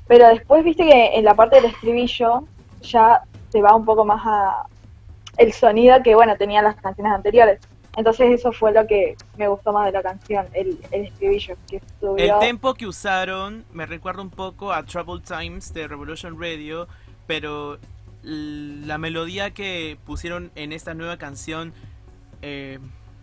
Pero 0.07 0.27
después 0.29 0.63
viste 0.63 0.85
que 0.85 1.15
en 1.15 1.25
la 1.25 1.35
parte 1.35 1.57
del 1.57 1.65
estribillo 1.65 2.47
ya 2.81 3.21
se 3.49 3.61
va 3.61 3.75
un 3.75 3.85
poco 3.85 4.05
más 4.05 4.21
a 4.25 4.65
el 5.37 5.53
sonido 5.53 6.01
que, 6.03 6.15
bueno, 6.15 6.35
tenían 6.37 6.63
las 6.63 6.75
canciones 6.77 7.13
anteriores. 7.13 7.59
Entonces 7.95 8.31
eso 8.31 8.51
fue 8.51 8.71
lo 8.71 8.85
que 8.85 9.15
me 9.37 9.47
gustó 9.47 9.73
más 9.73 9.87
de 9.87 9.91
la 9.91 10.03
canción, 10.03 10.45
el, 10.53 10.77
estribillo 10.91 11.55
que 11.67 11.81
El 12.17 12.39
tempo 12.39 12.75
que 12.75 12.85
usaron 12.85 13.65
me 13.73 13.87
recuerda 13.87 14.21
un 14.21 14.29
poco 14.29 14.71
a 14.71 14.83
Troubled 14.83 15.23
Times 15.23 15.73
de 15.73 15.87
Revolution 15.87 16.39
Radio, 16.39 16.87
pero 17.25 17.79
la 18.21 18.99
melodía 18.99 19.51
que 19.51 19.97
pusieron 20.05 20.51
en 20.53 20.73
esta 20.73 20.93
nueva 20.93 21.17
canción, 21.17 21.73
eh, 22.43 22.77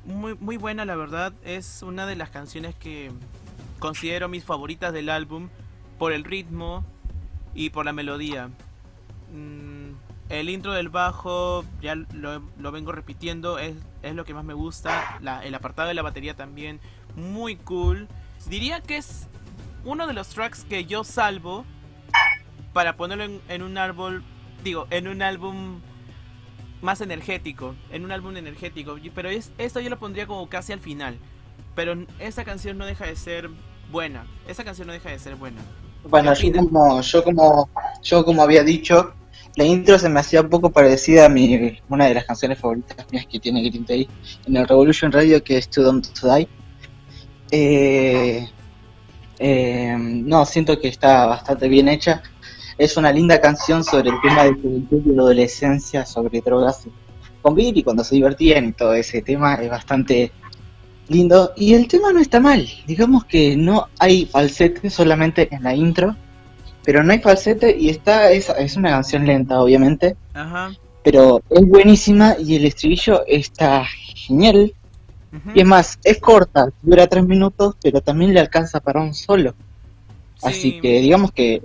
muy, 0.05 0.35
muy 0.35 0.57
buena 0.57 0.85
la 0.85 0.97
verdad, 0.97 1.33
es 1.45 1.83
una 1.83 2.07
de 2.07 2.17
las 2.17 2.31
canciones 2.31 2.75
que 2.75 3.11
considero 3.79 4.29
mis 4.29 4.45
favoritas 4.45 4.93
del 4.93 5.09
álbum 5.11 5.49
por 5.99 6.12
el 6.12 6.25
ritmo 6.25 6.85
y 7.55 7.71
por 7.71 7.85
la 7.85 7.93
melodía. 7.93 8.49
Mm, 9.33 9.93
el 10.29 10.49
intro 10.49 10.73
del 10.73 10.88
bajo, 10.88 11.64
ya 11.81 11.95
lo, 11.95 12.73
vengo 12.73 12.93
repitiendo, 12.93 13.59
es, 13.59 13.77
es, 14.03 14.14
lo 14.14 14.25
que 14.25 14.35
más 14.35 14.45
me 14.45 14.55
gusta. 14.55 15.19
el 15.43 15.55
apartado 15.55 15.88
de 15.88 15.95
la 15.95 16.03
batería 16.03 16.35
también, 16.35 16.81
muy 17.17 17.57
cool. 17.57 18.09
Diría 18.47 18.81
que 18.81 18.97
es 18.97 19.29
uno 19.85 20.07
de 20.07 20.14
los 20.14 20.29
tracks 20.29 20.64
que 20.64 20.85
yo 20.85 21.05
salvo 21.05 21.64
para 22.73 22.97
ponerlo 22.97 23.40
en, 23.49 23.62
un 23.62 23.79
árbol, 23.79 24.25
digo, 24.62 24.87
en 24.90 25.09
un 25.09 25.23
álbum 25.23 25.81
más 26.85 27.01
energético, 27.01 27.75
en 27.90 28.05
un 28.05 28.12
álbum 28.12 28.37
energético. 28.37 28.97
Pero 29.14 29.29
es, 29.29 29.51
esto 29.59 29.81
yo 29.81 29.90
lo 29.90 29.99
pondría 29.99 30.27
como 30.27 30.49
casi 30.49 30.73
al 30.73 30.81
final. 30.81 31.18
Pero 31.75 31.97
esa 32.20 32.44
canción 32.44 32.79
no 32.79 32.87
deja 32.87 33.07
de 33.07 33.16
ser 33.16 33.51
buena. 33.90 34.27
Esa 34.47 34.62
canción 34.62 34.87
no 34.87 34.92
deja 34.92 35.11
de 35.11 35.18
ser 35.18 35.35
buena. 35.35 35.61
Bueno, 36.09 36.35
yo 36.35 36.53
como, 36.53 37.01
yo 37.01 37.25
como, 37.25 37.68
yo 38.03 38.25
como 38.25 38.42
había 38.42 38.62
dicho, 38.62 39.14
la 39.57 39.64
intro 39.64 39.99
se 39.99 40.09
me 40.09 40.20
hacía 40.20 40.42
un 40.42 40.51
poco 40.51 40.70
parecida 40.70 41.27
a 41.27 41.29
mi, 41.29 41.79
una 41.88 42.07
de 42.07 42.14
las 42.14 42.25
canciones 42.25 42.59
favoritas 42.59 43.07
mías 43.11 43.27
que 43.27 43.40
tiene 43.40 43.62
Green 43.62 43.87
Day 43.87 44.09
en 44.47 44.57
el 44.57 44.68
Revolution 44.68 45.11
Radio, 45.11 45.42
que 45.42 45.59
es 45.59 45.68
To 45.70 45.83
Don't 45.83 46.07
To 46.20 46.35
Die. 46.35 46.49
Eh, 47.51 48.49
eh, 49.38 49.97
no, 49.99 50.44
siento 50.44 50.79
que 50.79 50.88
está 50.88 51.27
bastante 51.27 51.68
bien 51.68 51.88
hecha. 51.88 52.23
Es 52.77 52.97
una 52.97 53.13
linda 53.13 53.41
canción 53.41 53.85
sobre 53.85 54.11
el 54.11 54.21
tema 54.21 54.45
de 54.45 54.55
juventud 54.55 55.03
y 55.05 55.15
la 55.15 55.23
adolescencia, 55.23 56.05
sobre 56.05 56.41
drogas 56.41 56.87
con 57.43 57.59
y 57.59 57.83
cuando 57.83 58.03
se 58.05 58.15
divertían 58.15 58.67
y 58.67 58.73
todo 58.73 58.95
ese 58.95 59.21
tema 59.23 59.55
es 59.57 59.71
bastante 59.71 60.33
lindo. 61.09 61.53
Y 61.57 61.75
el 61.75 61.89
tema 61.89 62.13
no 62.13 62.21
está 62.21 62.41
mal, 62.41 62.67
digamos 62.87 63.25
que 63.25 63.57
no 63.57 63.89
hay 63.99 64.27
falsete 64.27 64.91
solamente 64.91 65.49
en 65.55 65.63
la 65.63 65.75
intro 65.75 66.17
pero 66.85 67.03
no 67.03 67.13
hay 67.13 67.19
falsete 67.19 67.77
y 67.77 67.89
está 67.89 68.31
es, 68.31 68.51
es 68.51 68.77
una 68.77 68.91
canción 68.91 69.27
lenta, 69.27 69.61
obviamente. 69.61 70.17
Ajá. 70.35 70.73
Pero 71.03 71.43
es 71.51 71.67
buenísima 71.67 72.37
y 72.39 72.57
el 72.57 72.67
estribillo 72.67 73.25
está 73.27 73.85
genial. 74.15 74.73
Y 75.53 75.61
es 75.61 75.67
más, 75.67 75.99
es 76.05 76.21
corta, 76.21 76.69
dura 76.81 77.09
tres 77.09 77.25
minutos, 77.25 77.75
pero 77.83 78.01
también 78.01 78.33
le 78.33 78.39
alcanza 78.39 78.79
para 78.79 79.01
un 79.01 79.15
solo. 79.15 79.55
Así 80.43 80.81
que 80.81 81.01
digamos 81.01 81.33
que 81.33 81.61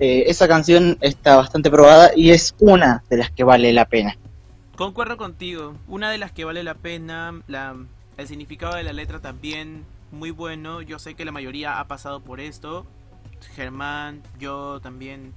eh, 0.00 0.24
esa 0.26 0.48
canción 0.48 0.98
está 1.00 1.36
bastante 1.36 1.70
probada 1.70 2.10
y 2.16 2.30
es 2.30 2.54
una 2.58 3.04
de 3.08 3.18
las 3.18 3.30
que 3.30 3.44
vale 3.44 3.72
la 3.72 3.84
pena. 3.84 4.16
Concuerdo 4.76 5.16
contigo, 5.16 5.76
una 5.86 6.10
de 6.10 6.18
las 6.18 6.32
que 6.32 6.44
vale 6.44 6.64
la 6.64 6.74
pena, 6.74 7.40
la, 7.46 7.76
el 8.16 8.26
significado 8.26 8.74
de 8.74 8.82
la 8.82 8.92
letra 8.92 9.20
también 9.20 9.84
muy 10.10 10.30
bueno, 10.30 10.82
yo 10.82 10.98
sé 10.98 11.14
que 11.14 11.24
la 11.24 11.32
mayoría 11.32 11.78
ha 11.78 11.86
pasado 11.86 12.20
por 12.20 12.40
esto, 12.40 12.86
Germán, 13.54 14.22
yo 14.38 14.80
también 14.80 15.32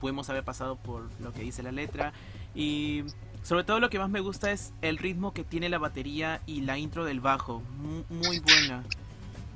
pudimos 0.00 0.28
haber 0.30 0.42
pasado 0.42 0.76
por 0.76 1.08
lo 1.20 1.32
que 1.32 1.42
dice 1.42 1.62
la 1.62 1.72
letra. 1.72 2.12
Y 2.54 3.04
sobre 3.42 3.64
todo 3.64 3.80
lo 3.80 3.90
que 3.90 3.98
más 3.98 4.10
me 4.10 4.20
gusta 4.20 4.50
es 4.50 4.72
el 4.82 4.98
ritmo 4.98 5.32
que 5.32 5.44
tiene 5.44 5.68
la 5.68 5.78
batería 5.78 6.40
y 6.46 6.62
la 6.62 6.78
intro 6.78 7.04
del 7.04 7.20
bajo. 7.20 7.62
Muy, 7.78 8.40
buena. 8.40 8.82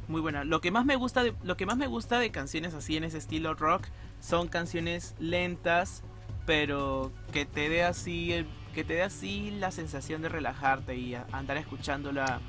Muy 0.09 0.21
buena. 0.21 0.45
Lo 0.45 0.61
que 0.61 0.71
más 0.71 0.85
me 0.85 0.97
gusta 0.97 1.25
de, 1.25 1.35
lo 1.43 1.57
que 1.57 1.67
más 1.67 1.77
me 1.77 1.87
gusta 1.87 2.19
de 2.19 2.31
canciones 2.31 2.75
así 2.75 2.97
en 2.97 3.05
ese 3.05 3.19
estilo 3.19 3.55
rock 3.55 3.87
son 4.25 4.49
canciones 4.49 5.15
lentas, 5.19 6.03
pero 6.47 7.13
que 7.33 7.45
te 7.45 7.69
dé 7.69 7.83
así 7.83 8.47
que 8.75 8.83
te 8.83 8.95
dé 8.95 9.03
así 9.03 9.53
la 9.61 9.71
sensación 9.71 10.23
de 10.23 10.29
relajarte 10.29 10.97
y 10.97 11.15
andar 11.31 11.57
escuchándola 11.59 12.41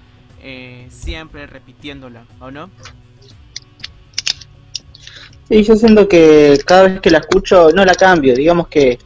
eh, 0.41 0.87
siempre 0.89 1.45
repitiéndola, 1.45 2.25
¿o 2.39 2.49
no? 2.49 2.69
Sí, 5.47 5.63
yo 5.63 5.75
siento 5.75 6.07
que 6.07 6.57
cada 6.65 6.83
vez 6.83 7.01
que 7.01 7.11
la 7.11 7.19
escucho 7.19 7.69
no 7.71 7.85
la 7.85 7.93
cambio, 7.93 8.33
digamos 8.33 8.67
que 8.69 8.97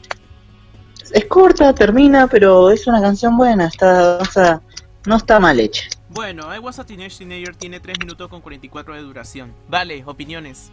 es 1.11 1.25
corta, 1.25 1.73
termina, 1.75 2.27
pero 2.27 2.69
es 2.69 2.87
una 2.87 3.01
canción 3.01 3.35
buena, 3.35 3.65
está, 3.65 4.19
o 4.19 4.25
sea, 4.25 4.61
no 5.05 5.17
está 5.17 5.39
mal 5.39 5.59
hecha. 5.59 5.83
Bueno, 6.09 6.55
I 6.55 6.59
Was 6.59 6.79
a 6.79 6.85
Teenage 6.85 7.17
Teenager 7.17 7.55
tiene 7.55 7.79
3 7.79 7.99
minutos 7.99 8.29
con 8.29 8.41
44 8.41 8.95
de 8.95 9.01
duración. 9.01 9.53
Vale, 9.67 10.03
opiniones. 10.05 10.71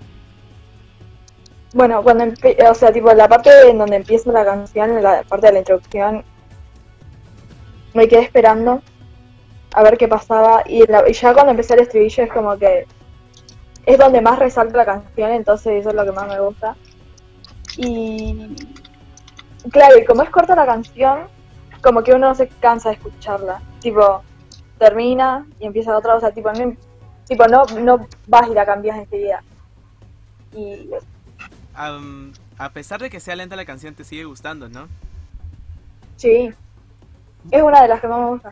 Bueno, 1.77 2.03
cuando 2.03 2.25
o 2.71 2.75
sea, 2.75 2.91
tipo 2.91 3.13
la 3.13 3.29
parte 3.29 3.51
en 3.69 3.77
donde 3.77 3.97
empieza 3.97 4.33
la 4.33 4.47
canción, 4.47 5.03
la 5.03 5.23
parte 5.25 5.49
de 5.49 5.53
la 5.53 5.59
introducción, 5.59 6.25
me 7.93 8.09
quedé 8.09 8.23
esperando 8.23 8.81
a 9.75 9.83
ver 9.83 9.99
qué 9.99 10.09
pasaba 10.09 10.63
y, 10.67 10.85
y 10.85 11.13
ya 11.13 11.35
cuando 11.35 11.51
empecé 11.51 11.75
el 11.75 11.81
estribillo 11.81 12.25
es 12.25 12.33
como 12.33 12.57
que 12.57 12.87
es 13.85 13.99
donde 13.99 14.23
más 14.23 14.39
resalta 14.39 14.75
la 14.79 14.87
canción, 14.87 15.33
entonces 15.33 15.81
eso 15.81 15.91
es 15.91 15.95
lo 15.95 16.07
que 16.07 16.13
más 16.13 16.27
me 16.29 16.41
gusta. 16.41 16.77
Y 17.77 18.57
claro, 19.71 19.99
y 19.99 20.05
como 20.07 20.23
es 20.23 20.31
corta 20.31 20.57
la 20.57 20.65
canción, 20.65 21.29
como 21.83 22.03
que 22.03 22.15
uno 22.15 22.29
no 22.29 22.35
se 22.35 22.49
cansa 22.49 22.89
de 22.89 22.95
escucharla. 22.95 23.61
Tipo, 23.81 24.23
termina 24.79 25.47
y 25.61 25.67
empieza 25.67 25.95
otra, 25.95 26.15
o 26.15 26.21
sea, 26.21 26.31
tipo, 26.31 26.51
mí 26.53 26.75
Tipo, 27.29 27.47
no, 27.49 27.67
no 27.83 28.07
vas 28.29 28.49
y 28.49 28.55
la 28.55 28.65
cambias 28.65 28.97
enseguida. 28.97 29.43
Y... 30.55 30.89
a 31.77 32.71
pesar 32.71 33.01
de 33.01 33.11
que 33.11 33.21
sea 33.21 33.37
lenta 33.37 33.57
la 33.57 33.65
canción, 33.65 33.95
te 33.95 34.05
sigue 34.05 34.25
gustando, 34.25 34.69
¿no? 34.69 34.89
Sí. 36.17 36.53
Es 37.51 37.63
una 37.63 37.83
de 37.83 37.89
las 37.89 38.01
que 38.01 38.09
más 38.09 38.21
me 38.21 38.27
gusta. 38.27 38.51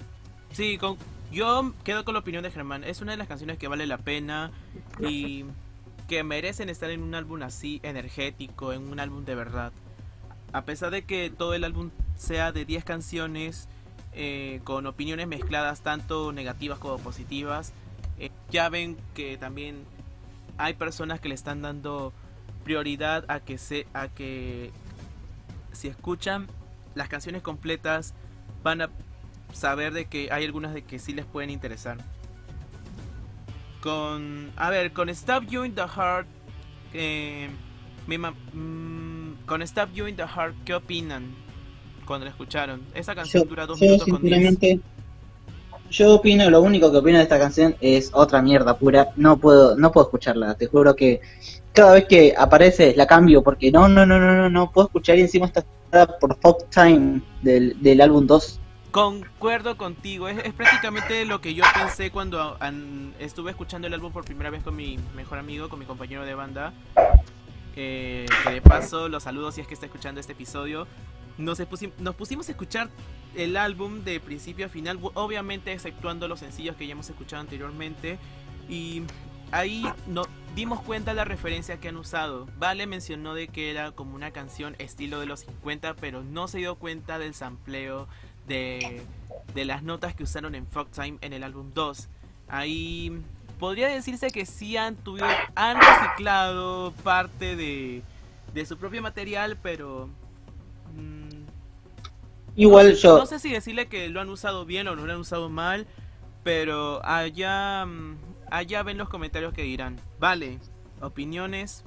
Sí, 0.52 0.78
con, 0.78 0.96
yo 1.32 1.72
quedo 1.82 2.04
con 2.04 2.14
la 2.14 2.20
opinión 2.20 2.42
de 2.42 2.50
Germán. 2.50 2.84
Es 2.84 3.00
una 3.00 3.12
de 3.12 3.18
las 3.18 3.28
canciones 3.28 3.58
que 3.58 3.68
vale 3.68 3.86
la 3.86 3.98
pena 3.98 4.52
y 5.00 5.44
que 6.08 6.22
merecen 6.22 6.68
estar 6.68 6.90
en 6.90 7.02
un 7.02 7.14
álbum 7.14 7.42
así 7.42 7.80
energético, 7.82 8.72
en 8.72 8.88
un 8.88 9.00
álbum 9.00 9.24
de 9.24 9.34
verdad. 9.34 9.72
A 10.52 10.62
pesar 10.62 10.90
de 10.90 11.02
que 11.02 11.30
todo 11.30 11.54
el 11.54 11.64
álbum 11.64 11.90
sea 12.16 12.52
de 12.52 12.64
10 12.64 12.84
canciones 12.84 13.68
eh, 14.12 14.60
con 14.62 14.86
opiniones 14.86 15.26
mezcladas 15.26 15.80
tanto 15.80 16.32
negativas 16.32 16.78
como 16.78 16.98
positivas, 16.98 17.72
eh, 18.18 18.30
ya 18.50 18.68
ven 18.68 18.96
que 19.14 19.36
también 19.36 19.84
hay 20.56 20.74
personas 20.74 21.18
que 21.20 21.28
le 21.28 21.34
están 21.34 21.62
dando 21.62 22.12
prioridad 22.64 23.24
a 23.28 23.40
que 23.40 23.58
se 23.58 23.86
a 23.92 24.08
que 24.08 24.72
si 25.72 25.88
escuchan 25.88 26.48
las 26.94 27.08
canciones 27.08 27.42
completas 27.42 28.14
van 28.62 28.82
a 28.82 28.90
saber 29.52 29.92
de 29.92 30.06
que 30.06 30.32
hay 30.32 30.44
algunas 30.44 30.74
de 30.74 30.82
que 30.82 30.98
sí 30.98 31.12
les 31.12 31.24
pueden 31.24 31.50
interesar. 31.50 31.98
Con. 33.80 34.50
A 34.56 34.70
ver, 34.70 34.92
con 34.92 35.14
Stab 35.14 35.46
You 35.46 35.64
in 35.64 35.74
the 35.74 35.82
Heart. 35.82 36.26
Eh, 36.94 37.50
mm, 38.06 39.32
con 39.46 39.66
Stab 39.66 39.92
You 39.92 40.06
in 40.06 40.16
the 40.16 40.26
Heart, 40.26 40.54
¿qué 40.64 40.74
opinan 40.74 41.34
cuando 42.06 42.24
la 42.24 42.30
escucharon? 42.30 42.82
Esa 42.94 43.14
canción 43.14 43.46
dura 43.48 43.66
dos 43.66 43.80
minutos 43.80 44.08
con 44.08 44.22
Yo 45.90 46.14
opino, 46.14 46.48
lo 46.50 46.62
único 46.62 46.90
que 46.90 46.98
opino 46.98 47.18
de 47.18 47.24
esta 47.24 47.38
canción 47.38 47.76
es 47.80 48.10
otra 48.12 48.42
mierda 48.42 48.76
pura. 48.76 49.10
No 49.16 49.38
puedo, 49.38 49.76
no 49.76 49.92
puedo 49.92 50.06
escucharla. 50.06 50.54
Te 50.54 50.66
juro 50.66 50.96
que 50.96 51.20
cada 51.72 51.92
vez 51.92 52.06
que 52.06 52.34
aparece 52.36 52.94
la 52.96 53.06
cambio 53.06 53.42
porque 53.42 53.70
no, 53.70 53.88
no, 53.88 54.06
no, 54.06 54.18
no, 54.18 54.34
no, 54.34 54.50
no 54.50 54.70
puedo 54.70 54.86
escuchar 54.88 55.18
y 55.18 55.22
encima 55.22 55.46
está 55.46 55.64
por 56.20 56.36
Folk 56.40 56.70
Time 56.70 57.20
del, 57.42 57.80
del 57.80 58.00
álbum 58.00 58.26
2 58.26 58.60
Concuerdo 58.94 59.76
contigo, 59.76 60.28
es, 60.28 60.52
prácticamente 60.52 61.24
lo 61.24 61.40
que 61.40 61.52
yo 61.52 61.64
pensé 61.74 62.12
cuando 62.12 62.56
estuve 63.18 63.50
escuchando 63.50 63.88
el 63.88 63.94
álbum 63.94 64.12
por 64.12 64.24
primera 64.24 64.50
vez 64.50 64.62
con 64.62 64.76
mi 64.76 65.00
mejor 65.16 65.40
amigo, 65.40 65.68
con 65.68 65.80
mi 65.80 65.84
compañero 65.84 66.24
de 66.24 66.36
banda. 66.36 66.72
que 67.74 68.24
de 68.48 68.62
paso, 68.62 69.08
los 69.08 69.24
saludos 69.24 69.56
si 69.56 69.62
es 69.62 69.66
que 69.66 69.74
está 69.74 69.86
escuchando 69.86 70.20
este 70.20 70.34
episodio. 70.34 70.86
Nos, 71.38 71.60
pusimos 72.16 72.48
a 72.48 72.52
escuchar 72.52 72.90
el 73.34 73.56
álbum 73.56 74.04
de 74.04 74.20
principio 74.20 74.66
a 74.66 74.68
final, 74.68 74.98
obviamente 75.14 75.72
exceptuando 75.72 76.28
los 76.28 76.40
sencillos 76.40 76.76
que 76.76 76.86
ya 76.86 76.92
hemos 76.92 77.10
escuchado 77.10 77.40
anteriormente. 77.40 78.18
Y 78.68 79.02
ahí 79.50 79.84
nos 80.06 80.26
dimos 80.54 80.80
cuenta 80.82 81.10
de 81.10 81.16
la 81.16 81.24
referencia 81.24 81.78
que 81.78 81.88
han 81.88 81.96
usado. 81.96 82.46
Vale 82.58 82.86
mencionó 82.86 83.34
de 83.34 83.48
que 83.48 83.70
era 83.70 83.92
como 83.92 84.14
una 84.14 84.30
canción 84.30 84.76
estilo 84.78 85.20
de 85.20 85.26
los 85.26 85.40
50, 85.40 85.94
pero 85.94 86.22
no 86.22 86.48
se 86.48 86.58
dio 86.58 86.76
cuenta 86.76 87.18
del 87.18 87.34
sampleo 87.34 88.06
de, 88.46 89.02
las 89.54 89.82
notas 89.82 90.14
que 90.14 90.22
usaron 90.22 90.54
en 90.54 90.66
Fuck 90.66 90.90
Time 90.90 91.18
en 91.20 91.32
el 91.32 91.42
álbum 91.42 91.72
2. 91.74 92.08
Ahí 92.48 93.12
podría 93.58 93.88
decirse 93.88 94.30
que 94.30 94.46
sí 94.46 94.76
han, 94.76 94.96
tuvido, 94.96 95.26
han 95.54 95.78
reciclado 95.80 96.92
parte 97.02 97.56
de, 97.56 98.02
de 98.52 98.66
su 98.66 98.76
propio 98.78 99.02
material, 99.02 99.58
pero... 99.62 100.08
Mm, 100.94 101.23
Igual 102.56 102.94
yo... 102.94 103.18
No 103.18 103.26
sé 103.26 103.38
si 103.38 103.52
decirle 103.52 103.86
que 103.88 104.08
lo 104.08 104.20
han 104.20 104.28
usado 104.28 104.64
bien 104.64 104.86
o 104.88 104.94
no 104.94 105.06
lo 105.06 105.12
han 105.12 105.18
usado 105.18 105.48
mal, 105.48 105.86
pero 106.42 107.04
allá, 107.04 107.84
mm, 107.84 108.16
allá 108.50 108.82
ven 108.82 108.98
los 108.98 109.08
comentarios 109.08 109.52
que 109.52 109.62
dirán. 109.62 109.98
Vale, 110.18 110.58
opiniones. 111.00 111.84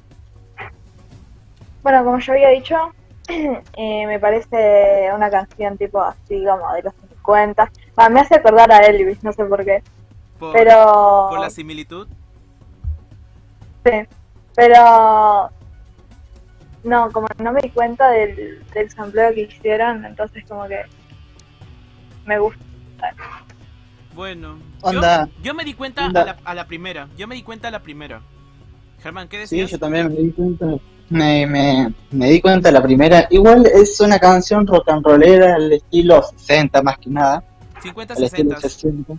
Bueno, 1.83 2.03
como 2.03 2.19
yo 2.19 2.33
había 2.33 2.49
dicho, 2.49 2.75
eh, 3.27 4.07
me 4.07 4.19
parece 4.19 5.09
una 5.15 5.29
canción 5.29 5.77
tipo 5.77 6.01
así 6.01 6.43
como 6.43 6.73
de 6.73 6.83
los 6.83 6.93
50. 7.11 7.71
me 8.11 8.19
hace 8.19 8.35
acordar 8.35 8.71
a 8.71 8.85
Elvis, 8.85 9.23
no 9.23 9.31
sé 9.31 9.45
por 9.45 9.63
qué. 9.63 9.81
pero... 10.51 11.27
¿Por 11.29 11.39
la 11.39 11.49
similitud? 11.49 12.07
Sí, 13.85 13.91
pero... 14.55 15.49
No, 16.87 17.11
como 17.11 17.27
no 17.39 17.51
me 17.51 17.61
di 17.61 17.69
cuenta 17.69 18.09
del, 18.09 18.63
del 18.73 18.89
sampleo 18.89 19.33
que 19.33 19.41
hicieron, 19.41 20.05
entonces 20.05 20.45
como 20.47 20.67
que 20.67 20.79
me 22.25 22.39
gusta. 22.39 22.63
Bueno, 24.15 24.57
Yo, 24.91 25.01
yo, 25.43 25.53
me 25.53 25.63
di 25.63 25.73
cuenta 25.73 26.05
a 26.05 26.09
la, 26.09 26.37
a 26.43 26.55
la, 26.55 26.65
primera. 26.65 27.07
Yo 27.17 27.27
me 27.27 27.35
di 27.35 27.43
cuenta 27.43 27.67
a 27.67 27.71
la 27.71 27.81
primera. 27.81 28.21
Germán, 29.03 29.27
¿qué 29.27 29.39
decías? 29.39 29.69
Sí, 29.69 29.73
yo 29.73 29.79
también 29.79 30.07
me 30.07 30.19
di 30.19 30.31
cuenta 30.31 30.65
me, 31.09 31.45
me, 31.45 31.93
me, 32.11 32.29
di 32.29 32.41
cuenta 32.41 32.71
la 32.71 32.81
primera. 32.81 33.27
Igual 33.29 33.65
es 33.65 33.99
una 34.01 34.19
canción 34.19 34.65
rock 34.67 34.89
and 34.89 35.05
rollera 35.05 35.55
al 35.55 35.71
estilo 35.71 36.21
60 36.21 36.81
más 36.81 36.97
que 36.97 37.09
nada. 37.09 37.43
50, 37.81 38.15
60. 38.15 39.13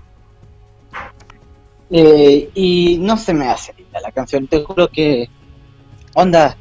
Eh, 1.90 2.50
y 2.54 2.98
no 2.98 3.16
se 3.16 3.32
me 3.32 3.48
hace 3.48 3.72
linda 3.74 4.00
la 4.00 4.12
canción. 4.12 4.46
Te 4.46 4.62
juro 4.62 4.88
que. 4.88 5.28
Onda, 6.14 6.56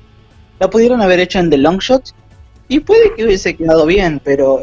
la 0.60 0.70
pudieron 0.70 1.01
haber 1.01 1.20
hecho 1.20 1.39
en 1.39 1.49
The 1.49 1.58
Long 1.58 1.80
Shot. 1.80 2.14
Y 2.68 2.82
puede 2.82 3.16
que 3.16 3.26
hubiese 3.26 3.55
quedado 3.55 3.86
bien, 3.86 4.22
pero 4.24 4.62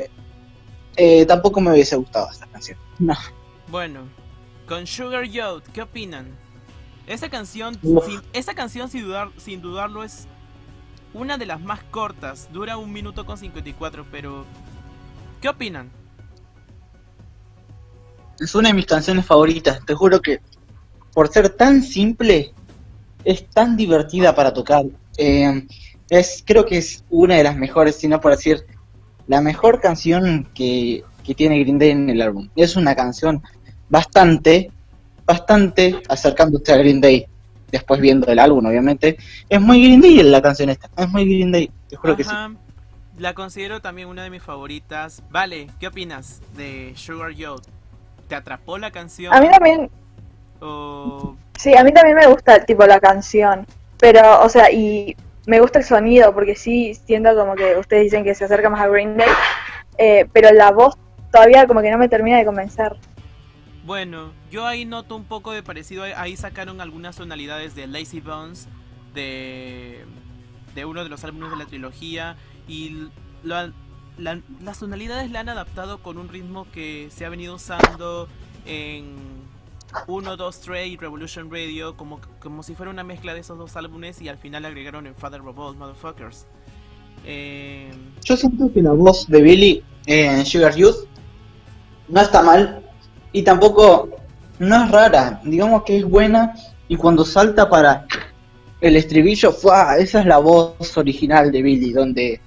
eh, 0.96 1.26
tampoco 1.26 1.60
me 1.60 1.72
hubiese 1.72 1.96
gustado 1.96 2.28
esta 2.30 2.46
canción. 2.46 2.78
No. 3.00 3.14
Bueno, 3.72 4.02
con 4.68 4.86
Sugar 4.86 5.24
Yacht, 5.24 5.66
¿qué 5.72 5.82
opinan? 5.82 6.28
Esa 7.08 7.28
canción, 7.28 7.76
sin, 7.82 8.22
esa 8.32 8.54
canción 8.54 8.88
sin, 8.88 9.02
dudar, 9.02 9.30
sin 9.36 9.60
dudarlo 9.60 10.04
es 10.04 10.28
una 11.12 11.38
de 11.38 11.46
las 11.46 11.60
más 11.60 11.82
cortas, 11.90 12.48
dura 12.52 12.76
un 12.76 12.92
minuto 12.92 13.26
con 13.26 13.36
54, 13.36 14.06
pero 14.12 14.44
¿qué 15.40 15.48
opinan? 15.48 15.90
Es 18.38 18.54
una 18.54 18.68
de 18.68 18.74
mis 18.74 18.86
canciones 18.86 19.26
favoritas, 19.26 19.84
te 19.84 19.94
juro 19.94 20.22
que 20.22 20.40
por 21.12 21.28
ser 21.28 21.48
tan 21.48 21.82
simple, 21.82 22.52
es 23.24 23.48
tan 23.48 23.76
divertida 23.76 24.34
para 24.34 24.52
tocar. 24.52 24.84
Eh, 25.16 25.66
es, 26.10 26.42
creo 26.46 26.66
que 26.66 26.78
es 26.78 27.04
una 27.10 27.36
de 27.36 27.44
las 27.44 27.56
mejores, 27.56 27.96
si 27.96 28.08
no 28.08 28.20
por 28.20 28.32
decir, 28.32 28.64
la 29.26 29.40
mejor 29.40 29.80
canción 29.80 30.48
que, 30.54 31.02
que 31.24 31.34
tiene 31.34 31.60
Green 31.60 31.78
Day 31.78 31.90
en 31.90 32.10
el 32.10 32.22
álbum. 32.22 32.48
Es 32.56 32.76
una 32.76 32.94
canción 32.94 33.42
bastante, 33.88 34.70
bastante 35.24 36.00
acercándose 36.08 36.72
a 36.72 36.76
Green 36.76 37.00
Day 37.00 37.26
después 37.70 38.00
viendo 38.00 38.28
el 38.28 38.38
álbum, 38.38 38.64
obviamente, 38.66 39.16
es 39.48 39.60
muy 39.60 39.82
Green 39.82 40.00
Day 40.00 40.22
la 40.22 40.40
canción 40.40 40.70
esta, 40.70 40.88
es 40.96 41.08
muy 41.08 41.24
Green 41.24 41.50
Day, 41.50 41.70
te 41.88 41.96
juro 41.96 42.16
que 42.16 42.22
sí. 42.22 42.30
La 43.18 43.32
considero 43.32 43.80
también 43.80 44.08
una 44.08 44.24
de 44.24 44.30
mis 44.30 44.42
favoritas. 44.42 45.22
Vale, 45.30 45.68
¿qué 45.78 45.86
opinas 45.86 46.40
de 46.56 46.92
Sugar 46.96 47.32
Yacht? 47.32 47.64
¿Te 48.28 48.34
atrapó 48.34 48.76
la 48.76 48.90
canción? 48.90 49.32
A 49.32 49.40
mí 49.40 49.48
también. 49.50 49.88
Sí, 51.56 51.76
a 51.76 51.84
mí 51.84 51.92
también 51.92 52.16
me 52.16 52.26
gusta 52.26 52.64
tipo 52.64 52.84
la 52.86 52.98
canción, 52.98 53.66
pero, 53.98 54.42
o 54.42 54.48
sea, 54.48 54.70
y 54.70 55.16
me 55.46 55.60
gusta 55.60 55.78
el 55.78 55.84
sonido, 55.84 56.34
porque 56.34 56.56
sí 56.56 56.94
siento 56.94 57.34
como 57.34 57.54
que 57.54 57.76
ustedes 57.76 58.04
dicen 58.04 58.24
que 58.24 58.34
se 58.34 58.44
acerca 58.44 58.70
más 58.70 58.80
a 58.80 58.88
Green 58.88 59.16
Day, 59.16 59.28
eh, 59.98 60.28
pero 60.32 60.52
la 60.52 60.72
voz 60.72 60.96
todavía 61.30 61.66
como 61.66 61.82
que 61.82 61.90
no 61.90 61.98
me 61.98 62.08
termina 62.08 62.38
de 62.38 62.44
convencer. 62.44 62.96
Bueno, 63.84 64.32
yo 64.50 64.66
ahí 64.66 64.86
noto 64.86 65.14
un 65.14 65.24
poco 65.24 65.52
de 65.52 65.62
parecido. 65.62 66.04
Ahí 66.16 66.36
sacaron 66.36 66.80
algunas 66.80 67.16
tonalidades 67.16 67.74
de 67.74 67.86
Lazy 67.86 68.20
Bones, 68.20 68.66
de, 69.12 70.04
de 70.74 70.84
uno 70.86 71.04
de 71.04 71.10
los 71.10 71.22
álbumes 71.24 71.50
de 71.50 71.56
la 71.56 71.66
trilogía. 71.66 72.36
Y 72.66 73.08
las 73.44 74.78
tonalidades 74.78 75.30
la 75.30 75.40
han 75.40 75.50
adaptado 75.50 75.98
con 75.98 76.16
un 76.16 76.30
ritmo 76.30 76.66
que 76.72 77.08
se 77.10 77.26
ha 77.26 77.28
venido 77.28 77.56
usando 77.56 78.26
en 78.64 79.43
1, 80.06 80.36
2, 80.36 80.60
3 80.60 80.88
y 80.88 80.96
Revolution 80.96 81.50
Radio, 81.50 81.96
como, 81.96 82.20
como 82.40 82.62
si 82.62 82.74
fuera 82.74 82.90
una 82.90 83.04
mezcla 83.04 83.34
de 83.34 83.40
esos 83.40 83.58
dos 83.58 83.76
álbumes. 83.76 84.20
Y 84.22 84.28
al 84.28 84.38
final 84.38 84.64
agregaron 84.64 85.06
en 85.06 85.14
Father 85.14 85.40
Robot, 85.40 85.76
Motherfuckers. 85.76 86.46
Eh, 87.24 87.90
yo 88.22 88.36
siento 88.36 88.72
que 88.72 88.82
la 88.82 88.92
voz 88.92 89.26
de 89.28 89.40
Billy 89.40 89.82
en 90.06 90.44
Sugar 90.44 90.74
Youth 90.76 91.06
no 92.08 92.20
está 92.20 92.42
mal, 92.42 92.84
y 93.34 93.42
tampoco 93.42 94.08
no 94.60 94.84
es 94.84 94.90
rara, 94.90 95.40
digamos 95.44 95.82
que 95.82 95.98
es 95.98 96.04
buena 96.04 96.54
y 96.88 96.96
cuando 96.96 97.24
salta 97.24 97.68
para 97.68 98.06
el 98.80 98.96
estribillo, 98.96 99.52
¡fua! 99.52 99.96
esa 99.98 100.20
es 100.20 100.26
la 100.26 100.38
voz 100.38 100.96
original 100.96 101.50
de 101.50 101.62
Billy, 101.62 101.92
donde 101.92 102.40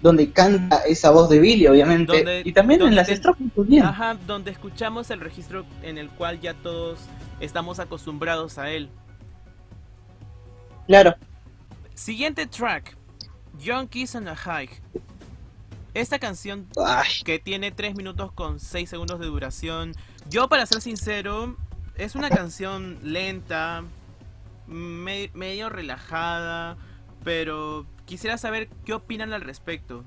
donde 0.00 0.30
canta 0.32 0.78
esa 0.86 1.10
voz 1.10 1.28
de 1.28 1.40
Billy, 1.40 1.66
obviamente, 1.66 2.42
y 2.44 2.52
también 2.52 2.82
en 2.82 2.94
las 2.94 3.08
estrofas 3.08 3.46
bien. 3.56 3.84
Ajá, 3.84 4.16
donde 4.26 4.50
escuchamos 4.50 5.10
el 5.10 5.20
registro 5.20 5.64
en 5.82 5.98
el 5.98 6.08
cual 6.10 6.40
ya 6.40 6.54
todos 6.54 7.00
estamos 7.40 7.80
acostumbrados 7.80 8.58
a 8.58 8.70
él. 8.70 8.88
Claro. 10.86 11.14
Siguiente 11.94 12.46
track, 12.46 12.96
Young 13.58 13.88
Kiss 13.88 14.14
on 14.14 14.28
a 14.28 14.36
Hike. 14.36 14.80
Esta 15.94 16.18
canción 16.18 16.68
que 17.24 17.38
tiene 17.40 17.72
3 17.72 17.96
minutos 17.96 18.30
con 18.32 18.60
6 18.60 18.88
segundos 18.88 19.18
de 19.18 19.26
duración, 19.26 19.94
yo 20.28 20.48
para 20.48 20.64
ser 20.64 20.80
sincero, 20.80 21.56
es 21.96 22.14
una 22.14 22.30
canción 22.30 22.98
lenta, 23.02 23.82
medio 24.68 25.68
relajada, 25.70 26.76
pero 27.24 27.84
quisiera 28.08 28.38
saber 28.38 28.68
qué 28.84 28.94
opinan 28.94 29.32
al 29.32 29.42
respecto. 29.42 30.02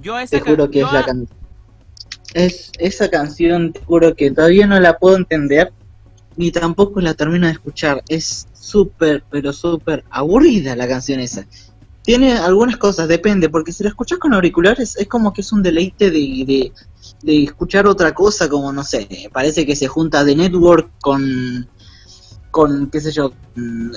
Yo 0.00 0.14
a 0.14 0.22
esa 0.22 0.38
te 0.38 0.48
juro 0.48 0.70
que 0.70 0.82
es 0.82 0.92
la 0.92 1.04
es 2.34 2.70
esa 2.78 3.08
canción, 3.08 3.72
te 3.72 3.80
juro 3.80 4.14
que 4.14 4.30
todavía 4.30 4.66
no 4.66 4.78
la 4.78 4.98
puedo 4.98 5.16
entender 5.16 5.72
ni 6.36 6.52
tampoco 6.52 7.00
la 7.00 7.14
termino 7.14 7.46
de 7.46 7.54
escuchar. 7.54 8.04
Es 8.08 8.46
súper, 8.52 9.24
pero 9.30 9.52
súper 9.52 10.04
aburrida 10.10 10.76
la 10.76 10.86
canción 10.86 11.20
esa. 11.20 11.46
Tiene 12.02 12.34
algunas 12.34 12.76
cosas, 12.76 13.08
depende, 13.08 13.48
porque 13.48 13.72
si 13.72 13.82
la 13.82 13.88
escuchas 13.88 14.18
con 14.18 14.34
auriculares 14.34 14.96
es 14.96 15.08
como 15.08 15.32
que 15.32 15.40
es 15.40 15.52
un 15.52 15.62
deleite 15.62 16.10
de, 16.10 16.72
de, 17.22 17.42
escuchar 17.42 17.86
otra 17.86 18.14
cosa, 18.14 18.48
como 18.48 18.72
no 18.72 18.84
sé, 18.84 19.30
parece 19.32 19.66
que 19.66 19.74
se 19.74 19.88
junta 19.88 20.24
The 20.24 20.36
Network 20.36 20.90
con, 21.00 21.68
con 22.50 22.88
qué 22.90 23.00
sé 23.00 23.10
yo, 23.10 23.32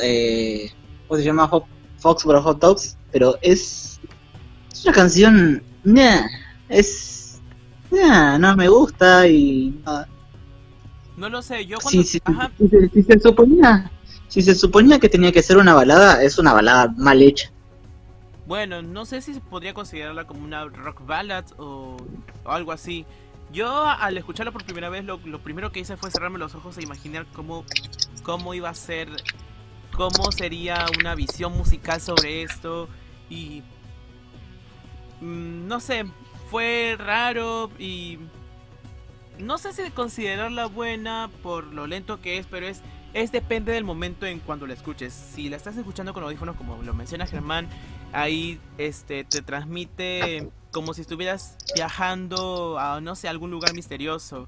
eh, 0.01 0.71
¿cómo 1.07 1.19
se 1.19 1.25
llama? 1.25 1.49
Foxborough 2.01 2.43
Hot 2.43 2.59
Dogs, 2.59 2.97
pero 3.11 3.37
es, 3.41 3.99
es 4.71 4.85
una 4.85 4.93
canción, 4.93 5.63
nah, 5.83 6.23
es, 6.67 7.39
nah, 7.91 8.37
no 8.37 8.55
me 8.55 8.67
gusta 8.67 9.27
y... 9.27 9.79
No, 11.15 11.29
lo 11.29 11.41
sé, 11.43 11.65
yo 11.67 11.77
cuando... 11.77 12.03
si, 12.03 12.19
se 13.03 13.19
suponía, 13.19 13.91
si 14.27 14.41
se 14.41 14.55
suponía 14.55 14.99
que 14.99 15.09
tenía 15.09 15.31
que 15.31 15.43
ser 15.43 15.57
una 15.57 15.75
balada, 15.75 16.23
es 16.23 16.39
una 16.39 16.53
balada 16.53 16.93
mal 16.97 17.21
hecha. 17.21 17.51
Bueno, 18.47 18.81
no 18.81 19.05
sé 19.05 19.21
si 19.21 19.35
se 19.35 19.39
podría 19.39 19.73
considerarla 19.73 20.25
como 20.25 20.43
una 20.43 20.65
rock 20.65 21.05
ballad 21.05 21.45
o, 21.57 21.97
algo 22.43 22.71
así. 22.71 23.05
Yo 23.53 23.85
al 23.85 24.17
escucharla 24.17 24.51
por 24.51 24.63
primera 24.63 24.89
vez 24.89 25.05
lo, 25.05 25.19
lo, 25.25 25.39
primero 25.39 25.71
que 25.71 25.81
hice 25.81 25.95
fue 25.95 26.09
cerrarme 26.09 26.39
los 26.39 26.55
ojos 26.55 26.77
e 26.77 26.83
imaginar 26.83 27.27
cómo, 27.33 27.65
cómo 28.23 28.53
iba 28.53 28.69
a 28.69 28.73
ser 28.73 29.09
cómo 29.95 30.31
sería 30.31 30.85
una 30.99 31.15
visión 31.15 31.57
musical 31.57 32.01
sobre 32.01 32.43
esto 32.43 32.87
y 33.29 33.63
mm, 35.21 35.67
no 35.67 35.79
sé, 35.79 36.05
fue 36.49 36.95
raro 36.97 37.69
y 37.79 38.19
no 39.39 39.57
sé 39.57 39.73
si 39.73 39.89
considerarla 39.91 40.67
buena 40.67 41.29
por 41.41 41.65
lo 41.65 41.87
lento 41.87 42.21
que 42.21 42.37
es, 42.37 42.45
pero 42.45 42.67
es 42.67 42.81
es 43.13 43.31
depende 43.31 43.73
del 43.73 43.83
momento 43.83 44.25
en 44.25 44.39
cuando 44.39 44.65
la 44.67 44.73
escuches. 44.73 45.13
Si 45.13 45.49
la 45.49 45.57
estás 45.57 45.75
escuchando 45.77 46.13
con 46.13 46.23
audífonos 46.23 46.55
como 46.55 46.81
lo 46.81 46.93
menciona 46.93 47.25
Germán, 47.25 47.67
ahí 48.13 48.59
este 48.77 49.23
te 49.23 49.41
transmite 49.41 50.49
como 50.71 50.93
si 50.93 51.01
estuvieras 51.01 51.57
viajando 51.75 52.79
a 52.79 53.01
no 53.01 53.15
sé 53.15 53.27
algún 53.27 53.51
lugar 53.51 53.73
misterioso. 53.73 54.47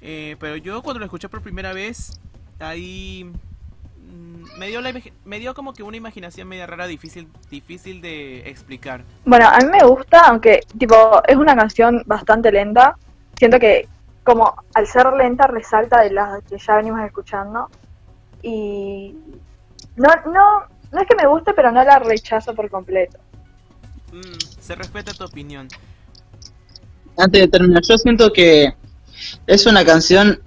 Eh, 0.00 0.36
pero 0.40 0.56
yo 0.56 0.82
cuando 0.82 0.98
lo 0.98 1.04
escuché 1.04 1.28
por 1.28 1.42
primera 1.42 1.72
vez, 1.72 2.18
ahí 2.58 3.30
me 4.58 4.68
dio, 4.68 4.80
me 5.24 5.38
dio 5.38 5.54
como 5.54 5.72
que 5.72 5.82
una 5.82 5.96
imaginación 5.96 6.48
media 6.48 6.66
rara, 6.66 6.86
difícil, 6.86 7.28
difícil 7.50 8.00
de 8.00 8.48
explicar. 8.48 9.04
Bueno, 9.24 9.48
a 9.48 9.58
mí 9.58 9.66
me 9.70 9.84
gusta, 9.84 10.20
aunque 10.26 10.60
tipo 10.78 11.22
es 11.26 11.36
una 11.36 11.56
canción 11.56 12.02
bastante 12.06 12.52
lenta. 12.52 12.96
Siento 13.36 13.58
que 13.58 13.88
como 14.24 14.54
al 14.74 14.86
ser 14.86 15.12
lenta 15.14 15.46
resalta 15.46 16.02
de 16.02 16.10
las 16.10 16.42
que 16.44 16.58
ya 16.58 16.76
venimos 16.76 17.00
escuchando. 17.00 17.68
Y 18.42 19.14
no, 19.96 20.08
no, 20.26 20.60
no 20.92 21.00
es 21.00 21.06
que 21.06 21.16
me 21.16 21.26
guste, 21.26 21.52
pero 21.54 21.72
no 21.72 21.82
la 21.82 21.98
rechazo 21.98 22.54
por 22.54 22.70
completo. 22.70 23.18
Mm, 24.12 24.60
se 24.60 24.74
respeta 24.74 25.12
tu 25.12 25.24
opinión. 25.24 25.68
Antes 27.16 27.40
de 27.40 27.48
terminar, 27.48 27.82
yo 27.82 27.98
siento 27.98 28.32
que 28.32 28.74
es 29.46 29.66
una 29.66 29.84
canción 29.84 30.40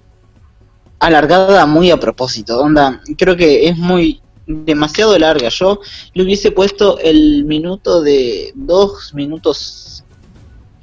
alargada 1.06 1.66
muy 1.66 1.92
a 1.92 2.00
propósito. 2.00 2.60
Onda, 2.60 3.02
creo 3.18 3.36
que 3.36 3.68
es 3.68 3.78
muy 3.78 4.22
demasiado 4.48 5.18
larga. 5.18 5.50
Yo 5.50 5.80
le 6.14 6.24
hubiese 6.24 6.52
puesto 6.52 6.98
el 7.00 7.44
minuto 7.46 8.02
de 8.02 8.54
dos 8.56 9.14
minutos 9.14 10.04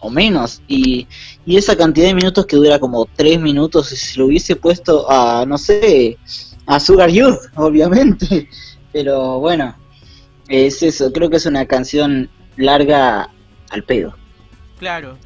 o 0.00 0.10
menos 0.10 0.62
y, 0.66 1.06
y 1.44 1.56
esa 1.56 1.76
cantidad 1.76 2.06
de 2.06 2.14
minutos 2.14 2.46
que 2.46 2.56
dura 2.56 2.78
como 2.78 3.06
tres 3.06 3.38
minutos 3.38 3.88
si 3.88 4.18
lo 4.18 4.26
hubiese 4.26 4.56
puesto 4.56 5.10
a 5.10 5.44
no 5.46 5.58
sé 5.58 6.16
a 6.64 6.80
Sugar 6.80 7.10
Youth 7.10 7.38
obviamente 7.56 8.48
pero 8.94 9.40
bueno 9.40 9.76
es 10.48 10.82
eso 10.82 11.12
creo 11.12 11.28
que 11.28 11.36
es 11.36 11.44
una 11.44 11.66
canción 11.66 12.30
larga 12.56 13.28
al 13.68 13.84
pedo 13.84 14.14
claro 14.78 15.18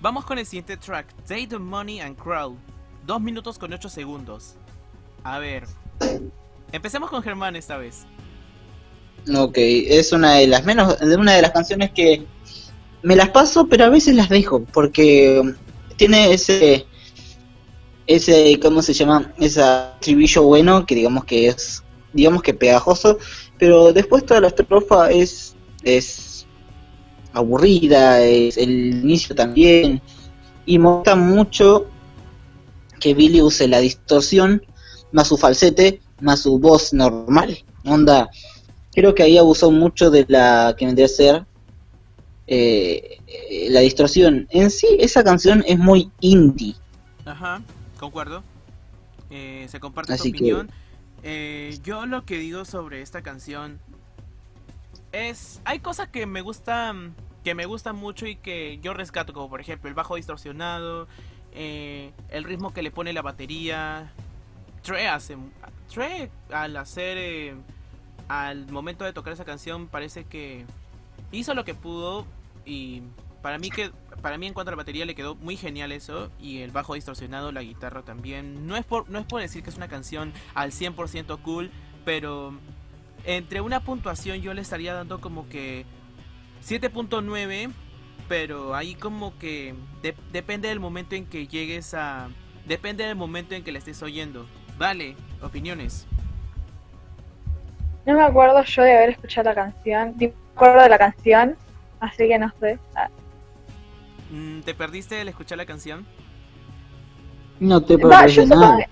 vamos 0.00 0.24
con 0.24 0.38
el 0.38 0.46
siguiente 0.46 0.78
track 0.78 1.14
Day 1.28 1.46
the 1.46 1.58
Money 1.58 2.00
and 2.00 2.16
Crowd 2.16 2.56
2 3.06 3.20
minutos 3.20 3.58
con 3.58 3.72
8 3.72 3.88
segundos. 3.88 4.54
A 5.22 5.38
ver. 5.38 5.64
Empecemos 6.72 7.08
con 7.08 7.22
Germán 7.22 7.56
esta 7.56 7.76
vez. 7.76 8.04
Ok, 9.34 9.54
es 9.56 10.12
una 10.12 10.34
de 10.34 10.46
las 10.46 10.64
menos, 10.64 11.00
una 11.00 11.34
de 11.34 11.42
las 11.42 11.52
canciones 11.52 11.90
que 11.92 12.24
me 13.02 13.16
las 13.16 13.30
paso, 13.30 13.66
pero 13.68 13.84
a 13.84 13.88
veces 13.88 14.14
las 14.14 14.28
dejo, 14.28 14.64
porque 14.72 15.54
tiene 15.96 16.32
ese, 16.32 16.86
ese, 18.06 18.58
¿cómo 18.60 18.82
se 18.82 18.92
llama? 18.92 19.32
Ese 19.38 19.62
tribillo 20.00 20.42
bueno, 20.42 20.86
que 20.86 20.94
digamos 20.94 21.24
que 21.24 21.48
es, 21.48 21.82
digamos 22.12 22.42
que 22.42 22.54
pegajoso, 22.54 23.18
pero 23.58 23.92
después 23.92 24.24
toda 24.26 24.40
la 24.40 24.48
estrofa 24.48 25.10
es, 25.10 25.56
es 25.82 26.46
aburrida, 27.32 28.20
es 28.22 28.56
el 28.56 28.70
inicio 28.70 29.34
también, 29.34 30.00
y 30.66 30.78
me 30.78 30.88
gusta 30.88 31.16
mucho 31.16 31.88
que 33.06 33.14
Billy 33.14 33.40
use 33.40 33.68
la 33.68 33.78
distorsión, 33.78 34.66
más 35.12 35.28
su 35.28 35.36
falsete, 35.36 36.00
más 36.20 36.40
su 36.40 36.58
voz 36.58 36.92
normal. 36.92 37.56
Onda, 37.84 38.28
creo 38.92 39.14
que 39.14 39.22
ahí 39.22 39.38
abusó 39.38 39.70
mucho 39.70 40.10
de 40.10 40.26
la 40.28 40.74
que 40.76 40.86
vendría 40.86 41.06
a 41.06 41.08
ser 41.08 41.46
eh, 42.48 43.20
la 43.70 43.78
distorsión. 43.78 44.48
En 44.50 44.72
sí, 44.72 44.88
esa 44.98 45.22
canción 45.22 45.62
es 45.68 45.78
muy 45.78 46.10
indie. 46.18 46.74
Ajá, 47.24 47.62
concuerdo. 48.00 48.42
Eh, 49.30 49.68
se 49.70 49.78
comparte 49.78 50.16
tu 50.16 50.28
opinión. 50.28 50.68
Eh, 51.22 51.78
yo 51.84 52.06
lo 52.06 52.24
que 52.24 52.38
digo 52.38 52.64
sobre 52.64 53.02
esta 53.02 53.22
canción 53.22 53.78
es 55.12 55.60
hay 55.64 55.78
cosas 55.78 56.08
que 56.08 56.26
me 56.26 56.40
gustan 56.40 57.14
que 57.44 57.54
me 57.54 57.66
gustan 57.66 57.94
mucho 57.94 58.26
y 58.26 58.34
que 58.34 58.80
yo 58.82 58.94
rescato 58.94 59.32
como 59.32 59.48
por 59.48 59.60
ejemplo 59.60 59.88
el 59.88 59.94
bajo 59.94 60.16
distorsionado 60.16 61.06
eh, 61.56 62.12
el 62.28 62.44
ritmo 62.44 62.72
que 62.72 62.82
le 62.82 62.90
pone 62.90 63.12
la 63.12 63.22
batería. 63.22 64.12
Trey 64.82 65.06
hace. 65.06 65.36
Trey 65.92 66.30
al 66.52 66.76
hacer. 66.76 67.16
Eh, 67.18 67.54
al 68.28 68.70
momento 68.70 69.04
de 69.04 69.12
tocar 69.12 69.32
esa 69.32 69.44
canción 69.44 69.86
parece 69.86 70.24
que 70.24 70.64
hizo 71.30 71.54
lo 71.54 71.64
que 71.64 71.74
pudo 71.74 72.26
y 72.64 73.02
para 73.40 73.58
mí 73.58 73.70
que 73.70 73.92
para 74.20 74.38
mí 74.38 74.46
en 74.48 74.54
cuanto 74.54 74.70
a 74.70 74.72
la 74.72 74.78
batería 74.78 75.04
le 75.04 75.14
quedó 75.14 75.36
muy 75.36 75.56
genial 75.56 75.92
eso 75.92 76.30
y 76.40 76.62
el 76.62 76.72
bajo 76.72 76.94
distorsionado, 76.94 77.52
la 77.52 77.62
guitarra 77.62 78.02
también. 78.02 78.66
No 78.66 78.76
es 78.76 78.84
por 78.84 79.08
no 79.08 79.20
es 79.20 79.26
por 79.26 79.40
decir 79.40 79.62
que 79.62 79.70
es 79.70 79.76
una 79.76 79.88
canción 79.88 80.32
al 80.54 80.72
100% 80.72 81.40
cool, 81.42 81.70
pero 82.04 82.52
entre 83.24 83.60
una 83.60 83.80
puntuación 83.80 84.40
yo 84.40 84.52
le 84.54 84.62
estaría 84.62 84.94
dando 84.94 85.20
como 85.20 85.48
que 85.48 85.84
7.9 86.66 87.70
pero 88.28 88.74
ahí 88.74 88.94
como 88.94 89.38
que 89.38 89.74
depende 90.32 90.68
del 90.68 90.80
momento 90.80 91.14
en 91.14 91.26
que 91.26 91.46
llegues 91.46 91.94
a... 91.94 92.28
Depende 92.66 93.04
del 93.04 93.16
momento 93.16 93.54
en 93.54 93.62
que 93.62 93.72
le 93.72 93.78
estés 93.78 94.02
oyendo. 94.02 94.46
Vale, 94.76 95.16
opiniones. 95.40 96.06
No 98.04 98.14
me 98.14 98.22
acuerdo 98.22 98.62
yo 98.64 98.82
de 98.82 98.96
haber 98.96 99.10
escuchado 99.10 99.50
la 99.50 99.54
canción. 99.54 100.14
me 100.18 100.32
acuerdo 100.54 100.82
de 100.82 100.88
la 100.88 100.98
canción, 100.98 101.56
así 102.00 102.28
que 102.28 102.38
no 102.38 102.52
sé. 102.60 102.78
Ah. 102.94 103.08
Mm, 104.30 104.60
¿Te 104.60 104.74
perdiste 104.74 105.20
el 105.20 105.28
escuchar 105.28 105.58
la 105.58 105.66
canción? 105.66 106.06
No 107.60 107.80
te 107.80 107.98
perdiste 107.98 108.46
nada. 108.46 108.86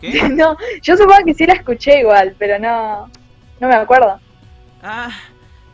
¿Qué? 0.00 0.28
No, 0.30 0.56
yo 0.82 0.96
supongo 0.96 1.24
que 1.24 1.34
sí 1.34 1.46
la 1.46 1.54
escuché 1.54 2.00
igual, 2.00 2.34
pero 2.38 2.58
no, 2.58 3.10
no 3.60 3.68
me 3.68 3.74
acuerdo. 3.74 4.18
Ah, 4.82 5.10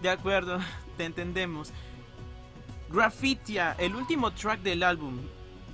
de 0.02 0.10
acuerdo, 0.10 0.58
te 0.96 1.04
entendemos. 1.04 1.72
Graffitia, 2.96 3.76
el 3.78 3.94
último 3.94 4.32
track 4.32 4.62
del 4.62 4.82
álbum. 4.82 5.18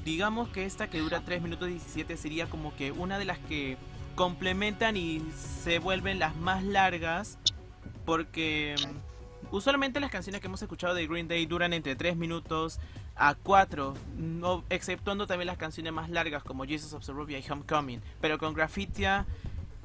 Digamos 0.04 0.48
que 0.48 0.64
esta 0.66 0.90
que 0.90 0.98
dura 0.98 1.22
3 1.24 1.40
minutos 1.40 1.68
17 1.68 2.16
sería 2.16 2.50
como 2.50 2.74
que 2.74 2.90
una 2.90 3.16
de 3.16 3.24
las 3.24 3.38
que 3.38 3.76
complementan 4.16 4.96
y 4.96 5.22
se 5.62 5.78
vuelven 5.78 6.18
las 6.18 6.34
más 6.34 6.64
largas. 6.64 7.38
Porque 8.04 8.74
mm, 8.76 9.54
usualmente 9.54 10.00
las 10.00 10.10
canciones 10.10 10.40
que 10.40 10.48
hemos 10.48 10.62
escuchado 10.62 10.94
de 10.94 11.06
Green 11.06 11.28
Day 11.28 11.46
duran 11.46 11.72
entre 11.72 11.94
3 11.94 12.16
minutos 12.16 12.80
a 13.14 13.36
4, 13.36 13.94
no, 14.16 14.64
exceptuando 14.68 15.28
también 15.28 15.46
las 15.46 15.58
canciones 15.58 15.92
más 15.92 16.10
largas 16.10 16.42
como 16.42 16.64
Jesus 16.64 16.92
of 16.92 17.04
Suburbia 17.04 17.38
y 17.38 17.48
Homecoming. 17.48 18.02
Pero 18.20 18.36
con 18.36 18.52
Graffitia, 18.52 19.26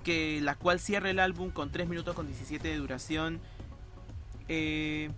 que 0.04 0.42
la 0.42 0.56
cual 0.56 0.80
cierra 0.80 1.12
el 1.12 1.20
álbum 1.20 1.52
con 1.52 1.72
3 1.72 1.88
minutos 1.88 2.16
con 2.16 2.26
17 2.26 2.68
de 2.68 2.78
duración. 2.78 3.40
Eh, 4.48 5.12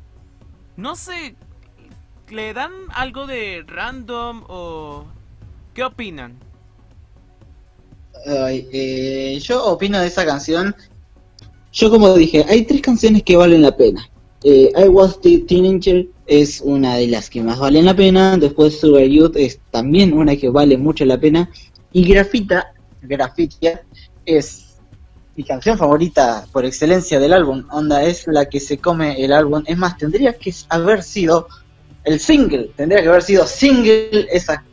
no 0.76 0.98
sé, 0.98 1.38
¿Le 2.32 2.54
dan 2.54 2.72
algo 2.94 3.26
de 3.26 3.64
random 3.66 4.44
o 4.48 5.06
qué 5.74 5.84
opinan? 5.84 6.38
eh, 8.28 9.40
yo 9.42 9.66
opino 9.66 10.00
de 10.00 10.08
esa 10.08 10.26
canción. 10.26 10.76
Yo 11.72 11.90
como 11.90 12.14
dije, 12.14 12.46
hay 12.48 12.66
tres 12.66 12.82
canciones 12.82 13.24
que 13.24 13.36
valen 13.36 13.62
la 13.62 13.76
pena. 13.76 14.08
Eh, 14.44 14.72
I 14.78 14.88
Was 14.88 15.20
the 15.22 15.40
Teenager 15.40 16.08
es 16.28 16.62
una 16.62 16.96
de 16.96 17.08
las 17.08 17.30
que 17.30 17.42
más 17.42 17.58
valen 17.58 17.86
la 17.86 17.96
pena. 17.96 18.38
Después 18.38 18.80
Sugar 18.80 19.06
Youth 19.06 19.36
es 19.36 19.60
también 19.72 20.14
una 20.14 20.36
que 20.36 20.50
vale 20.50 20.78
mucho 20.78 21.06
la 21.06 21.20
pena. 21.20 21.50
Y 21.92 22.08
Grafita, 22.08 22.74
Grafitia, 23.02 23.84
es 24.26 24.78
mi 25.36 25.44
canción 25.44 25.78
favorita 25.78 26.46
por 26.52 26.66
excelencia 26.66 27.20
del 27.20 27.34
álbum. 27.34 27.66
Onda, 27.72 28.04
es 28.04 28.28
la 28.28 28.46
que 28.48 28.60
se 28.60 28.78
come 28.78 29.24
el 29.24 29.34
álbum. 29.34 29.64
Es 29.66 29.78
más, 29.78 29.98
tendría 29.98 30.34
que 30.34 30.54
haber 30.70 31.02
sido 31.02 31.48
el 32.10 32.20
single. 32.20 32.72
Tendría 32.76 33.04
que 33.04 33.10
haber 33.10 33.22
sido 33.22 33.46
single 33.46 34.28
esa, 34.32 34.64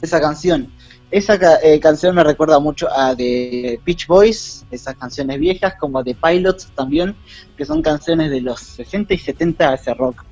esa 0.00 0.20
canción. 0.20 0.72
Esa 1.10 1.38
eh, 1.62 1.78
canción 1.78 2.14
me 2.14 2.24
recuerda 2.24 2.58
mucho 2.58 2.88
a 2.90 3.14
The 3.14 3.80
Beach 3.84 4.06
Boys, 4.06 4.64
esas 4.70 4.94
canciones 4.96 5.38
viejas, 5.38 5.74
como 5.78 6.02
The 6.02 6.14
Pilots 6.14 6.72
también, 6.74 7.16
que 7.56 7.66
son 7.66 7.82
canciones 7.82 8.30
de 8.30 8.40
los 8.40 8.60
60 8.60 9.12
y 9.12 9.18
70 9.18 9.74
ese 9.74 9.92
rock 9.92 10.24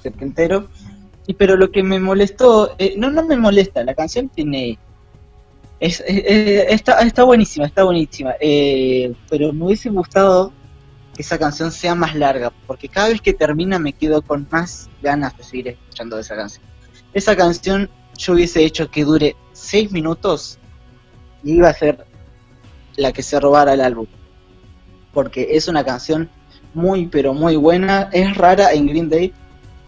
setentero. 0.00 0.68
Y 1.26 1.34
pero 1.34 1.56
lo 1.56 1.70
que 1.70 1.82
me 1.82 1.98
molestó, 1.98 2.74
eh, 2.78 2.94
no, 2.96 3.10
no 3.10 3.24
me 3.24 3.36
molesta, 3.36 3.82
la 3.82 3.94
canción 3.94 4.28
tiene... 4.28 4.78
Es, 5.80 6.00
está, 6.06 7.00
está 7.00 7.24
buenísima, 7.24 7.66
está 7.66 7.82
buenísima, 7.82 8.34
eh, 8.40 9.12
pero 9.28 9.52
me 9.52 9.64
hubiese 9.64 9.88
gustado 9.88 10.52
que 11.14 11.22
esa 11.22 11.38
canción 11.38 11.70
sea 11.72 11.94
más 11.94 12.14
larga, 12.14 12.52
porque 12.66 12.88
cada 12.88 13.08
vez 13.08 13.20
que 13.20 13.32
termina 13.32 13.78
me 13.78 13.92
quedo 13.92 14.22
con 14.22 14.46
más 14.50 14.88
ganas 15.02 15.36
de 15.36 15.44
seguir 15.44 15.68
escuchando 15.68 16.18
esa 16.18 16.36
canción. 16.36 16.64
Esa 17.12 17.36
canción 17.36 17.90
yo 18.16 18.34
hubiese 18.34 18.64
hecho 18.64 18.90
que 18.90 19.04
dure 19.04 19.36
6 19.52 19.92
minutos 19.92 20.58
y 21.42 21.54
iba 21.54 21.68
a 21.68 21.74
ser 21.74 22.06
la 22.96 23.12
que 23.12 23.22
se 23.22 23.38
robara 23.40 23.74
el 23.74 23.80
álbum. 23.80 24.06
Porque 25.12 25.48
es 25.52 25.68
una 25.68 25.84
canción 25.84 26.30
muy, 26.74 27.06
pero 27.06 27.34
muy 27.34 27.56
buena. 27.56 28.08
Es 28.12 28.36
rara 28.36 28.72
en 28.72 28.86
Green 28.86 29.08
Day, 29.08 29.32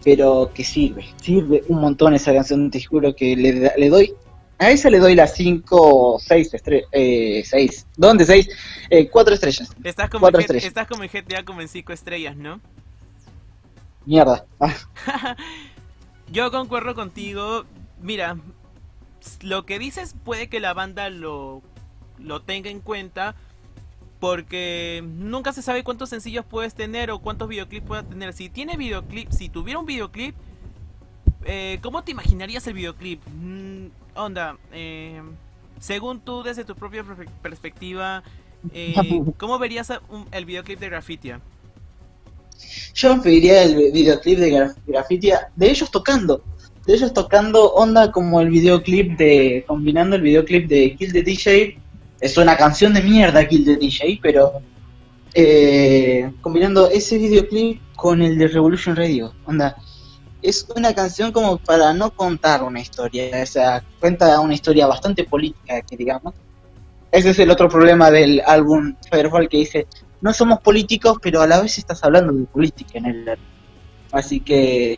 pero 0.03 0.51
que 0.53 0.63
sirve. 0.63 1.05
Sirve 1.21 1.63
un 1.67 1.81
montón 1.81 2.13
esa 2.13 2.33
canción. 2.33 2.69
Te 2.69 2.83
juro 2.83 3.15
que 3.15 3.35
le, 3.35 3.71
le 3.75 3.89
doy. 3.89 4.13
A 4.57 4.71
esa 4.71 4.89
le 4.89 4.99
doy 4.99 5.15
las 5.15 5.35
5, 5.35 6.17
6 6.19 6.53
estrellas. 6.53 6.87
Eh, 6.91 7.43
6. 7.45 7.87
¿Dónde 7.97 8.25
6? 8.25 8.49
4 9.11 9.33
eh, 9.33 9.35
estrellas. 9.35 9.75
Estás 9.83 10.09
como, 10.09 10.21
cuatro 10.21 10.39
estrellas. 10.39 10.67
estás 10.67 10.87
como 10.87 11.03
en 11.03 11.09
GTA 11.09 11.43
como 11.43 11.61
en 11.61 11.67
5 11.67 11.91
estrellas, 11.91 12.37
¿no? 12.37 12.61
Mierda. 14.05 14.45
Yo 16.31 16.51
concuerdo 16.51 16.95
contigo. 16.95 17.65
Mira, 18.01 18.37
lo 19.41 19.65
que 19.65 19.79
dices 19.79 20.15
puede 20.23 20.47
que 20.47 20.59
la 20.59 20.73
banda 20.73 21.09
lo, 21.09 21.61
lo 22.17 22.41
tenga 22.41 22.69
en 22.69 22.79
cuenta 22.79 23.35
porque 24.19 25.03
nunca 25.05 25.51
se 25.53 25.61
sabe 25.61 25.83
cuántos 25.83 26.09
sencillos 26.09 26.45
puedes 26.45 26.73
tener 26.73 27.11
o 27.11 27.19
cuántos 27.19 27.49
videoclips 27.49 27.85
puedes 27.85 28.09
tener. 28.09 28.33
Si 28.33 28.49
tiene 28.49 28.77
videoclip, 28.77 29.31
si 29.31 29.49
tuviera 29.49 29.79
un 29.79 29.85
videoclip, 29.85 30.35
eh, 31.43 31.79
¿cómo 31.81 32.03
te 32.03 32.11
imaginarías 32.11 32.65
el 32.67 32.73
videoclip? 32.73 33.21
Mm, 33.27 33.87
onda, 34.15 34.57
eh, 34.71 35.21
según 35.79 36.19
tú, 36.19 36.43
desde 36.43 36.63
tu 36.63 36.75
propia 36.75 37.03
perspectiva, 37.41 38.23
eh, 38.73 38.95
¿cómo 39.37 39.59
verías 39.59 39.91
el 40.31 40.45
videoclip 40.45 40.79
de 40.79 40.89
Graffitia? 40.89 41.41
Yo 42.93 43.21
pediría 43.21 43.63
el 43.63 43.91
videoclip 43.91 44.39
de 44.39 44.71
Graffitia 44.87 45.51
de 45.55 45.69
ellos 45.69 45.91
tocando 45.91 46.41
de 46.85 46.93
ellos 46.93 47.13
tocando 47.13 47.73
onda 47.73 48.11
como 48.11 48.39
el 48.41 48.49
videoclip 48.49 49.17
de, 49.17 49.63
combinando 49.67 50.15
el 50.15 50.21
videoclip 50.21 50.67
de 50.67 50.95
Kill 50.95 51.13
the 51.13 51.23
DJ, 51.23 51.79
es 52.21 52.37
una 52.37 52.55
canción 52.55 52.93
de 52.93 53.01
mierda 53.01 53.47
Kill 53.47 53.65
the 53.65 53.77
DJ, 53.77 54.19
pero 54.21 54.61
eh, 55.33 56.31
combinando 56.41 56.89
ese 56.89 57.17
videoclip 57.17 57.81
con 57.95 58.21
el 58.21 58.37
de 58.37 58.47
Revolution 58.47 58.95
Radio, 58.95 59.33
onda, 59.45 59.75
es 60.45 60.67
una 60.75 60.93
canción 60.93 61.31
como 61.31 61.57
para 61.57 61.93
no 61.93 62.11
contar 62.11 62.63
una 62.63 62.79
historia, 62.79 63.41
o 63.41 63.45
sea, 63.45 63.83
cuenta 63.99 64.39
una 64.39 64.53
historia 64.53 64.85
bastante 64.87 65.23
política, 65.23 65.81
que 65.81 65.97
digamos. 65.97 66.33
Ese 67.11 67.31
es 67.31 67.39
el 67.39 67.49
otro 67.49 67.67
problema 67.67 68.11
del 68.11 68.41
álbum 68.45 68.95
Firefall 69.09 69.49
que 69.49 69.57
dice, 69.57 69.87
no 70.21 70.33
somos 70.33 70.59
políticos, 70.59 71.17
pero 71.21 71.41
a 71.41 71.47
la 71.47 71.61
vez 71.61 71.77
estás 71.77 72.03
hablando 72.03 72.33
de 72.33 72.45
política 72.45 72.97
en 72.99 73.05
el 73.05 73.37
Así 74.11 74.39
que 74.39 74.97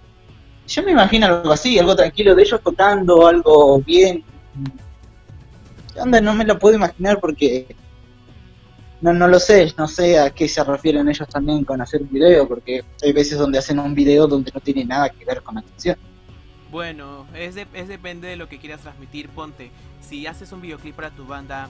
yo 0.67 0.83
me 0.83 0.91
imagino 0.91 1.25
algo 1.25 1.51
así, 1.51 1.79
algo 1.79 1.95
tranquilo 1.95 2.35
de 2.35 2.43
ellos 2.43 2.61
tocando, 2.61 3.25
algo 3.25 3.79
bien. 3.79 4.23
¿Qué 5.93 6.01
onda? 6.01 6.21
No 6.21 6.35
me 6.35 6.45
lo 6.45 6.59
puedo 6.59 6.75
imaginar 6.75 7.19
porque 7.19 7.75
no, 9.01 9.13
no 9.13 9.27
lo 9.27 9.39
sé, 9.39 9.73
no 9.77 9.87
sé 9.87 10.19
a 10.19 10.29
qué 10.31 10.47
se 10.47 10.63
refieren 10.63 11.07
ellos 11.07 11.27
también 11.29 11.63
con 11.63 11.81
hacer 11.81 12.01
un 12.01 12.09
video, 12.09 12.47
porque 12.47 12.83
hay 13.03 13.13
veces 13.13 13.37
donde 13.37 13.59
hacen 13.59 13.79
un 13.79 13.93
video 13.93 14.27
donde 14.27 14.51
no 14.53 14.59
tiene 14.59 14.85
nada 14.85 15.09
que 15.09 15.23
ver 15.25 15.41
con 15.43 15.55
la 15.55 15.61
canción. 15.61 15.97
Bueno, 16.71 17.25
es, 17.33 17.55
es 17.55 17.87
depende 17.87 18.27
de 18.27 18.35
lo 18.35 18.49
que 18.49 18.59
quieras 18.59 18.81
transmitir, 18.81 19.29
ponte. 19.29 19.71
Si 20.01 20.27
haces 20.27 20.51
un 20.51 20.61
videoclip 20.61 20.95
para 20.95 21.11
tu 21.11 21.25
banda, 21.25 21.69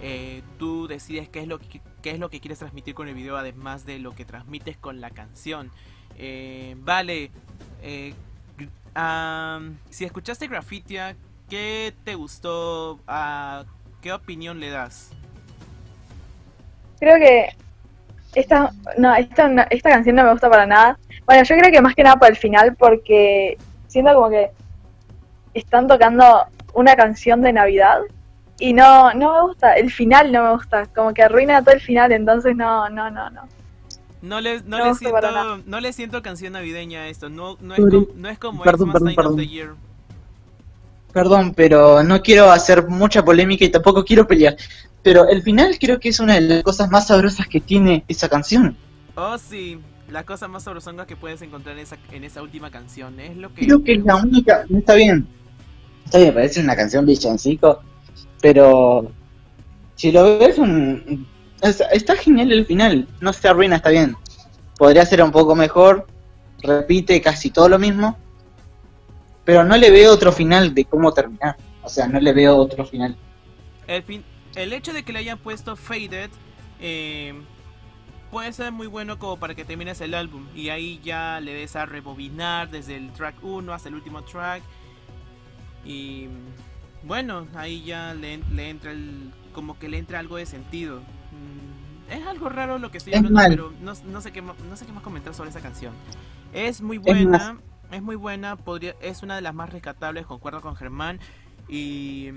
eh, 0.00 0.42
tú 0.58 0.86
decides 0.86 1.28
qué 1.28 1.40
es, 1.40 1.48
lo 1.48 1.58
que, 1.58 1.80
qué 2.02 2.10
es 2.10 2.18
lo 2.18 2.30
que 2.30 2.40
quieres 2.40 2.58
transmitir 2.58 2.94
con 2.94 3.08
el 3.08 3.14
video, 3.14 3.36
además 3.36 3.84
de 3.84 3.98
lo 3.98 4.14
que 4.14 4.24
transmites 4.24 4.76
con 4.76 5.00
la 5.00 5.10
canción. 5.10 5.70
Eh, 6.16 6.76
vale, 6.78 7.30
eh, 7.82 8.14
si 9.90 10.04
escuchaste 10.04 10.48
Graffitia, 10.48 11.16
¿qué 11.48 11.94
te 12.04 12.14
gustó? 12.14 13.00
¿Qué 14.00 14.12
opinión 14.12 14.60
le 14.60 14.70
das? 14.70 15.10
Creo 16.98 17.16
que 17.16 17.48
esta, 18.34 18.72
no, 18.96 19.14
esta, 19.14 19.66
esta 19.70 19.90
canción 19.90 20.16
no 20.16 20.24
me 20.24 20.32
gusta 20.32 20.50
para 20.50 20.66
nada. 20.66 20.98
Bueno, 21.26 21.42
yo 21.44 21.56
creo 21.56 21.72
que 21.72 21.80
más 21.80 21.94
que 21.94 22.02
nada 22.02 22.16
por 22.16 22.28
el 22.28 22.36
final, 22.36 22.76
porque 22.76 23.56
siento 23.86 24.14
como 24.14 24.30
que 24.30 24.50
están 25.54 25.86
tocando 25.86 26.46
una 26.74 26.96
canción 26.96 27.40
de 27.42 27.52
Navidad 27.52 28.00
y 28.58 28.72
no, 28.72 29.12
no 29.14 29.34
me 29.34 29.42
gusta, 29.42 29.74
el 29.74 29.90
final 29.90 30.32
no 30.32 30.44
me 30.44 30.52
gusta, 30.54 30.86
como 30.86 31.14
que 31.14 31.22
arruina 31.22 31.62
todo 31.62 31.74
el 31.74 31.80
final, 31.80 32.12
entonces 32.12 32.56
no, 32.56 32.88
no, 32.88 33.10
no, 33.10 33.30
no. 33.30 33.42
No 34.20 34.40
le, 34.40 34.62
no, 34.62 34.84
le 34.84 34.94
siento, 34.94 35.62
no 35.64 35.80
le 35.80 35.92
siento 35.92 36.22
canción 36.22 36.54
navideña 36.54 37.02
a 37.02 37.06
esto. 37.06 37.28
No, 37.28 37.56
no, 37.60 37.74
es, 37.74 37.80
como, 37.80 38.06
no 38.16 38.28
es 38.28 38.38
como 38.38 38.62
perdón, 38.64 38.90
perdón, 38.90 39.14
perdón. 39.14 39.32
of 39.34 39.38
the 39.38 39.46
Year. 39.46 39.74
Perdón, 41.18 41.52
pero 41.52 42.04
no 42.04 42.22
quiero 42.22 42.48
hacer 42.52 42.86
mucha 42.86 43.24
polémica 43.24 43.64
y 43.64 43.70
tampoco 43.70 44.04
quiero 44.04 44.28
pelear. 44.28 44.56
Pero 45.02 45.28
el 45.28 45.42
final 45.42 45.76
creo 45.80 45.98
que 45.98 46.10
es 46.10 46.20
una 46.20 46.34
de 46.34 46.42
las 46.42 46.62
cosas 46.62 46.90
más 46.90 47.08
sabrosas 47.08 47.48
que 47.48 47.60
tiene 47.60 48.04
esa 48.06 48.28
canción. 48.28 48.76
Oh, 49.16 49.36
sí. 49.36 49.80
La 50.12 50.24
cosa 50.24 50.46
más 50.46 50.62
sabrosonga 50.62 51.08
que 51.08 51.16
puedes 51.16 51.42
encontrar 51.42 51.76
en 51.76 51.82
esa, 51.82 51.96
en 52.12 52.22
esa 52.22 52.40
última 52.40 52.70
canción. 52.70 53.18
Es 53.18 53.36
lo 53.36 53.52
que... 53.52 53.66
Creo 53.66 53.82
que 53.82 53.94
es 53.94 54.04
la 54.04 54.14
única... 54.14 54.64
Está 54.72 54.94
bien. 54.94 55.26
Está 56.04 56.18
bien, 56.18 56.34
parece 56.34 56.60
una 56.60 56.76
canción 56.76 57.04
villancico. 57.04 57.80
Pero... 58.40 59.10
Si 59.96 60.12
lo 60.12 60.38
ves 60.38 60.56
un 60.58 61.26
Está 61.60 62.14
genial 62.14 62.52
el 62.52 62.64
final, 62.64 63.08
no 63.20 63.32
se 63.32 63.48
arruina, 63.48 63.74
está 63.74 63.90
bien. 63.90 64.14
Podría 64.76 65.04
ser 65.04 65.20
un 65.24 65.32
poco 65.32 65.56
mejor, 65.56 66.06
repite 66.62 67.20
casi 67.20 67.50
todo 67.50 67.68
lo 67.68 67.80
mismo, 67.80 68.16
pero 69.48 69.64
no 69.64 69.78
le 69.78 69.90
veo 69.90 70.12
otro 70.12 70.30
final 70.30 70.74
de 70.74 70.84
cómo 70.84 71.10
terminar. 71.10 71.56
O 71.82 71.88
sea, 71.88 72.06
no 72.06 72.20
le 72.20 72.34
veo 72.34 72.54
otro 72.54 72.84
final. 72.84 73.16
El, 73.86 74.02
fin 74.02 74.22
el 74.54 74.74
hecho 74.74 74.92
de 74.92 75.04
que 75.04 75.10
le 75.14 75.20
hayan 75.20 75.38
puesto 75.38 75.74
Faded 75.74 76.28
eh, 76.80 77.32
puede 78.30 78.52
ser 78.52 78.72
muy 78.72 78.88
bueno 78.88 79.18
como 79.18 79.38
para 79.38 79.54
que 79.54 79.64
termines 79.64 80.02
el 80.02 80.12
álbum 80.12 80.46
y 80.54 80.68
ahí 80.68 81.00
ya 81.02 81.40
le 81.40 81.54
des 81.54 81.76
a 81.76 81.86
rebobinar 81.86 82.68
desde 82.68 82.96
el 82.96 83.10
track 83.14 83.42
1 83.42 83.72
hasta 83.72 83.88
el 83.88 83.94
último 83.94 84.22
track. 84.22 84.62
Y 85.82 86.28
bueno, 87.04 87.46
ahí 87.54 87.82
ya 87.84 88.12
le, 88.12 88.42
le 88.52 88.68
entra 88.68 88.90
el, 88.90 89.32
como 89.54 89.78
que 89.78 89.88
le 89.88 89.96
entra 89.96 90.18
algo 90.18 90.36
de 90.36 90.44
sentido. 90.44 90.98
Mm, 90.98 92.12
es 92.12 92.26
algo 92.26 92.50
raro 92.50 92.78
lo 92.78 92.90
que 92.90 92.98
estoy 92.98 93.14
hablando, 93.14 93.40
pero 93.48 93.72
no, 93.80 94.20
sé 94.20 94.30
qué, 94.30 94.42
no 94.42 94.76
sé 94.76 94.84
qué 94.84 94.92
más 94.92 95.02
comentar 95.02 95.32
sobre 95.32 95.48
esa 95.48 95.60
canción. 95.60 95.94
Es 96.52 96.82
muy 96.82 96.98
buena, 96.98 97.56
es, 97.56 97.68
muy 98.02 98.16
buena, 98.16 98.56
podría, 98.56 98.94
es 99.00 99.22
una 99.22 99.36
de 99.36 99.40
las 99.40 99.54
más 99.54 99.70
rescatables, 99.70 100.26
concuerdo 100.26 100.60
con 100.60 100.76
Germán. 100.76 101.18
Y 101.68 102.30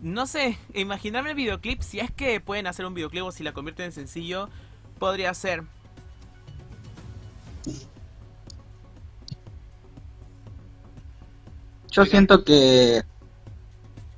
no 0.00 0.26
sé, 0.26 0.58
imaginarme 0.74 1.30
el 1.30 1.36
videoclip, 1.36 1.82
si 1.82 2.00
es 2.00 2.10
que 2.10 2.40
pueden 2.40 2.66
hacer 2.66 2.86
un 2.86 2.94
videoclip 2.94 3.24
o 3.24 3.32
si 3.32 3.42
la 3.42 3.52
convierten 3.52 3.86
en 3.86 3.92
sencillo, 3.92 4.48
podría 4.98 5.32
ser. 5.34 5.64
Yo 11.90 12.04
siento 12.04 12.44
que 12.44 13.02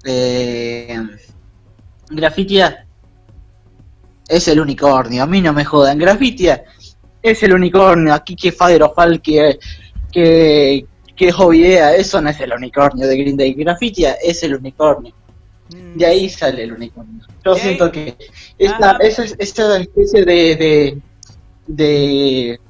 eh, 0.05 1.01
Grafitia 2.11 2.87
es 4.29 4.49
el 4.49 4.61
unicornio, 4.61 5.23
a 5.23 5.27
mí 5.27 5.41
no 5.41 5.53
me 5.53 5.65
jodan. 5.65 5.99
Grafitia 5.99 6.65
es 7.31 7.43
el 7.43 7.55
unicornio, 7.55 8.14
aquí 8.14 8.37
que 8.37 8.53
Faderofal, 8.53 9.20
que, 9.20 9.59
que, 10.12 10.87
que 11.16 11.33
Jovidea, 11.33 11.95
eso 11.95 12.20
no 12.20 12.31
es 12.31 12.41
el 12.41 12.53
unicornio 12.53 13.07
de 13.07 13.16
Green 13.16 13.37
Day. 13.37 13.55
Grafitia 13.55 14.16
es 14.22 14.43
el 14.43 14.55
unicornio. 14.55 15.14
De 15.68 16.07
ahí 16.07 16.29
sale 16.29 16.64
el 16.64 16.72
unicornio. 16.72 17.26
Yo 17.45 17.55
siento 17.55 17.93
que 17.93 18.16
esa, 18.59 18.97
esa, 19.01 19.24
esa 19.39 19.79
especie 19.79 20.24
de, 20.24 21.01
de, 21.66 22.61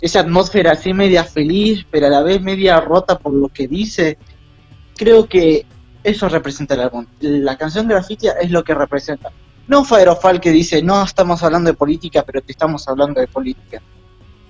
esa 0.00 0.20
atmósfera 0.20 0.72
así 0.72 0.94
media 0.94 1.24
feliz, 1.24 1.84
pero 1.90 2.06
a 2.06 2.10
la 2.10 2.22
vez 2.22 2.40
media 2.40 2.80
rota 2.80 3.18
por 3.18 3.34
lo 3.34 3.48
que 3.48 3.68
dice, 3.68 4.16
creo 4.96 5.26
que 5.26 5.66
eso 6.02 6.28
representa 6.28 6.74
el 6.74 6.80
álbum. 6.80 7.06
La 7.20 7.58
canción 7.58 7.86
Graffiti 7.86 8.28
es 8.40 8.50
lo 8.50 8.64
que 8.64 8.74
representa. 8.74 9.30
No 9.68 9.84
Firefall 9.84 10.40
que 10.40 10.50
dice, 10.50 10.82
no 10.82 11.02
estamos 11.02 11.42
hablando 11.42 11.70
de 11.70 11.76
política, 11.76 12.24
pero 12.24 12.40
te 12.40 12.52
estamos 12.52 12.86
hablando 12.88 13.20
de 13.20 13.28
política. 13.28 13.80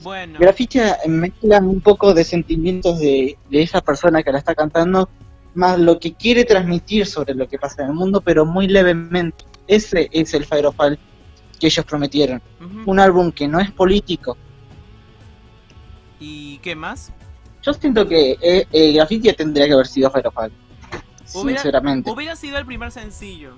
Bueno. 0.03 0.39
Graffiti 0.39 0.81
mezcla 1.09 1.59
un 1.59 1.81
poco 1.81 2.15
de 2.15 2.25
sentimientos 2.25 2.99
de, 2.99 3.37
de 3.51 3.63
esa 3.63 3.83
persona 3.83 4.23
que 4.23 4.33
la 4.33 4.39
está 4.39 4.55
cantando 4.55 5.11
más 5.55 5.79
lo 5.79 5.99
que 5.99 6.15
quiere 6.15 6.45
transmitir 6.45 7.07
sobre 7.07 7.35
lo 7.35 7.49
que 7.49 7.59
pasa 7.59 7.83
en 7.83 7.89
el 7.89 7.95
mundo, 7.95 8.21
pero 8.21 8.47
muy 8.47 8.69
levemente. 8.69 9.45
Ese 9.67 10.09
es 10.13 10.35
el 10.35 10.45
Firefall 10.45 10.99
que 11.59 11.67
ellos 11.67 11.85
prometieron. 11.85 12.43
Un 12.87 12.99
álbum 12.99 13.31
que 13.31 13.47
no 13.47 13.61
es 13.61 13.71
político. 13.71 14.37
¿Y 16.19 16.59
qué 16.59 16.75
más? 16.75 17.13
Yo 17.63 17.73
siento 17.75 18.09
que 18.09 18.37
eh, 18.41 18.67
eh 18.73 19.35
tendría 19.37 19.67
que 19.67 19.75
haber 19.75 19.87
sido 19.87 20.11
Firefall. 20.11 20.53
sinceramente. 21.25 22.11
Hubiera 22.11 22.35
sido 22.37 22.59
el 22.59 22.67
primer 22.67 22.91
sencillo. 22.91 23.57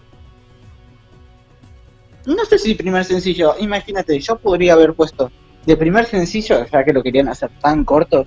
No 2.27 2.45
sé 2.45 2.59
si 2.59 2.75
primer 2.75 3.05
sencillo. 3.05 3.55
Imagínate, 3.59 4.19
yo 4.21 4.37
podría 4.39 4.75
haber 4.75 4.95
puesto 4.95 5.31
de 5.67 5.77
primer 5.77 6.07
sencillo, 6.07 6.67
ya 6.71 6.85
que 6.85 6.93
lo 6.93 7.03
querían 7.03 7.29
hacer 7.29 7.51
tan 7.61 7.85
corto, 7.85 8.27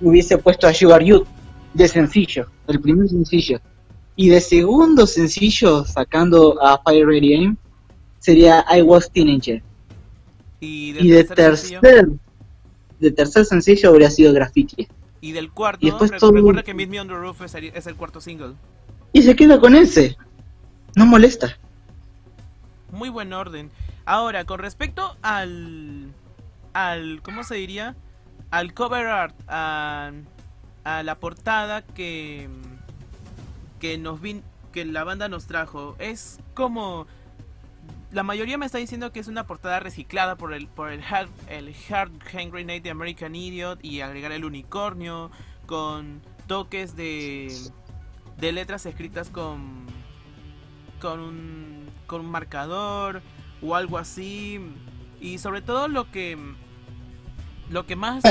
hubiese 0.00 0.38
puesto 0.38 0.66
a 0.66 0.72
You 0.72 0.92
Are 0.92 1.04
You 1.04 1.26
de 1.74 1.88
sencillo, 1.88 2.46
el 2.66 2.80
primer 2.80 3.08
sencillo. 3.08 3.60
Y 4.16 4.28
de 4.28 4.40
segundo 4.40 5.06
sencillo, 5.06 5.84
sacando 5.84 6.60
a 6.60 6.80
Fire 6.82 7.06
Ready 7.06 7.34
Aim, 7.34 7.56
sería 8.18 8.64
I 8.68 8.82
Was 8.82 9.10
Teenager. 9.12 9.62
Y, 10.60 10.92
de 10.92 11.22
tercer, 11.22 12.08
de 12.98 13.10
tercer 13.12 13.44
sencillo 13.44 13.90
habría 13.90 14.10
sido 14.10 14.32
Graffiti. 14.32 14.88
Y 15.20 15.32
del 15.32 15.52
cuarto, 15.52 15.86
y 15.86 15.90
después 15.90 16.10
recuerda 16.10 16.62
que 16.64 16.74
Meet 16.74 16.88
Me 16.88 17.00
on 17.00 17.08
the 17.08 17.14
Roof 17.14 17.42
es 17.42 17.54
el, 17.54 17.64
es 17.66 17.86
el 17.86 17.94
cuarto 17.94 18.20
single. 18.20 18.54
Y 19.12 19.22
se 19.22 19.36
queda 19.36 19.60
con 19.60 19.74
ese. 19.74 20.16
No 20.96 21.06
molesta. 21.06 21.56
Muy 22.90 23.08
buen 23.08 23.32
orden. 23.32 23.70
Ahora, 24.04 24.44
con 24.44 24.58
respecto 24.58 25.16
al. 25.22 26.12
al. 26.72 27.20
¿Cómo 27.22 27.44
se 27.44 27.56
diría? 27.56 27.94
Al 28.50 28.74
cover 28.74 29.06
art. 29.06 29.34
A, 29.48 30.12
la 30.84 31.16
portada 31.16 31.82
que 31.82 32.48
que 33.78 33.98
nos 33.98 34.22
vin, 34.22 34.42
que 34.72 34.86
la 34.86 35.04
banda 35.04 35.28
nos 35.28 35.46
trajo 35.46 35.96
es 35.98 36.40
como 36.54 37.06
la 38.10 38.22
mayoría 38.22 38.56
me 38.56 38.64
está 38.64 38.78
diciendo 38.78 39.12
que 39.12 39.20
es 39.20 39.28
una 39.28 39.46
portada 39.46 39.80
reciclada 39.80 40.36
por 40.36 40.54
el 40.54 40.66
por 40.66 40.90
el 40.90 41.02
hard, 41.04 41.28
el 41.48 41.74
hard 41.90 42.10
hand 42.32 42.52
grenade 42.52 42.80
de 42.80 42.90
American 42.90 43.34
Idiot 43.34 43.84
y 43.84 44.00
agregar 44.00 44.32
el 44.32 44.46
unicornio 44.46 45.30
con 45.66 46.22
toques 46.46 46.96
de 46.96 47.52
de 48.38 48.52
letras 48.52 48.86
escritas 48.86 49.28
con 49.28 49.86
con 51.00 51.20
un 51.20 51.77
con 52.08 52.22
un 52.22 52.30
marcador 52.30 53.22
o 53.62 53.76
algo 53.76 53.98
así. 53.98 54.60
Y 55.20 55.38
sobre 55.38 55.62
todo 55.62 55.86
lo 55.86 56.10
que 56.10 56.36
lo 57.70 57.86
que 57.86 57.96
más 57.96 58.24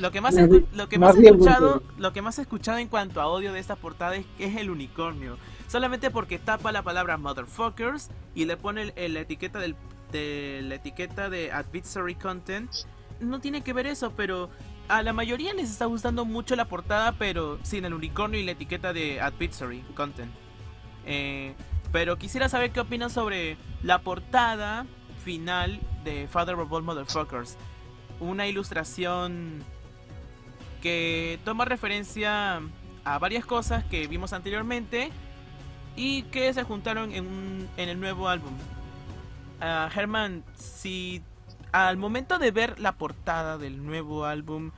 lo 0.00 0.10
que 0.10 0.20
más 0.20 0.34
lo 0.74 0.88
que 0.88 0.98
más 0.98 1.16
he 1.16 1.26
escuchado 1.26 1.82
lo 1.96 2.12
que 2.12 2.22
más 2.22 2.38
he 2.38 2.42
escuchado 2.42 2.78
en 2.78 2.88
cuanto 2.88 3.20
a 3.20 3.28
odio 3.28 3.52
de 3.52 3.60
esta 3.60 3.76
portada 3.76 4.16
es, 4.16 4.26
es 4.38 4.56
el 4.56 4.68
unicornio. 4.68 5.38
Solamente 5.68 6.10
porque 6.10 6.38
tapa 6.38 6.72
la 6.72 6.82
palabra 6.82 7.16
motherfuckers 7.16 8.10
y 8.34 8.44
le 8.44 8.56
pone 8.56 8.92
la 8.96 9.20
etiqueta 9.20 9.58
del 9.58 9.76
de 10.12 10.60
la 10.64 10.74
etiqueta 10.74 11.30
de 11.30 11.52
advisory 11.52 12.16
content. 12.16 12.70
No 13.20 13.40
tiene 13.40 13.62
que 13.62 13.72
ver 13.72 13.86
eso 13.86 14.12
pero 14.16 14.50
a 14.88 15.02
la 15.02 15.12
mayoría 15.12 15.54
les 15.54 15.70
está 15.70 15.84
gustando 15.84 16.24
mucho 16.24 16.56
la 16.56 16.64
portada 16.64 17.12
pero 17.12 17.60
sin 17.62 17.84
el 17.84 17.94
unicornio 17.94 18.40
y 18.40 18.44
la 18.44 18.52
etiqueta 18.52 18.92
de 18.92 19.20
advisory 19.20 19.82
content. 19.94 20.32
Eh, 21.06 21.54
pero 21.92 22.18
quisiera 22.18 22.48
saber 22.48 22.70
qué 22.70 22.80
opinan 22.80 23.10
sobre 23.10 23.56
la 23.82 24.00
portada 24.00 24.86
final 25.24 25.80
de 26.04 26.28
Father 26.28 26.54
of 26.54 26.72
All 26.72 26.82
Motherfuckers 26.82 27.56
una 28.20 28.46
ilustración 28.46 29.64
que 30.82 31.38
toma 31.44 31.64
referencia 31.64 32.60
a 33.04 33.18
varias 33.18 33.44
cosas 33.44 33.84
que 33.84 34.06
vimos 34.06 34.32
anteriormente 34.32 35.10
y 35.96 36.22
que 36.24 36.52
se 36.54 36.62
juntaron 36.62 37.12
en, 37.12 37.68
en 37.76 37.88
el 37.88 37.98
nuevo 37.98 38.28
álbum. 38.28 38.52
Uh, 39.60 39.90
Germán, 39.90 40.44
si 40.54 41.22
al 41.72 41.96
momento 41.96 42.38
de 42.38 42.50
ver 42.50 42.78
la 42.78 42.92
portada 42.92 43.58
del 43.58 43.84
nuevo 43.84 44.24
álbum, 44.24 44.70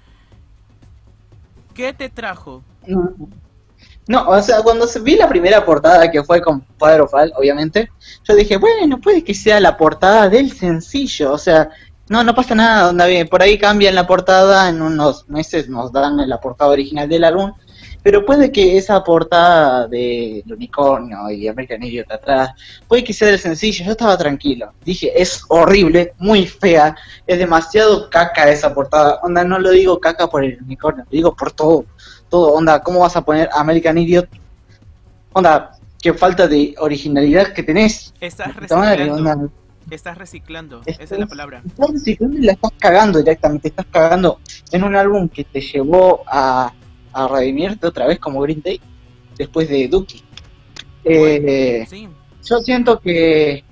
¿qué 1.74 1.92
te 1.92 2.08
trajo? 2.08 2.64
No, 4.08 4.28
o 4.28 4.42
sea, 4.42 4.62
cuando 4.62 4.86
vi 5.02 5.14
la 5.14 5.28
primera 5.28 5.64
portada 5.64 6.10
que 6.10 6.24
fue 6.24 6.42
con 6.42 6.64
Father 6.76 7.02
of 7.02 7.14
All, 7.14 7.32
obviamente, 7.36 7.90
yo 8.24 8.34
dije, 8.34 8.56
bueno, 8.56 9.00
puede 9.00 9.22
que 9.22 9.32
sea 9.32 9.60
la 9.60 9.76
portada 9.76 10.28
del 10.28 10.50
sencillo, 10.52 11.32
o 11.32 11.38
sea, 11.38 11.70
no, 12.08 12.24
no 12.24 12.34
pasa 12.34 12.54
nada, 12.54 12.88
onda 12.90 13.06
por 13.30 13.42
ahí 13.42 13.56
cambian 13.56 13.94
la 13.94 14.06
portada, 14.06 14.68
en 14.68 14.82
unos 14.82 15.28
meses 15.28 15.68
nos 15.68 15.92
dan 15.92 16.28
la 16.28 16.40
portada 16.40 16.72
original 16.72 17.08
del 17.08 17.22
álbum, 17.22 17.52
pero 18.02 18.26
puede 18.26 18.50
que 18.50 18.76
esa 18.76 19.04
portada 19.04 19.86
de 19.86 20.42
unicornio 20.50 21.30
y 21.30 21.46
American 21.46 21.84
Idiot 21.84 22.10
atrás, 22.10 22.50
puede 22.88 23.04
que 23.04 23.12
sea 23.12 23.28
del 23.28 23.38
sencillo, 23.38 23.84
yo 23.84 23.92
estaba 23.92 24.18
tranquilo, 24.18 24.72
dije, 24.84 25.12
es 25.14 25.44
horrible, 25.48 26.14
muy 26.18 26.46
fea, 26.46 26.96
es 27.24 27.38
demasiado 27.38 28.10
caca 28.10 28.50
esa 28.50 28.74
portada, 28.74 29.20
onda, 29.22 29.44
no 29.44 29.60
lo 29.60 29.70
digo 29.70 30.00
caca 30.00 30.26
por 30.26 30.44
el 30.44 30.58
unicornio, 30.60 31.04
lo 31.04 31.10
digo 31.10 31.36
por 31.36 31.52
todo, 31.52 31.84
todo, 32.32 32.54
onda, 32.54 32.82
¿cómo 32.82 33.00
vas 33.00 33.14
a 33.14 33.22
poner 33.22 33.50
American 33.52 33.98
Idiot? 33.98 34.26
Onda, 35.34 35.72
qué 36.00 36.14
falta 36.14 36.48
de 36.48 36.74
originalidad 36.78 37.52
que 37.52 37.62
tenés. 37.62 38.14
Estás 38.22 38.56
reciclando. 38.56 39.50
Estás 39.90 40.16
reciclando, 40.16 40.80
esa 40.86 41.02
es 41.02 41.10
la 41.10 41.26
palabra. 41.26 41.62
Estás 41.66 41.90
reciclando 41.90 42.38
y 42.38 42.42
la 42.42 42.52
estás 42.52 42.70
cagando 42.78 43.18
directamente. 43.18 43.68
Estás 43.68 43.84
cagando 43.90 44.40
en 44.70 44.82
un 44.82 44.96
álbum 44.96 45.28
que 45.28 45.44
te 45.44 45.60
llevó 45.60 46.22
a, 46.26 46.72
a 47.12 47.28
redimirte 47.28 47.86
otra 47.86 48.06
vez 48.06 48.18
como 48.18 48.40
Green 48.40 48.62
Day 48.64 48.80
después 49.36 49.68
de 49.68 49.88
Dookie. 49.88 50.24
Eh, 51.04 51.86
yo 52.42 52.60
siento 52.60 52.98
que. 52.98 53.62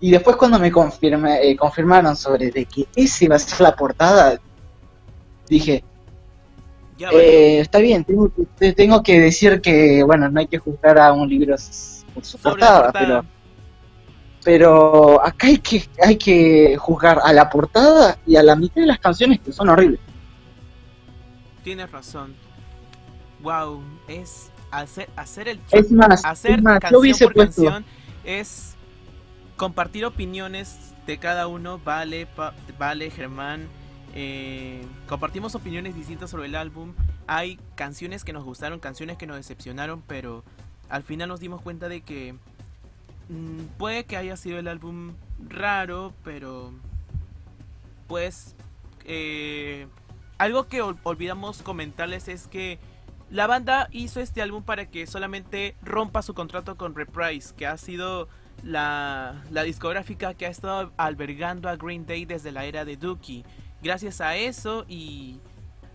Y 0.00 0.10
después, 0.12 0.36
cuando 0.36 0.58
me 0.58 0.72
confirme, 0.72 1.42
eh, 1.42 1.56
confirmaron 1.56 2.16
sobre 2.16 2.50
de 2.50 2.64
que 2.64 2.86
esa 2.96 3.26
iba 3.26 3.36
a 3.36 3.38
ser 3.38 3.60
la 3.60 3.76
portada, 3.76 4.40
dije. 5.46 5.84
Eh, 6.98 7.60
está 7.60 7.78
bien, 7.78 8.04
tengo 8.04 8.30
que, 8.58 8.72
tengo 8.72 9.02
que 9.02 9.20
decir 9.20 9.60
que, 9.60 10.02
bueno, 10.02 10.28
no 10.28 10.40
hay 10.40 10.46
que 10.46 10.58
juzgar 10.58 10.98
a 10.98 11.12
un 11.12 11.28
libro 11.28 11.54
por 12.14 12.24
su 12.24 12.38
portada, 12.38 12.92
pero 12.92 13.24
pero 14.44 15.24
acá 15.24 15.48
hay 15.48 15.58
que, 15.58 15.86
hay 16.02 16.16
que 16.16 16.76
juzgar 16.78 17.20
a 17.22 17.32
la 17.32 17.50
portada 17.50 18.18
y 18.26 18.36
a 18.36 18.42
la 18.42 18.56
mitad 18.56 18.80
de 18.80 18.86
las 18.86 18.98
canciones 18.98 19.40
que 19.40 19.52
son 19.52 19.68
horribles. 19.68 20.00
Tienes 21.62 21.90
razón. 21.90 22.34
Wow, 23.42 23.82
es 24.06 24.50
hacer, 24.70 25.10
hacer 25.16 25.48
el 25.48 25.60
es 25.70 25.92
más, 25.92 26.24
hacer 26.24 26.62
canción 26.62 27.18
por 27.20 27.34
canción 27.34 27.84
es 28.24 28.74
compartir 29.56 30.04
opiniones 30.04 30.94
de 31.06 31.18
cada 31.18 31.46
uno. 31.46 31.78
Vale, 31.84 32.26
vale, 32.78 33.10
Germán. 33.10 33.68
Eh, 34.20 34.84
compartimos 35.06 35.54
opiniones 35.54 35.94
distintas 35.94 36.30
sobre 36.30 36.46
el 36.46 36.56
álbum. 36.56 36.92
Hay 37.28 37.60
canciones 37.76 38.24
que 38.24 38.32
nos 38.32 38.42
gustaron, 38.42 38.80
canciones 38.80 39.16
que 39.16 39.26
nos 39.28 39.36
decepcionaron, 39.36 40.02
pero 40.06 40.42
al 40.88 41.04
final 41.04 41.28
nos 41.28 41.38
dimos 41.38 41.60
cuenta 41.60 41.88
de 41.88 42.00
que 42.00 42.34
Mm, 43.28 43.64
puede 43.76 44.04
que 44.04 44.16
haya 44.16 44.36
sido 44.36 44.58
el 44.58 44.68
álbum 44.68 45.14
raro, 45.48 46.14
pero 46.24 46.72
pues 48.06 48.56
eh, 49.04 49.86
algo 50.38 50.66
que 50.66 50.80
olvidamos 50.80 51.62
comentarles 51.62 52.28
es 52.28 52.48
que 52.48 52.78
la 53.30 53.46
banda 53.46 53.88
hizo 53.92 54.20
este 54.20 54.40
álbum 54.40 54.62
para 54.62 54.86
que 54.86 55.06
solamente 55.06 55.76
rompa 55.82 56.22
su 56.22 56.32
contrato 56.32 56.76
con 56.76 56.94
Reprise, 56.94 57.54
que 57.54 57.66
ha 57.66 57.76
sido 57.76 58.28
la, 58.62 59.42
la 59.50 59.62
discográfica 59.62 60.32
que 60.32 60.46
ha 60.46 60.48
estado 60.48 60.92
albergando 60.96 61.68
a 61.68 61.76
Green 61.76 62.06
Day 62.06 62.24
desde 62.24 62.50
la 62.50 62.64
era 62.64 62.86
de 62.86 62.96
Dookie. 62.96 63.44
Gracias 63.82 64.20
a 64.20 64.36
eso 64.36 64.84
y 64.88 65.40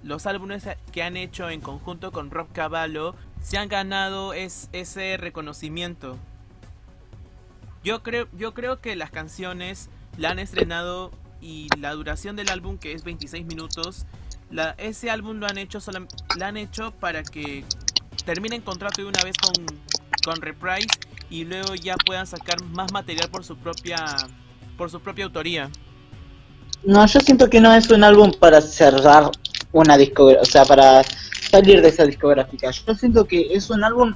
los 0.03 0.25
álbumes 0.25 0.67
que 0.91 1.03
han 1.03 1.17
hecho 1.17 1.49
en 1.49 1.61
conjunto 1.61 2.11
con 2.11 2.31
Rob 2.31 2.51
Cavallo 2.53 3.15
se 3.41 3.57
han 3.57 3.67
ganado 3.67 4.33
es, 4.33 4.69
ese 4.71 5.17
reconocimiento. 5.17 6.17
Yo 7.83 8.01
creo, 8.03 8.27
yo 8.33 8.53
creo 8.53 8.79
que 8.79 8.95
las 8.95 9.11
canciones 9.11 9.89
la 10.17 10.29
han 10.29 10.39
estrenado 10.39 11.11
y 11.41 11.67
la 11.77 11.91
duración 11.91 12.37
del 12.37 12.49
álbum, 12.49 12.77
que 12.77 12.93
es 12.93 13.03
26 13.03 13.45
minutos, 13.45 14.05
ese 14.77 15.09
álbum 15.09 15.37
lo 15.37 15.47
han 15.47 15.57
hecho, 15.57 15.79
han 16.41 16.57
hecho 16.57 16.91
para 16.91 17.23
que 17.23 17.65
terminen 18.25 18.61
contrato 18.61 19.01
de 19.01 19.07
una 19.07 19.21
vez 19.23 19.35
con, 19.37 19.65
con 20.23 20.41
Reprise 20.41 20.87
y 21.29 21.43
luego 21.43 21.75
ya 21.75 21.95
puedan 21.97 22.27
sacar 22.27 22.63
más 22.63 22.93
material 22.93 23.29
por 23.29 23.43
su 23.43 23.57
propia 23.57 24.05
por 24.77 24.89
su 24.89 25.01
propia 25.01 25.25
autoría. 25.25 25.69
No, 26.85 27.05
yo 27.05 27.19
siento 27.19 27.49
que 27.49 27.61
no 27.61 27.73
es 27.73 27.89
un 27.89 28.03
álbum 28.03 28.31
para 28.37 28.61
cerrar 28.61 29.31
una 29.71 29.97
discográfica, 29.97 30.41
o 30.41 30.45
sea, 30.45 30.65
para 30.65 31.03
salir 31.49 31.81
de 31.81 31.89
esa 31.89 32.05
discográfica. 32.05 32.71
Yo 32.71 32.95
siento 32.95 33.25
que 33.25 33.53
es 33.53 33.69
un 33.69 33.83
álbum 33.83 34.13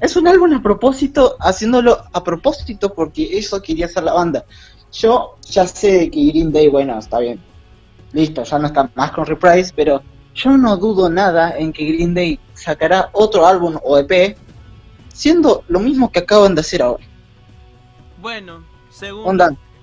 es 0.00 0.16
un 0.16 0.26
álbum 0.26 0.54
a 0.54 0.62
propósito, 0.62 1.36
haciéndolo 1.40 2.02
a 2.12 2.24
propósito 2.24 2.94
porque 2.94 3.38
eso 3.38 3.60
quería 3.60 3.84
hacer 3.84 4.02
la 4.02 4.14
banda. 4.14 4.46
Yo 4.92 5.36
ya 5.42 5.66
sé 5.66 6.10
que 6.10 6.26
Green 6.26 6.52
Day, 6.52 6.68
bueno, 6.68 6.98
está 6.98 7.18
bien. 7.18 7.40
Listo, 8.12 8.42
ya 8.42 8.58
no 8.58 8.66
está 8.66 8.90
más 8.94 9.12
con 9.12 9.26
Reprise, 9.26 9.72
pero 9.76 10.02
yo 10.34 10.56
no 10.56 10.76
dudo 10.78 11.10
nada 11.10 11.56
en 11.56 11.72
que 11.72 11.84
Green 11.84 12.14
Day 12.14 12.40
sacará 12.54 13.10
otro 13.12 13.46
álbum 13.46 13.78
o 13.84 13.98
EP 13.98 14.36
siendo 15.12 15.64
lo 15.68 15.80
mismo 15.80 16.10
que 16.10 16.20
acaban 16.20 16.54
de 16.54 16.62
hacer 16.62 16.82
ahora. 16.82 17.04
Bueno, 18.22 18.64
según 18.90 19.38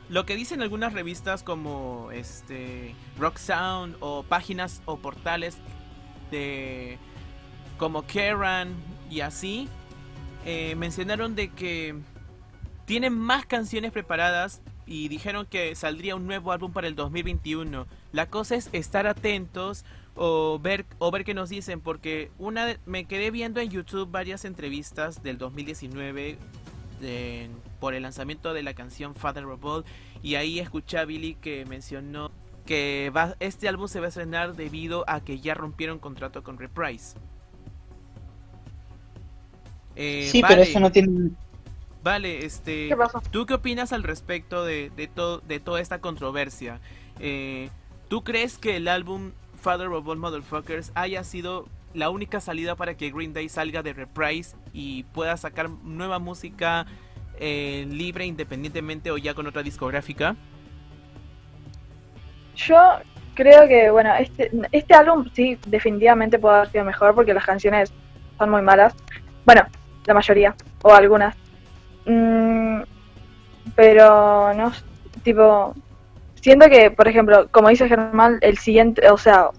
lo 0.09 0.25
que 0.25 0.35
dicen 0.35 0.61
algunas 0.61 0.93
revistas 0.93 1.43
como 1.43 2.09
este 2.11 2.95
Rock 3.17 3.37
Sound 3.37 3.95
o 3.99 4.23
páginas 4.23 4.81
o 4.85 4.97
portales 4.97 5.57
de 6.31 6.97
como 7.77 8.05
Kerrang 8.05 8.69
y 9.09 9.21
así 9.21 9.67
eh, 10.45 10.75
mencionaron 10.75 11.35
de 11.35 11.49
que 11.49 11.95
tienen 12.85 13.13
más 13.13 13.45
canciones 13.45 13.91
preparadas 13.91 14.61
y 14.85 15.09
dijeron 15.09 15.45
que 15.45 15.75
saldría 15.75 16.15
un 16.15 16.25
nuevo 16.25 16.53
álbum 16.53 16.71
para 16.71 16.87
el 16.87 16.95
2021. 16.95 17.85
La 18.13 18.29
cosa 18.29 18.55
es 18.55 18.69
estar 18.71 19.05
atentos 19.05 19.83
o 20.15 20.57
ver 20.57 20.85
o 20.97 21.11
ver 21.11 21.25
qué 21.25 21.33
nos 21.33 21.49
dicen 21.49 21.81
porque 21.81 22.31
una 22.39 22.77
me 22.85 23.03
quedé 23.05 23.29
viendo 23.29 23.59
en 23.59 23.69
YouTube 23.69 24.09
varias 24.09 24.45
entrevistas 24.45 25.21
del 25.21 25.37
2019 25.37 26.37
por 27.79 27.93
el 27.93 28.03
lanzamiento 28.03 28.53
de 28.53 28.63
la 28.63 28.73
canción 28.73 29.15
Father 29.15 29.45
Revolt 29.45 29.85
y 30.21 30.35
ahí 30.35 30.59
escuché 30.59 30.97
a 30.97 31.05
Billy 31.05 31.35
que 31.35 31.65
mencionó 31.65 32.31
que 32.65 33.11
va, 33.15 33.35
este 33.39 33.67
álbum 33.67 33.87
se 33.87 33.99
va 33.99 34.07
a 34.07 34.09
estrenar 34.09 34.55
debido 34.55 35.05
a 35.07 35.23
que 35.23 35.39
ya 35.39 35.53
rompieron 35.53 35.99
contrato 35.99 36.43
con 36.43 36.57
Reprise. 36.57 37.17
Eh, 39.95 40.27
sí, 40.31 40.41
pero 40.47 40.61
eso 40.61 40.79
no 40.79 40.91
tiene... 40.91 41.31
Vale, 42.03 42.45
este, 42.45 42.89
¿tú 43.31 43.45
qué 43.45 43.55
opinas 43.55 43.91
al 43.91 44.03
respecto 44.03 44.63
de, 44.63 44.91
de, 44.95 45.09
de 45.47 45.59
toda 45.59 45.81
esta 45.81 45.99
controversia? 45.99 46.79
Eh, 47.19 47.69
¿Tú 48.07 48.23
crees 48.23 48.57
que 48.57 48.77
el 48.77 48.87
álbum 48.87 49.31
Father 49.59 49.87
of 49.87 50.07
All 50.07 50.17
Motherfuckers 50.17 50.91
haya 50.95 51.23
sido 51.23 51.67
la 51.93 52.09
única 52.09 52.39
salida 52.39 52.75
para 52.75 52.95
que 52.95 53.11
Green 53.11 53.33
Day 53.33 53.49
salga 53.49 53.81
de 53.81 53.93
Reprise 53.93 54.55
y 54.71 55.03
pueda 55.03 55.35
sacar 55.35 55.69
nueva 55.69 56.19
música 56.19 56.85
eh, 57.39 57.85
libre 57.89 58.25
independientemente 58.25 59.11
o 59.11 59.17
ya 59.17 59.33
con 59.33 59.47
otra 59.47 59.63
discográfica? 59.63 60.35
Yo 62.55 62.77
creo 63.35 63.67
que, 63.67 63.91
bueno, 63.91 64.13
este, 64.15 64.51
este 64.71 64.93
álbum 64.93 65.29
sí, 65.33 65.57
definitivamente 65.67 66.39
puede 66.39 66.57
haber 66.57 66.71
sido 66.71 66.83
mejor 66.83 67.13
porque 67.13 67.33
las 67.33 67.45
canciones 67.45 67.93
son 68.37 68.49
muy 68.49 68.61
malas. 68.61 68.95
Bueno, 69.45 69.63
la 70.05 70.13
mayoría, 70.13 70.55
o 70.81 70.93
algunas. 70.93 71.35
Mm, 72.05 72.81
pero 73.75 74.53
no, 74.53 74.71
tipo, 75.23 75.75
siento 76.41 76.67
que, 76.67 76.89
por 76.89 77.07
ejemplo, 77.07 77.47
como 77.51 77.69
dice 77.69 77.87
Germán, 77.87 78.39
el 78.41 78.57
siguiente, 78.57 79.09
o 79.11 79.17
sea, 79.17 79.49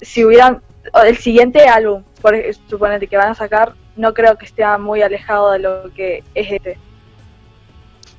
si 0.00 0.24
hubieran, 0.24 0.62
el 1.04 1.16
siguiente 1.16 1.66
álbum, 1.68 2.02
por 2.20 2.34
suponete 2.68 3.06
que 3.06 3.16
van 3.16 3.28
a 3.30 3.34
sacar, 3.34 3.74
no 3.96 4.14
creo 4.14 4.36
que 4.36 4.46
esté 4.46 4.64
muy 4.78 5.02
alejado 5.02 5.52
de 5.52 5.58
lo 5.58 5.94
que 5.94 6.22
es 6.34 6.52
este. 6.52 6.78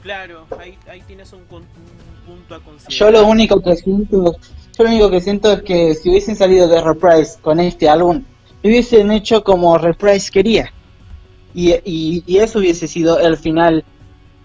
Claro, 0.01 0.45
ahí, 0.59 0.78
ahí 0.89 1.01
tienes 1.05 1.32
un, 1.34 1.41
punto 1.45 2.55
a 2.55 2.59
considerar. 2.59 2.89
Yo 2.89 3.11
lo 3.11 3.28
único 3.28 3.61
que 3.61 3.76
siento, 3.76 4.36
yo 4.78 4.84
lo 4.84 4.89
único 4.89 5.11
que 5.11 5.22
siento 5.22 5.51
es 5.51 5.61
que 5.63 5.93
si 5.95 6.09
hubiesen 6.09 6.36
salido 6.36 6.67
de 6.67 6.82
Reprise 6.82 7.39
con 7.41 7.59
este 7.59 7.88
álbum, 7.88 8.24
hubiesen 8.63 9.11
hecho 9.11 9.43
como 9.43 9.78
Reprise 9.78 10.32
quería. 10.32 10.72
Y, 11.53 11.74
y, 11.84 12.24
y 12.26 12.38
eso 12.38 12.59
hubiese 12.59 12.88
sido 12.88 13.19
el 13.19 13.38
final 13.38 13.84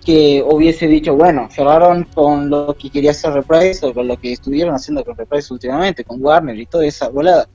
que 0.07 0.45
hubiese 0.49 0.87
dicho, 0.87 1.17
bueno, 1.17 1.49
cerraron 1.51 2.05
con 2.15 2.49
lo 2.49 2.77
que 2.79 2.91
quería 2.91 3.11
hacer 3.11 3.33
Reprise 3.33 3.85
o 3.85 3.93
con 3.93 4.07
lo 4.07 4.17
que 4.17 4.33
estuvieron 4.33 4.73
haciendo 4.73 5.05
con 5.05 5.17
Reprise 5.17 5.53
últimamente, 5.53 6.05
con 6.05 6.25
Warner 6.25 6.57
y 6.59 6.67
toda 6.67 6.87
esa 6.87 7.09
volada. 7.09 7.49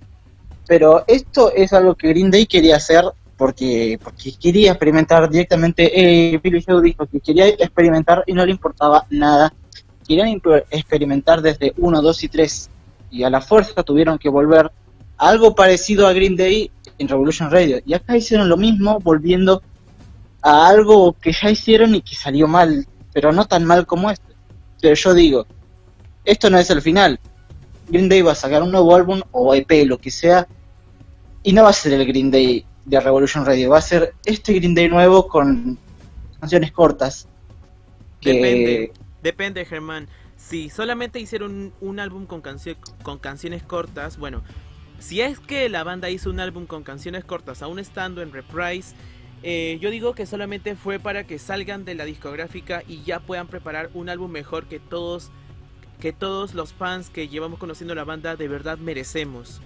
Pero 0.68 1.06
esto 1.08 1.54
es 1.54 1.72
algo 1.72 1.96
que 1.96 2.10
Green 2.10 2.30
Day 2.30 2.46
quería 2.46 2.76
hacer 2.76 3.06
porque, 3.42 3.98
porque 4.04 4.34
quería 4.40 4.74
experimentar 4.74 5.28
directamente. 5.28 5.90
Eh, 5.96 6.38
Billy 6.38 6.64
Joe 6.64 6.80
dijo 6.80 7.08
que 7.08 7.20
quería 7.20 7.48
experimentar 7.48 8.24
y 8.28 8.34
no 8.34 8.46
le 8.46 8.52
importaba 8.52 9.08
nada. 9.10 9.52
Querían 10.08 10.40
experimentar 10.70 11.42
desde 11.42 11.74
1, 11.76 12.02
2 12.04 12.24
y 12.24 12.28
3 12.28 12.70
y 13.10 13.24
a 13.24 13.32
la 13.32 13.42
fuerza 13.42 13.82
tuvieron 13.82 14.20
que 14.20 14.30
volver 14.30 14.72
algo 15.18 15.56
parecido 15.56 16.06
a 16.06 16.14
Green 16.14 16.36
Day 16.36 16.70
en 17.00 17.08
Revolution 17.08 17.50
Radio. 17.50 17.80
Y 17.84 17.96
acá 17.96 18.16
hicieron 18.16 18.48
lo 18.48 18.58
mismo 18.58 19.00
volviendo 19.00 19.64
a 20.44 20.68
algo 20.68 21.14
que 21.14 21.32
ya 21.32 21.50
hicieron 21.50 21.96
y 21.96 22.04
que 22.04 22.14
salió 22.14 22.48
mal, 22.48 22.86
pero 23.12 23.32
no 23.32 23.46
tan 23.46 23.66
mal 23.66 23.88
como 23.88 24.12
este. 24.12 24.36
Pero 24.80 24.94
yo 24.94 25.16
digo, 25.16 25.48
esto 26.26 26.48
no 26.52 26.60
es 26.60 26.70
el 26.70 26.84
final. 26.84 27.20
Green 27.90 28.08
Day 28.08 28.22
va 28.22 28.34
a 28.34 28.36
sacar 28.36 28.62
un 28.62 28.70
nuevo 28.70 28.94
álbum 28.94 29.20
o 29.32 29.56
EP, 29.56 29.88
lo 29.88 29.98
que 29.98 30.12
sea, 30.12 30.48
y 31.42 31.54
no 31.54 31.64
va 31.64 31.72
a 31.72 31.74
ser 31.74 31.94
el 31.94 32.06
Green 32.06 32.30
Day 32.30 32.68
de 32.92 33.00
Revolution 33.00 33.46
Radio, 33.46 33.70
va 33.70 33.78
a 33.78 33.82
ser 33.82 34.14
este 34.26 34.54
Green 34.54 34.76
Day 34.76 34.90
nuevo 34.90 35.28
con 35.28 35.78
canciones 36.40 36.72
cortas. 36.72 37.28
Depende, 38.22 38.92
depende, 39.24 39.66
Germán. 39.66 40.08
Si 40.36 40.70
solamente 40.70 41.20
hicieron 41.20 41.72
un, 41.80 42.00
álbum 42.00 42.26
con, 42.26 42.42
con 43.04 43.20
canciones 43.20 43.64
cortas, 43.64 44.18
bueno, 44.18 44.44
si 45.00 45.22
es 45.22 45.40
que 45.40 45.70
la 45.70 45.84
banda 45.84 46.10
hizo 46.10 46.30
un 46.30 46.40
álbum 46.40 46.66
con 46.66 46.84
canciones 46.84 47.24
cortas, 47.24 47.62
aún 47.62 47.80
estando 47.80 48.22
en 48.22 48.34
Reprise, 48.34 48.94
eh, 49.42 49.78
yo 49.82 49.90
digo 49.90 50.14
que 50.14 50.26
solamente 50.26 50.76
fue 50.76 51.00
para 51.00 51.26
que 51.26 51.40
salgan 51.40 51.86
de 51.86 51.96
la 51.96 52.04
discográfica 52.06 52.84
y 52.88 53.04
ya 53.04 53.22
puedan 53.22 53.48
preparar 53.48 53.90
un 53.94 54.10
álbum 54.10 54.30
mejor 54.30 54.66
que 54.66 54.80
todos, 54.80 55.32
que 56.00 56.12
todos 56.12 56.54
los 56.54 56.74
fans 56.74 57.10
que 57.10 57.30
llevamos 57.30 57.58
conociendo 57.58 57.96
la 57.96 58.04
banda 58.04 58.36
de 58.36 58.48
verdad 58.50 58.78
merecemos. 58.78 59.62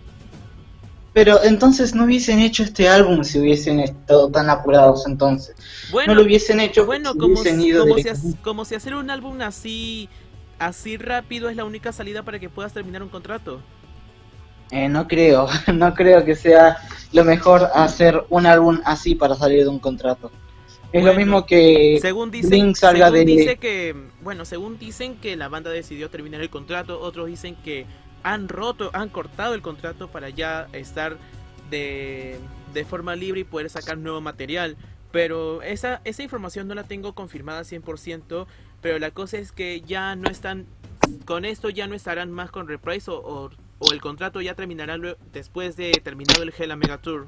Pero 1.16 1.42
entonces 1.46 1.96
no 1.96 2.04
hubiesen 2.04 2.40
hecho 2.40 2.62
este 2.62 2.90
álbum 2.90 3.24
si 3.24 3.40
hubiesen 3.40 3.80
estado 3.80 4.30
tan 4.30 4.50
apurados 4.50 5.08
entonces. 5.08 5.56
Bueno, 5.90 6.14
no 6.14 6.20
lo 6.20 6.26
hubiesen 6.26 6.60
hecho. 6.60 6.86
Bueno, 6.86 7.16
como, 7.16 7.38
si, 7.38 8.36
como 8.44 8.66
si 8.66 8.76
hacer 8.76 8.96
un 8.96 9.10
álbum 9.10 9.40
así, 9.40 10.10
así 10.60 10.98
rápido 10.98 11.48
es 11.48 11.56
la 11.56 11.64
única 11.64 11.94
salida 11.94 12.24
para 12.24 12.38
que 12.38 12.50
puedas 12.50 12.74
terminar 12.74 13.02
un 13.02 13.08
contrato. 13.08 13.62
Eh, 14.72 14.90
no 14.90 15.08
creo, 15.08 15.48
no 15.74 15.94
creo 15.94 16.26
que 16.26 16.36
sea 16.36 16.80
lo 17.14 17.24
mejor 17.24 17.70
hacer 17.74 18.26
un 18.30 18.46
álbum 18.46 18.82
así 18.84 19.16
para 19.16 19.36
salir 19.36 19.64
de 19.64 19.70
un 19.70 19.80
contrato. 19.80 20.34
Es 20.92 21.02
lo 21.02 21.14
mismo 21.14 21.46
que 21.46 21.98
según 22.02 22.30
dicen, 22.30 22.76
salga 22.76 23.10
según 23.10 23.26
Dice 23.26 23.56
que, 23.56 23.96
bueno, 24.22 24.44
según 24.44 24.78
dicen 24.78 25.16
que 25.16 25.38
la 25.38 25.48
banda 25.48 25.70
decidió 25.70 26.10
terminar 26.10 26.42
el 26.42 26.50
contrato, 26.50 27.00
otros 27.00 27.28
dicen 27.28 27.56
que 27.64 27.86
han 28.26 28.50
roto, 28.50 28.90
han 28.94 29.10
cortado 29.10 29.54
el 29.54 29.62
contrato 29.62 30.10
para 30.10 30.30
ya 30.30 30.68
estar 30.74 31.18
de, 31.70 32.38
de 32.74 32.86
forma 32.86 33.16
libre 33.16 33.42
y 33.42 33.44
poder 33.46 33.70
sacar 33.70 33.98
nuevo 33.98 34.20
material. 34.20 34.76
Pero 35.12 35.62
esa, 35.62 36.02
esa 36.04 36.24
información 36.24 36.68
no 36.68 36.76
la 36.76 36.84
tengo 36.84 37.16
confirmada 37.16 37.62
100%, 37.62 38.48
pero 38.82 39.00
la 39.00 39.12
cosa 39.12 39.38
es 39.38 39.54
que 39.54 39.82
ya 39.82 40.16
no 40.16 40.30
están, 40.30 40.66
con 41.26 41.46
esto 41.46 41.70
ya 41.70 41.88
no 41.88 41.96
estarán 41.96 42.32
más 42.32 42.52
con 42.52 42.68
Reprise 42.68 43.10
o 43.10 43.50
o 43.80 43.92
el 43.92 44.02
contrato 44.02 44.42
ya 44.42 44.56
terminará 44.56 44.98
después 45.34 45.76
de 45.76 45.92
terminado 46.04 46.44
el 46.44 46.54
Hella 46.58 46.76
Mega 46.76 46.98
Tour? 46.98 47.28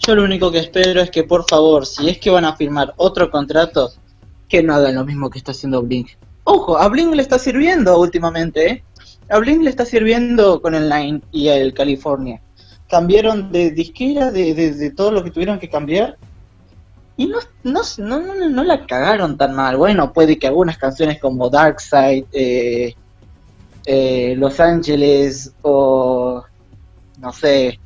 Yo 0.00 0.14
lo 0.14 0.24
único 0.24 0.50
que 0.50 0.58
espero 0.58 1.00
es 1.00 1.10
que 1.10 1.24
por 1.24 1.48
favor, 1.48 1.86
si 1.86 2.08
es 2.08 2.18
que 2.18 2.30
van 2.30 2.44
a 2.44 2.56
firmar 2.56 2.94
otro 2.96 3.30
contrato, 3.30 3.92
que 4.48 4.62
no 4.62 4.74
hagan 4.74 4.96
lo 4.96 5.04
mismo 5.04 5.30
que 5.30 5.38
está 5.38 5.52
haciendo 5.52 5.82
Blink. 5.82 6.10
Ojo, 6.44 6.76
a 6.76 6.88
Blink 6.88 7.14
le 7.14 7.22
está 7.22 7.38
sirviendo 7.38 7.98
últimamente, 7.98 8.70
¿eh? 8.70 8.84
A 9.28 9.38
Blink 9.38 9.62
le 9.62 9.70
está 9.70 9.84
sirviendo 9.84 10.60
con 10.60 10.74
el 10.74 10.88
Line 10.88 11.22
y 11.32 11.48
el 11.48 11.72
California. 11.72 12.40
Cambiaron 12.88 13.50
de 13.50 13.70
disquera, 13.70 14.30
de, 14.30 14.54
de, 14.54 14.90
todo 14.90 15.10
lo 15.10 15.24
que 15.24 15.30
tuvieron 15.30 15.58
que 15.58 15.70
cambiar. 15.70 16.18
Y 17.16 17.26
no, 17.26 17.38
no, 17.62 17.82
no, 17.98 18.48
no, 18.50 18.64
la 18.64 18.86
cagaron 18.86 19.38
tan 19.38 19.54
mal. 19.54 19.76
Bueno, 19.76 20.12
puede 20.12 20.38
que 20.38 20.48
algunas 20.48 20.76
canciones 20.76 21.20
como 21.20 21.48
Dark 21.48 21.80
Side, 21.80 22.26
eh, 22.32 22.94
eh, 23.86 24.34
Los 24.36 24.60
Ángeles 24.60 25.52
o 25.62 26.44
no 27.18 27.32
sé. 27.32 27.78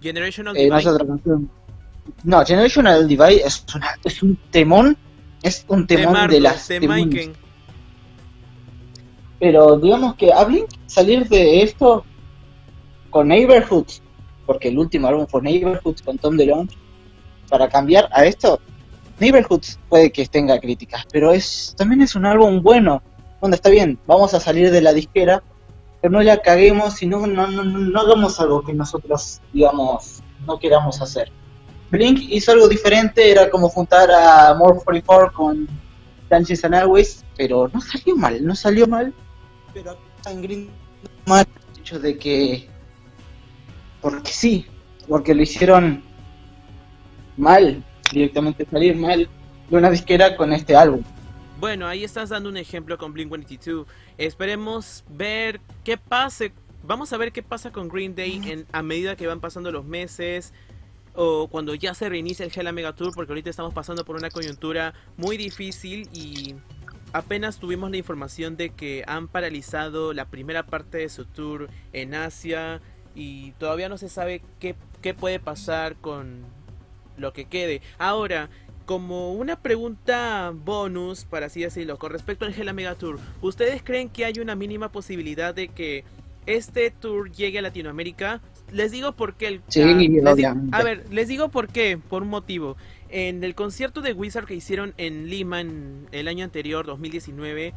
Generational 0.00 0.56
eh, 0.56 0.64
Divide. 0.64 1.48
No, 2.24 2.44
Generational 2.44 3.08
Divide 3.08 3.46
es, 3.46 3.64
es 4.04 4.22
un 4.22 4.38
temón. 4.50 4.96
Es 5.42 5.64
un 5.68 5.86
temón 5.86 6.28
de, 6.28 6.40
las. 6.40 6.68
De 6.68 6.80
Pero 9.40 9.76
digamos 9.78 10.14
que 10.14 10.32
a 10.32 10.44
Blink 10.44 10.68
salir 10.86 11.28
de 11.28 11.62
esto 11.62 12.04
con 13.10 13.28
Neighborhood, 13.28 13.86
porque 14.46 14.68
el 14.68 14.78
último 14.78 15.08
álbum 15.08 15.26
fue 15.26 15.42
Neighborhood 15.42 15.96
con 16.04 16.18
Tom 16.18 16.36
DeLonge, 16.36 16.76
para 17.48 17.68
cambiar 17.68 18.08
a 18.12 18.24
esto, 18.24 18.60
Neighborhoods 19.18 19.78
puede 19.88 20.12
que 20.12 20.26
tenga 20.26 20.58
críticas, 20.58 21.04
pero 21.12 21.32
es 21.32 21.74
también 21.76 22.00
es 22.02 22.14
un 22.14 22.26
álbum 22.26 22.62
bueno. 22.62 23.02
Donde 23.40 23.56
está 23.56 23.70
bien, 23.70 23.98
vamos 24.06 24.34
a 24.34 24.40
salir 24.40 24.70
de 24.70 24.82
la 24.82 24.92
disquera, 24.92 25.42
pero 26.00 26.12
no 26.12 26.22
la 26.22 26.42
caguemos 26.42 27.02
y 27.02 27.06
no, 27.06 27.26
no, 27.26 27.46
no, 27.46 27.64
no 27.64 28.00
hagamos 28.00 28.38
algo 28.38 28.62
que 28.62 28.74
nosotros, 28.74 29.40
digamos, 29.52 30.22
no 30.46 30.58
queramos 30.58 31.00
hacer. 31.00 31.32
Blink 31.90 32.20
hizo 32.20 32.52
algo 32.52 32.68
diferente, 32.68 33.30
era 33.30 33.50
como 33.50 33.68
juntar 33.68 34.10
a 34.10 34.54
More 34.54 34.78
44 34.84 35.32
con 35.32 35.68
Dungeons 36.30 36.64
and 36.64 36.74
Always, 36.74 37.24
pero 37.36 37.68
no 37.72 37.80
salió 37.80 38.16
mal, 38.16 38.44
no 38.44 38.54
salió 38.54 38.86
mal. 38.86 39.12
Pero 39.72 39.96
Green 40.24 40.70
mal 41.26 41.46
el 41.74 41.80
hecho 41.80 41.98
de 41.98 42.18
que. 42.18 42.68
Porque 44.00 44.32
sí, 44.32 44.66
porque 45.08 45.34
lo 45.34 45.42
hicieron 45.42 46.02
mal, 47.36 47.82
directamente 48.12 48.66
salir 48.70 48.96
mal 48.96 49.28
de 49.68 49.76
una 49.76 49.90
disquera 49.90 50.36
con 50.36 50.52
este 50.52 50.74
álbum. 50.74 51.02
Bueno, 51.58 51.86
ahí 51.86 52.04
estás 52.04 52.30
dando 52.30 52.48
un 52.48 52.56
ejemplo 52.56 52.96
con 52.96 53.12
Blink 53.12 53.28
182. 53.28 53.86
Esperemos 54.16 55.04
ver 55.10 55.60
qué 55.84 55.98
pase. 55.98 56.52
Vamos 56.82 57.12
a 57.12 57.18
ver 57.18 57.32
qué 57.32 57.42
pasa 57.42 57.70
con 57.70 57.88
Green 57.88 58.14
Day 58.14 58.40
en, 58.46 58.66
a 58.72 58.82
medida 58.82 59.14
que 59.14 59.26
van 59.26 59.40
pasando 59.40 59.70
los 59.70 59.84
meses 59.84 60.54
o 61.14 61.48
cuando 61.48 61.74
ya 61.74 61.92
se 61.92 62.08
reinicia 62.08 62.46
el 62.46 62.52
Hella 62.54 62.72
Mega 62.72 62.94
Tour, 62.94 63.12
porque 63.14 63.32
ahorita 63.32 63.50
estamos 63.50 63.74
pasando 63.74 64.04
por 64.04 64.16
una 64.16 64.30
coyuntura 64.30 64.94
muy 65.18 65.36
difícil 65.36 66.08
y 66.14 66.54
apenas 67.12 67.58
tuvimos 67.58 67.90
la 67.90 67.96
información 67.96 68.56
de 68.56 68.70
que 68.70 69.04
han 69.06 69.28
paralizado 69.28 70.12
la 70.12 70.26
primera 70.26 70.64
parte 70.64 70.98
de 70.98 71.08
su 71.08 71.24
tour 71.24 71.68
en 71.92 72.14
Asia 72.14 72.80
y 73.14 73.52
todavía 73.52 73.88
no 73.88 73.98
se 73.98 74.08
sabe 74.08 74.42
qué, 74.58 74.74
qué 75.02 75.14
puede 75.14 75.40
pasar 75.40 75.96
con 75.96 76.44
lo 77.16 77.32
que 77.32 77.44
quede. 77.44 77.82
Ahora, 77.98 78.48
como 78.86 79.34
una 79.34 79.60
pregunta 79.62 80.52
bonus, 80.52 81.24
para 81.24 81.46
así 81.46 81.60
decirlo, 81.60 81.98
con 81.98 82.10
respecto 82.10 82.44
al 82.44 82.52
Hella 82.52 82.72
Mega 82.72 82.94
Tour, 82.96 83.18
¿ustedes 83.40 83.82
creen 83.82 84.08
que 84.08 84.24
hay 84.24 84.40
una 84.40 84.56
mínima 84.56 84.90
posibilidad 84.90 85.54
de 85.54 85.68
que 85.68 86.04
este 86.46 86.90
tour 86.90 87.30
llegue 87.30 87.60
a 87.60 87.62
Latinoamérica? 87.62 88.40
Les 88.72 88.90
digo 88.90 89.12
por 89.12 89.34
qué. 89.34 89.46
El, 89.48 89.62
Sí, 89.68 89.82
ah, 89.82 89.94
les 89.94 90.44
a 90.72 90.82
ver, 90.82 91.04
les 91.10 91.28
digo 91.28 91.50
por 91.50 91.68
qué, 91.68 91.98
por 91.98 92.22
un 92.22 92.28
motivo. 92.28 92.76
En 93.10 93.42
el 93.42 93.56
concierto 93.56 94.02
de 94.02 94.12
Wizard 94.12 94.46
que 94.46 94.54
hicieron 94.54 94.94
en 94.96 95.28
Lima 95.28 95.60
en 95.60 96.06
el 96.12 96.28
año 96.28 96.44
anterior, 96.44 96.86
2019, 96.86 97.72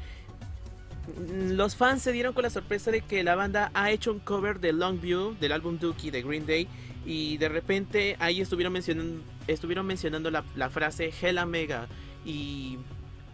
mm, 1.07 1.51
los 1.53 1.75
fans 1.75 2.03
se 2.03 2.11
dieron 2.11 2.33
con 2.33 2.43
la 2.43 2.51
sorpresa 2.51 2.91
de 2.91 3.01
que 3.01 3.23
la 3.23 3.35
banda 3.35 3.71
ha 3.73 3.89
hecho 3.89 4.11
un 4.11 4.19
cover 4.19 4.59
de 4.59 4.73
Longview, 4.73 5.35
del 5.39 5.51
álbum 5.51 5.79
Dookie 5.79 6.11
de 6.11 6.21
Green 6.21 6.45
Day, 6.45 6.67
y 7.03 7.37
de 7.37 7.49
repente 7.49 8.15
ahí 8.19 8.41
estuvieron 8.41 8.73
mencionando, 8.73 9.23
estuvieron 9.47 9.87
mencionando 9.87 10.29
la, 10.29 10.69
frase 10.69 11.11
Hella 11.19 11.47
Mega, 11.47 11.87
y 12.23 12.77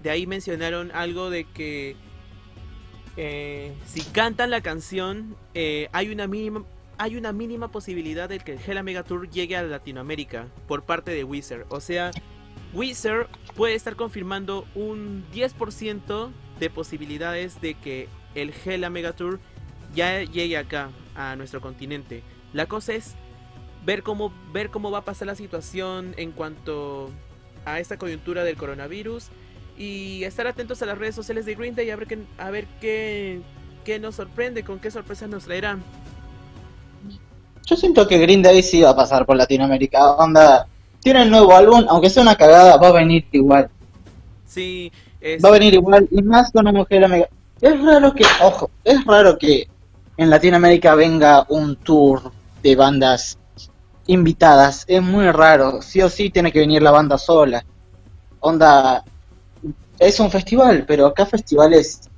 de 0.02 0.10
ahí 0.10 0.26
mencionaron 0.26 0.92
algo 0.94 1.30
de 1.30 1.44
que 1.44 1.98
eh, 3.18 3.74
si 3.86 4.02
cantan 4.04 4.52
la 4.52 4.62
canción, 4.62 5.36
eh, 5.54 5.90
hay 5.92 6.10
una 6.10 6.28
mínima 6.28 6.64
hay 7.00 7.16
una 7.16 7.32
mínima 7.32 7.70
posibilidad 7.70 8.28
de 8.28 8.40
que 8.40 8.52
el 8.52 8.60
Hella 8.60 8.84
Mega 8.84 9.04
Tour 9.04 9.30
llegue 9.30 9.56
a 9.56 9.64
Latinoamérica 9.64 10.48
por 10.68 10.84
parte 10.84 11.12
de 11.12 11.24
Wizard. 11.24 11.66
O 11.70 11.80
sea, 11.80 12.12
Wizard 12.74 13.28
puede 13.56 13.74
estar 13.74 13.96
confirmando 13.96 14.68
un 14.76 15.26
10% 15.34 16.30
de 16.60 16.70
posibilidades 16.70 17.62
de 17.62 17.76
que 17.76 18.10
el 18.36 18.54
Hella 18.66 18.90
Mega 18.90 19.14
Tour 19.14 19.40
ya 19.96 20.22
llegue 20.24 20.58
acá, 20.58 20.90
a 21.16 21.38
nuestro 21.38 21.62
continente. 21.62 22.22
La 22.52 22.66
cosa 22.66 22.94
es 22.94 23.16
ver 23.86 24.04
cómo, 24.04 24.34
ver 24.52 24.70
cómo 24.70 24.92
va 24.92 25.00
a 25.00 25.06
pasar 25.06 25.28
la 25.28 25.36
situación 25.36 26.14
en 26.18 26.34
cuanto 26.34 27.12
a 27.64 27.80
esta 27.80 27.98
coyuntura 27.98 28.44
del 28.44 28.58
coronavirus 28.58 29.30
y 29.78 30.26
estar 30.26 30.48
atentos 30.48 30.82
a 30.82 30.86
las 30.86 30.98
redes 30.98 31.16
sociales 31.16 31.46
de 31.46 31.56
Green 31.56 31.76
Day 31.76 31.92
a 31.92 31.96
ver 31.96 32.08
qué, 32.08 32.20
a 32.38 32.50
ver 32.50 32.68
qué, 32.82 33.40
qué 33.86 34.00
nos 34.00 34.16
sorprende, 34.16 34.64
con 34.66 34.80
qué 34.80 34.92
sorpresas 34.92 35.30
nos 35.30 35.46
traerán. 35.46 35.82
Yo 37.70 37.76
siento 37.76 38.08
que 38.08 38.18
Green 38.18 38.42
Day 38.42 38.64
sí 38.64 38.82
va 38.82 38.90
a 38.90 38.96
pasar 38.96 39.28
por 39.28 39.38
Latinoamérica. 39.38 40.14
Onda, 40.14 40.66
tiene 41.02 41.22
el 41.22 41.30
nuevo 41.30 41.56
álbum, 41.56 41.86
aunque 41.88 42.10
sea 42.10 42.24
una 42.24 42.36
cagada, 42.36 42.78
va 42.78 42.88
a 42.88 42.94
venir 42.94 43.28
igual. 43.32 43.70
Sí, 44.48 44.92
es- 45.22 45.44
Va 45.44 45.50
a 45.50 45.52
venir 45.52 45.76
igual, 45.76 46.08
y 46.10 46.22
más 46.24 46.52
con 46.52 46.62
una 46.68 46.72
mujer 46.72 47.08
mega. 47.08 47.28
Es 47.62 47.80
raro 47.84 48.12
que, 48.16 48.26
ojo, 48.42 48.72
es 48.84 49.06
raro 49.06 49.38
que 49.38 49.68
en 50.18 50.30
Latinoamérica 50.32 50.96
venga 50.96 51.46
un 51.50 51.76
tour 51.76 52.32
de 52.64 52.76
bandas 52.76 53.38
invitadas. 54.08 54.84
Es 54.88 55.04
muy 55.04 55.30
raro. 55.30 55.84
Sí 55.84 56.02
o 56.02 56.10
sí 56.10 56.32
tiene 56.32 56.52
que 56.52 56.60
venir 56.60 56.82
la 56.82 56.90
banda 56.92 57.20
sola. 57.20 57.64
Onda, 58.40 59.04
es 60.00 60.20
un 60.20 60.32
festival, 60.32 60.86
pero 60.88 61.06
acá 61.06 61.28
festivales 61.28 62.09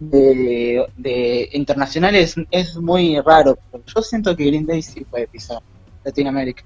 de, 0.00 1.48
internacionales 1.52 2.34
es 2.50 2.76
muy 2.76 3.20
raro. 3.20 3.58
Yo 3.86 4.02
siento 4.02 4.34
que 4.36 4.46
Green 4.46 4.66
Day 4.66 4.82
sí 4.82 5.04
puede 5.04 5.28
pisar 5.28 5.62
Latinoamérica. 6.04 6.64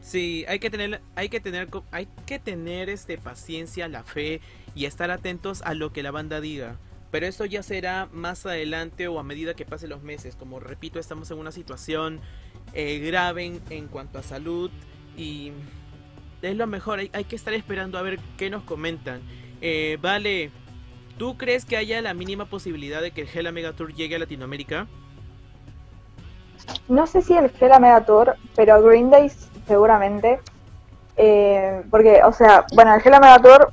Sí, 0.00 0.44
hay 0.48 0.58
que 0.58 0.70
tener, 0.70 1.00
hay 1.14 1.28
que 1.28 1.40
tener, 1.40 1.68
hay 1.92 2.08
que 2.26 2.38
tener 2.38 2.88
este 2.88 3.18
paciencia, 3.18 3.86
la 3.86 4.02
fe 4.02 4.40
y 4.74 4.86
estar 4.86 5.10
atentos 5.10 5.62
a 5.62 5.74
lo 5.74 5.92
que 5.92 6.02
la 6.02 6.10
banda 6.10 6.40
diga. 6.40 6.78
Pero 7.10 7.26
esto 7.26 7.44
ya 7.44 7.62
será 7.62 8.08
más 8.12 8.46
adelante 8.46 9.08
o 9.08 9.18
a 9.18 9.22
medida 9.22 9.54
que 9.54 9.66
pasen 9.66 9.90
los 9.90 10.02
meses. 10.02 10.36
Como 10.36 10.58
repito, 10.58 10.98
estamos 10.98 11.30
en 11.30 11.38
una 11.38 11.52
situación 11.52 12.20
eh, 12.72 12.98
grave 12.98 13.44
en, 13.44 13.60
en 13.68 13.88
cuanto 13.88 14.18
a 14.18 14.22
salud 14.22 14.70
y 15.16 15.52
es 16.40 16.56
lo 16.56 16.66
mejor. 16.66 17.00
Hay, 17.00 17.10
hay 17.12 17.24
que 17.24 17.36
estar 17.36 17.52
esperando 17.52 17.98
a 17.98 18.02
ver 18.02 18.18
qué 18.38 18.48
nos 18.48 18.62
comentan. 18.62 19.20
Eh, 19.60 19.98
vale, 20.00 20.50
¿tú 21.20 21.36
crees 21.36 21.66
que 21.66 21.76
haya 21.76 22.00
la 22.00 22.14
mínima 22.14 22.46
posibilidad 22.46 23.02
de 23.02 23.10
que 23.10 23.20
el 23.20 23.28
Hella 23.28 23.52
Mega 23.52 23.74
Tour 23.74 23.92
llegue 23.92 24.16
a 24.16 24.18
Latinoamérica? 24.18 24.86
No 26.88 27.06
sé 27.06 27.20
si 27.20 27.36
el 27.36 27.52
Hella 27.60 27.78
Mega 27.78 28.06
Tour, 28.06 28.36
pero 28.56 28.82
Green 28.82 29.10
Day 29.10 29.30
seguramente. 29.66 30.40
Eh, 31.18 31.82
porque, 31.90 32.22
o 32.24 32.32
sea, 32.32 32.64
bueno, 32.74 32.94
el 32.94 33.02
Hella 33.06 33.20
Mega 33.20 33.38
Tour, 33.38 33.70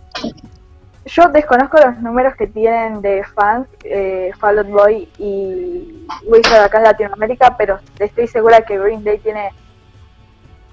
yo 1.06 1.30
desconozco 1.30 1.78
los 1.80 1.98
números 2.02 2.36
que 2.36 2.48
tienen 2.48 3.02
de 3.02 3.24
fans 3.24 3.66
eh, 3.86 4.32
Fall 4.40 4.60
Out 4.60 4.68
Boy 4.68 5.08
y 5.18 6.06
Wizard 6.26 6.66
acá 6.66 6.80
en 6.80 6.84
Latinoamérica, 6.84 7.56
pero 7.56 7.80
estoy 7.98 8.28
segura 8.28 8.60
que 8.64 8.78
Green 8.78 9.06
Day 9.06 9.20
tiene 9.20 9.52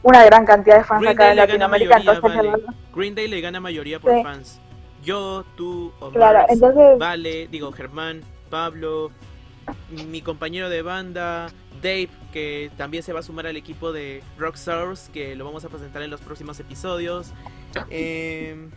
una 0.03 0.25
gran 0.25 0.45
cantidad 0.45 0.79
de 0.79 0.85
fans 0.85 1.03
Green 1.03 1.15
acá 1.15 1.31
en 1.31 1.37
Latinoamérica. 1.37 1.99
mayoría, 2.01 2.15
entonces, 2.15 2.53
vale. 2.53 2.65
Green 2.93 3.15
Day 3.15 3.29
le 3.29 3.41
gana 3.41 3.61
mayoría 3.61 4.01
por 4.01 4.13
Sí. 4.13 4.23
fans. 4.25 4.61
Yo, 5.05 5.45
tú, 5.57 5.93
Omar, 6.01 6.13
claro, 6.13 6.47
entonces, 6.49 6.99
Vale, 6.99 7.49
digo 7.49 7.73
Germán, 7.73 8.23
Pablo, 8.51 9.11
mi 10.09 10.23
compañero 10.23 10.69
de 10.69 10.83
banda, 10.83 11.49
Dave, 11.83 12.09
que 12.33 12.71
también 12.77 13.03
se 13.03 13.13
va 13.13 13.21
a 13.21 13.23
sumar 13.23 13.47
al 13.47 13.57
equipo 13.57 13.93
de 13.93 14.23
Rockstars, 14.39 15.11
que 15.11 15.37
lo 15.37 15.45
vamos 15.45 15.65
a 15.65 15.69
presentar 15.69 16.03
en 16.03 16.11
los 16.11 16.21
próximos 16.21 16.59
episodios. 16.61 17.33
Eh, 17.91 18.69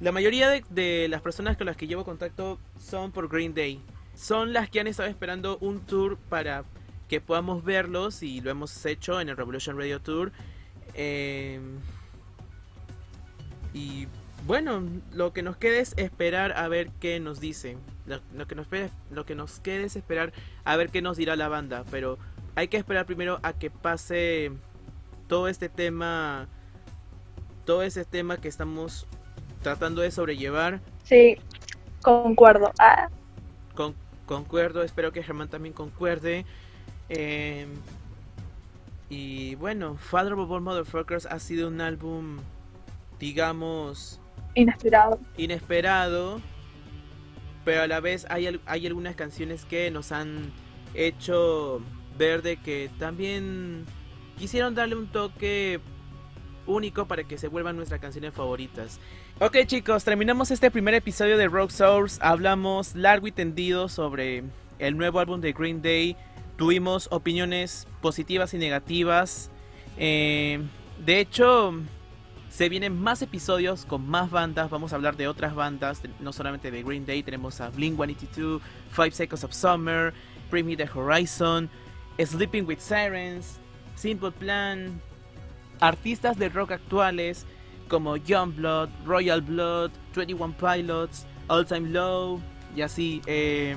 la 0.00 0.12
mayoría 0.12 0.48
de, 0.48 0.64
de 0.70 1.08
las 1.08 1.20
personas 1.20 1.56
con 1.56 1.66
las 1.66 1.76
que 1.76 1.86
llevo 1.86 2.04
contacto 2.04 2.58
son 2.78 3.12
por 3.12 3.28
Green 3.28 3.54
Day. 3.54 3.80
Son 4.14 4.52
las 4.52 4.68
que 4.68 4.80
han 4.80 4.86
estado 4.86 5.08
esperando 5.08 5.58
un 5.60 5.80
tour 5.80 6.16
para 6.28 6.64
que 7.08 7.20
podamos 7.20 7.64
verlos 7.64 8.22
y 8.22 8.40
lo 8.40 8.50
hemos 8.50 8.84
hecho 8.86 9.20
en 9.20 9.28
el 9.28 9.36
Revolution 9.36 9.76
Radio 9.76 10.00
Tour. 10.00 10.32
Eh, 10.94 11.60
y 13.74 14.06
bueno, 14.50 14.82
lo 15.12 15.32
que 15.32 15.42
nos 15.44 15.56
queda 15.56 15.78
es 15.78 15.94
esperar 15.96 16.54
a 16.54 16.66
ver 16.66 16.90
qué 16.98 17.20
nos 17.20 17.38
dicen. 17.38 17.78
Lo, 18.04 18.18
lo 18.34 18.48
que 18.48 18.56
nos 18.56 18.66
lo 19.12 19.24
que 19.24 19.36
nos 19.36 19.60
queda 19.60 19.84
es 19.84 19.94
esperar 19.94 20.32
a 20.64 20.74
ver 20.74 20.90
qué 20.90 21.02
nos 21.02 21.16
dirá 21.16 21.36
la 21.36 21.46
banda. 21.46 21.84
Pero 21.88 22.18
hay 22.56 22.66
que 22.66 22.76
esperar 22.76 23.06
primero 23.06 23.38
a 23.44 23.52
que 23.52 23.70
pase 23.70 24.50
todo 25.28 25.46
este 25.46 25.68
tema. 25.68 26.48
Todo 27.64 27.84
ese 27.84 28.04
tema 28.04 28.38
que 28.40 28.48
estamos 28.48 29.06
tratando 29.62 30.02
de 30.02 30.10
sobrellevar. 30.10 30.80
sí, 31.04 31.36
concuerdo. 32.02 32.72
Ah, 32.80 33.08
Con, 33.76 33.94
concuerdo, 34.26 34.82
espero 34.82 35.12
que 35.12 35.22
Germán 35.22 35.48
también 35.48 35.74
concuerde. 35.74 36.44
Eh, 37.08 37.68
y 39.08 39.54
bueno, 39.56 39.96
Father 39.96 40.32
of 40.32 40.50
All 40.50 40.60
Motherfuckers 40.60 41.26
ha 41.26 41.38
sido 41.38 41.68
un 41.68 41.80
álbum, 41.80 42.38
digamos, 43.20 44.20
inesperado. 44.54 45.20
inesperado, 45.36 46.40
pero 47.64 47.82
a 47.82 47.86
la 47.86 48.00
vez 48.00 48.26
hay, 48.30 48.60
hay 48.66 48.86
algunas 48.86 49.16
canciones 49.16 49.64
que 49.64 49.90
nos 49.90 50.12
han 50.12 50.52
hecho 50.94 51.82
ver 52.18 52.42
de 52.42 52.56
que 52.56 52.90
también 52.98 53.84
quisieron 54.38 54.74
darle 54.74 54.96
un 54.96 55.06
toque 55.06 55.80
único 56.66 57.06
para 57.06 57.24
que 57.24 57.38
se 57.38 57.48
vuelvan 57.48 57.76
nuestras 57.76 58.00
canciones 58.00 58.34
favoritas. 58.34 59.00
Ok 59.38 59.58
chicos, 59.66 60.04
terminamos 60.04 60.50
este 60.50 60.70
primer 60.70 60.94
episodio 60.94 61.36
de 61.38 61.48
Rock 61.48 61.70
Source. 61.70 62.18
Hablamos 62.22 62.94
largo 62.94 63.26
y 63.26 63.32
tendido 63.32 63.88
sobre 63.88 64.44
el 64.78 64.96
nuevo 64.96 65.20
álbum 65.20 65.40
de 65.40 65.52
Green 65.52 65.82
Day. 65.82 66.16
Tuvimos 66.56 67.08
opiniones 67.10 67.86
positivas 68.02 68.52
y 68.54 68.58
negativas. 68.58 69.50
Eh, 69.96 70.60
de 71.04 71.20
hecho, 71.20 71.74
Se 72.50 72.68
vienen 72.68 73.00
más 73.00 73.22
episodios 73.22 73.86
con 73.86 74.08
más 74.08 74.30
bandas. 74.30 74.70
Vamos 74.70 74.92
a 74.92 74.96
hablar 74.96 75.16
de 75.16 75.28
otras 75.28 75.54
bandas, 75.54 76.02
no 76.18 76.32
solamente 76.32 76.70
de 76.70 76.82
Green 76.82 77.06
Day. 77.06 77.22
Tenemos 77.22 77.60
a 77.60 77.70
Blink 77.70 77.96
182, 77.96 78.60
Five 78.90 79.12
Seconds 79.12 79.44
of 79.44 79.52
Summer, 79.52 80.12
Bring 80.50 80.66
Me 80.66 80.76
the 80.76 80.88
Horizon, 80.92 81.70
Sleeping 82.18 82.66
with 82.66 82.80
Sirens, 82.80 83.60
Simple 83.94 84.32
Plan, 84.32 85.00
artistas 85.80 86.38
de 86.38 86.48
rock 86.48 86.72
actuales 86.72 87.46
como 87.88 88.16
Youngblood, 88.16 88.88
Royal 89.06 89.40
Blood, 89.40 89.92
21 90.14 90.54
Pilots, 90.58 91.26
All 91.48 91.64
Time 91.64 91.88
Low 91.88 92.40
y 92.74 92.82
así. 92.82 93.22
Eh, 93.26 93.76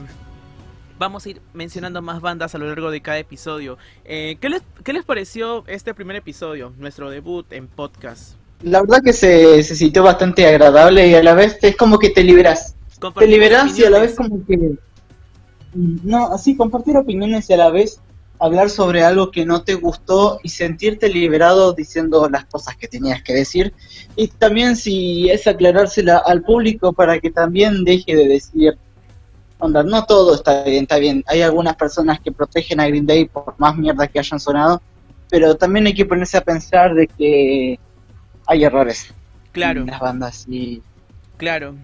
vamos 0.98 1.26
a 1.26 1.30
ir 1.30 1.42
mencionando 1.54 2.02
más 2.02 2.22
bandas 2.22 2.56
a 2.56 2.58
lo 2.58 2.68
largo 2.68 2.90
de 2.90 3.02
cada 3.02 3.20
episodio. 3.20 3.78
Eh, 4.04 4.38
¿qué, 4.42 4.50
les, 4.50 4.64
¿qué, 4.84 4.94
les, 4.94 5.06
pareció 5.06 5.64
este 5.68 5.94
primer 5.94 6.16
episodio, 6.16 6.74
nuestro 6.78 7.10
debut 7.10 7.52
en 7.54 7.68
podcast? 7.68 8.43
La 8.64 8.82
verdad 8.82 9.02
que 9.04 9.14
se, 9.14 9.62
se 9.64 9.76
sintió 9.76 10.04
bastante 10.04 10.46
agradable 10.46 11.08
y 11.08 11.16
a 11.16 11.24
la 11.24 11.34
vez 11.34 11.58
es 11.62 11.76
como 11.76 12.00
que 12.00 12.10
te 12.10 12.24
liberas. 12.24 12.76
Te 13.18 13.28
liberas 13.28 13.78
y 13.78 13.84
a 13.84 13.90
la 13.90 14.00
vez 14.00 14.16
como 14.16 14.46
que... 14.46 14.76
No, 15.74 16.28
así, 16.28 16.56
compartir 16.56 16.96
opiniones 16.96 17.50
y 17.50 17.54
a 17.54 17.58
la 17.58 17.70
vez 17.72 18.00
hablar 18.40 18.70
sobre 18.70 19.04
algo 19.04 19.32
que 19.32 19.46
no 19.46 19.64
te 19.64 19.76
gustó 19.76 20.40
y 20.44 20.50
sentirte 20.50 21.08
liberado 21.08 21.74
diciendo 21.74 22.28
las 22.30 22.46
cosas 22.46 22.76
que 22.76 22.88
tenías 22.88 23.24
que 23.24 23.34
decir. 23.34 23.74
Y 24.16 24.28
también 24.28 24.76
si 24.76 25.30
es 25.30 25.48
aclarársela 25.48 26.18
al 26.18 26.42
público 26.42 26.94
para 26.94 27.20
que 27.20 27.32
también 27.32 27.84
deje 27.84 28.16
de 28.16 28.28
decir, 28.28 28.78
onda, 29.60 29.84
no 29.84 30.06
todo 30.06 30.36
está 30.36 30.64
bien, 30.64 30.84
está 30.84 30.98
bien. 30.98 31.24
Hay 31.28 31.42
algunas 31.42 31.76
personas 31.76 32.20
que 32.20 32.32
protegen 32.32 32.80
a 32.80 32.88
Green 32.88 33.06
Day 33.06 33.26
por 33.26 33.56
más 33.58 33.78
mierda 33.78 34.08
que 34.08 34.20
hayan 34.20 34.40
sonado, 34.40 34.82
pero 35.30 35.56
también 35.56 35.88
hay 35.88 35.94
que 35.94 36.06
ponerse 36.06 36.38
a 36.38 36.42
pensar 36.42 36.94
de 36.94 37.08
que 37.08 37.80
hay 38.54 38.64
errores 38.64 39.14
claro. 39.52 39.82
en 39.82 39.88
las 39.88 40.00
bandas 40.00 40.46
y 40.48 40.82
claro 41.38 41.76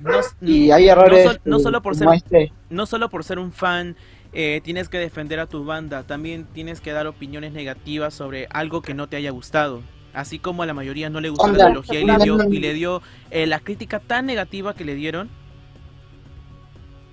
y 0.41 0.71
hay 0.71 0.89
errores 0.89 1.39
no, 1.43 1.59
solo 1.59 1.81
por 1.81 1.95
ser 1.95 2.07
este. 2.13 2.53
no 2.69 2.85
solo 2.85 3.09
por 3.09 3.23
ser 3.23 3.39
un 3.39 3.51
fan 3.51 3.95
eh, 4.31 4.61
tienes 4.63 4.89
que 4.89 4.99
defender 4.99 5.39
a 5.39 5.47
tu 5.47 5.65
banda, 5.65 6.03
también 6.03 6.45
tienes 6.53 6.81
que 6.81 6.91
dar 6.91 7.07
opiniones 7.07 7.51
negativas 7.51 8.13
sobre 8.13 8.47
algo 8.51 8.81
que 8.81 8.93
no 8.93 9.07
te 9.07 9.17
haya 9.17 9.31
gustado. 9.31 9.81
Así 10.13 10.39
como 10.39 10.63
a 10.63 10.65
la 10.65 10.73
mayoría 10.73 11.09
no 11.09 11.19
le 11.19 11.29
gustó 11.29 11.51
la 11.51 11.65
trilogía 11.65 11.99
y 11.99 12.05
le 12.05 12.17
dio, 12.17 12.43
y 12.51 12.59
le 12.59 12.73
dio 12.73 13.01
eh, 13.31 13.47
la 13.47 13.59
crítica 13.59 13.99
tan 13.99 14.25
negativa 14.25 14.73
que 14.75 14.85
le 14.85 14.95
dieron. 14.95 15.29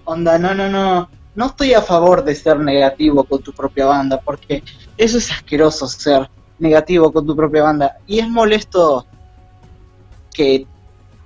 Onda, 0.04 0.38
no, 0.38 0.54
no, 0.54 0.68
no. 0.68 1.08
No 1.34 1.46
estoy 1.46 1.74
a 1.74 1.82
favor 1.82 2.24
de 2.24 2.34
ser 2.34 2.58
negativo 2.58 3.24
con 3.24 3.42
tu 3.42 3.52
propia 3.52 3.86
banda, 3.86 4.20
porque 4.22 4.62
eso 4.96 5.18
es 5.18 5.30
asqueroso 5.30 5.86
ser 5.86 6.30
negativo 6.58 7.12
con 7.12 7.26
tu 7.26 7.36
propia 7.36 7.62
banda. 7.62 7.98
Y 8.06 8.18
es 8.18 8.28
molesto 8.28 9.06
que 10.36 10.66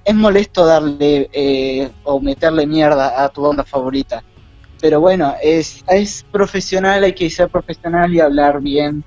es 0.05 0.15
molesto 0.15 0.65
darle 0.65 1.29
eh, 1.33 1.91
o 2.05 2.21
meterle 2.21 2.67
mierda 2.67 3.23
a 3.23 3.29
tu 3.29 3.43
banda 3.43 3.65
favorita. 3.65 4.23
Pero 4.81 5.01
bueno, 5.01 5.35
es, 5.43 5.85
es 5.89 6.25
profesional, 6.31 7.05
hay 7.05 7.13
que 7.13 7.29
ser 7.29 7.51
profesional 7.51 8.15
y 8.15 8.21
hablar 8.21 8.61
bien 8.61 9.05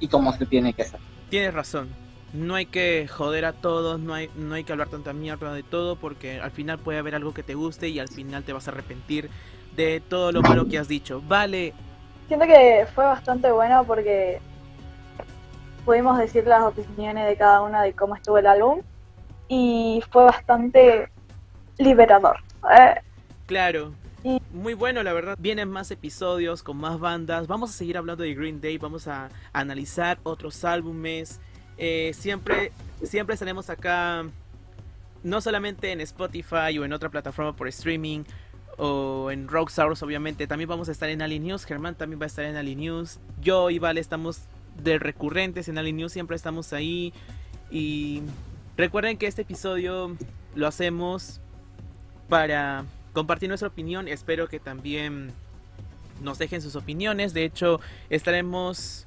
y 0.00 0.08
como 0.08 0.32
se 0.32 0.46
tiene 0.46 0.72
que 0.72 0.82
hacer. 0.82 0.98
Tienes 1.30 1.54
razón. 1.54 1.88
No 2.32 2.54
hay 2.54 2.64
que 2.64 3.06
joder 3.08 3.44
a 3.44 3.52
todos, 3.52 4.00
no 4.00 4.14
hay, 4.14 4.30
no 4.34 4.54
hay 4.54 4.64
que 4.64 4.72
hablar 4.72 4.88
tanta 4.88 5.12
mierda 5.12 5.52
de 5.52 5.62
todo 5.62 5.96
porque 5.96 6.40
al 6.40 6.50
final 6.50 6.78
puede 6.78 6.98
haber 6.98 7.14
algo 7.14 7.34
que 7.34 7.42
te 7.42 7.54
guste 7.54 7.90
y 7.90 7.98
al 7.98 8.08
final 8.08 8.42
te 8.42 8.54
vas 8.54 8.66
a 8.66 8.70
arrepentir 8.70 9.28
de 9.76 10.00
todo 10.00 10.32
lo 10.32 10.40
malo 10.40 10.66
que 10.66 10.78
has 10.78 10.88
dicho. 10.88 11.22
Vale. 11.28 11.74
Siento 12.26 12.46
que 12.46 12.86
fue 12.94 13.04
bastante 13.04 13.52
bueno 13.52 13.84
porque 13.84 14.40
pudimos 15.84 16.18
decir 16.18 16.46
las 16.46 16.62
opiniones 16.62 17.28
de 17.28 17.36
cada 17.36 17.60
una 17.62 17.82
de 17.82 17.92
cómo 17.92 18.16
estuvo 18.16 18.38
el 18.38 18.46
álbum 18.46 18.80
y 19.54 20.02
fue 20.10 20.24
bastante 20.24 21.10
liberador. 21.76 22.38
¿eh? 22.74 23.02
Claro, 23.44 23.92
muy 24.50 24.72
bueno, 24.72 25.02
la 25.02 25.12
verdad. 25.12 25.36
Vienen 25.38 25.68
más 25.68 25.90
episodios 25.90 26.62
con 26.62 26.78
más 26.78 26.98
bandas. 26.98 27.46
Vamos 27.48 27.68
a 27.68 27.72
seguir 27.74 27.98
hablando 27.98 28.22
de 28.22 28.34
Green 28.34 28.62
Day. 28.62 28.78
Vamos 28.78 29.08
a 29.08 29.28
analizar 29.52 30.18
otros 30.22 30.64
álbumes. 30.64 31.38
Eh, 31.76 32.12
siempre, 32.14 32.72
siempre 33.02 33.34
estaremos 33.34 33.68
acá. 33.68 34.24
No 35.22 35.42
solamente 35.42 35.92
en 35.92 36.00
Spotify 36.00 36.78
o 36.78 36.86
en 36.86 36.94
otra 36.94 37.10
plataforma 37.10 37.54
por 37.54 37.68
streaming. 37.68 38.24
O 38.78 39.30
en 39.30 39.48
Rockstars, 39.48 40.02
obviamente. 40.02 40.46
También 40.46 40.70
vamos 40.70 40.88
a 40.88 40.92
estar 40.92 41.10
en 41.10 41.20
Ali 41.20 41.38
News. 41.40 41.66
Germán 41.66 41.94
también 41.94 42.18
va 42.18 42.24
a 42.24 42.28
estar 42.28 42.46
en 42.46 42.56
Ali 42.56 42.74
News. 42.74 43.20
Yo 43.42 43.68
y 43.68 43.78
Vale 43.78 44.00
estamos 44.00 44.44
de 44.82 44.98
recurrentes 44.98 45.68
en 45.68 45.76
Ali 45.76 45.92
News. 45.92 46.12
Siempre 46.12 46.36
estamos 46.36 46.72
ahí. 46.72 47.12
Y 47.70 48.22
recuerden 48.76 49.18
que 49.18 49.26
este 49.26 49.42
episodio 49.42 50.16
lo 50.54 50.66
hacemos 50.66 51.40
para 52.28 52.84
compartir 53.12 53.48
nuestra 53.48 53.68
opinión. 53.68 54.08
Espero 54.08 54.48
que 54.48 54.58
también 54.58 55.32
nos 56.20 56.38
dejen 56.38 56.62
sus 56.62 56.76
opiniones. 56.76 57.34
De 57.34 57.44
hecho, 57.44 57.80
estaremos 58.10 59.06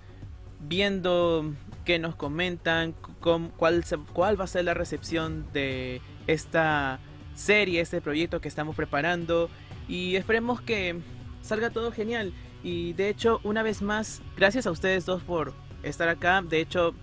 viendo 0.59 1.53
qué 1.83 1.99
nos 1.99 2.15
comentan, 2.15 2.93
cuál, 3.21 3.83
cuál 4.13 4.39
va 4.39 4.43
a 4.45 4.47
ser 4.47 4.65
la 4.65 4.73
recepción 4.73 5.45
de 5.53 6.01
esta 6.27 6.99
serie, 7.35 7.81
este 7.81 8.01
proyecto 8.01 8.41
que 8.41 8.47
estamos 8.47 8.75
preparando. 8.75 9.49
Y 9.87 10.15
esperemos 10.15 10.61
que 10.61 10.99
salga 11.41 11.69
todo 11.69 11.91
genial. 11.91 12.33
Y 12.63 12.93
de 12.93 13.09
hecho, 13.09 13.39
una 13.43 13.61
vez 13.63 13.81
más, 13.81 14.21
gracias 14.35 14.65
a 14.65 14.71
ustedes 14.71 15.05
dos 15.05 15.21
por 15.21 15.53
estar 15.83 16.09
acá. 16.09 16.41
De 16.41 16.59
hecho, 16.59 16.95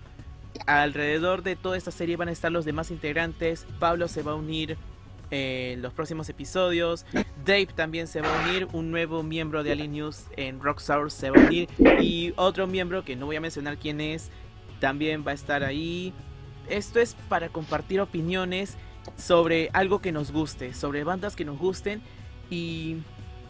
alrededor 0.65 1.43
de 1.43 1.55
toda 1.55 1.77
esta 1.77 1.91
serie 1.91 2.17
van 2.17 2.29
a 2.29 2.31
estar 2.31 2.51
los 2.51 2.65
demás 2.65 2.91
integrantes. 2.91 3.65
Pablo 3.79 4.07
se 4.07 4.23
va 4.23 4.33
a 4.33 4.35
unir 4.35 4.77
en 5.31 5.81
los 5.81 5.93
próximos 5.93 6.29
episodios. 6.29 7.05
Dave 7.43 7.67
también 7.75 8.07
se 8.07 8.21
va 8.21 8.27
a 8.27 8.47
unir, 8.47 8.67
un 8.73 8.91
nuevo 8.91 9.23
miembro 9.23 9.63
de 9.63 9.71
Ali 9.71 9.87
News 9.87 10.25
en 10.37 10.61
Rockstar 10.61 11.09
se 11.09 11.31
va 11.31 11.41
a 11.41 11.45
unir 11.47 11.69
y 12.01 12.33
otro 12.35 12.67
miembro 12.67 13.03
que 13.03 13.15
no 13.15 13.25
voy 13.25 13.35
a 13.35 13.41
mencionar 13.41 13.77
quién 13.77 13.99
es, 13.99 14.29
también 14.79 15.23
va 15.25 15.31
a 15.31 15.35
estar 15.35 15.63
ahí. 15.63 16.13
Esto 16.69 16.99
es 16.99 17.15
para 17.29 17.49
compartir 17.49 17.99
opiniones 17.99 18.77
sobre 19.17 19.69
algo 19.73 19.99
que 19.99 20.11
nos 20.11 20.31
guste, 20.31 20.73
sobre 20.73 21.03
bandas 21.03 21.35
que 21.35 21.45
nos 21.45 21.57
gusten 21.57 22.01
y 22.49 22.97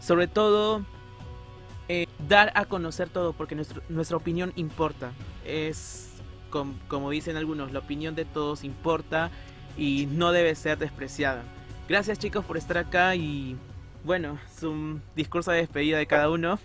sobre 0.00 0.26
todo 0.26 0.84
eh, 1.88 2.06
dar 2.28 2.50
a 2.54 2.64
conocer 2.64 3.10
todo 3.10 3.34
porque 3.34 3.56
nuestra 3.88 4.16
opinión 4.16 4.52
importa. 4.56 5.12
Es 5.44 6.13
como 6.88 7.10
dicen 7.10 7.36
algunos, 7.36 7.72
la 7.72 7.80
opinión 7.80 8.14
de 8.14 8.24
todos 8.24 8.64
importa 8.64 9.30
y 9.76 10.06
no 10.10 10.32
debe 10.32 10.54
ser 10.54 10.78
despreciada. 10.78 11.42
Gracias 11.88 12.18
chicos 12.18 12.44
por 12.44 12.56
estar 12.56 12.78
acá 12.78 13.14
y 13.14 13.56
bueno, 14.04 14.38
es 14.46 14.62
un 14.62 15.02
discurso 15.16 15.50
de 15.50 15.58
despedida 15.58 15.98
de 15.98 16.06
cada 16.06 16.30
uno. 16.30 16.58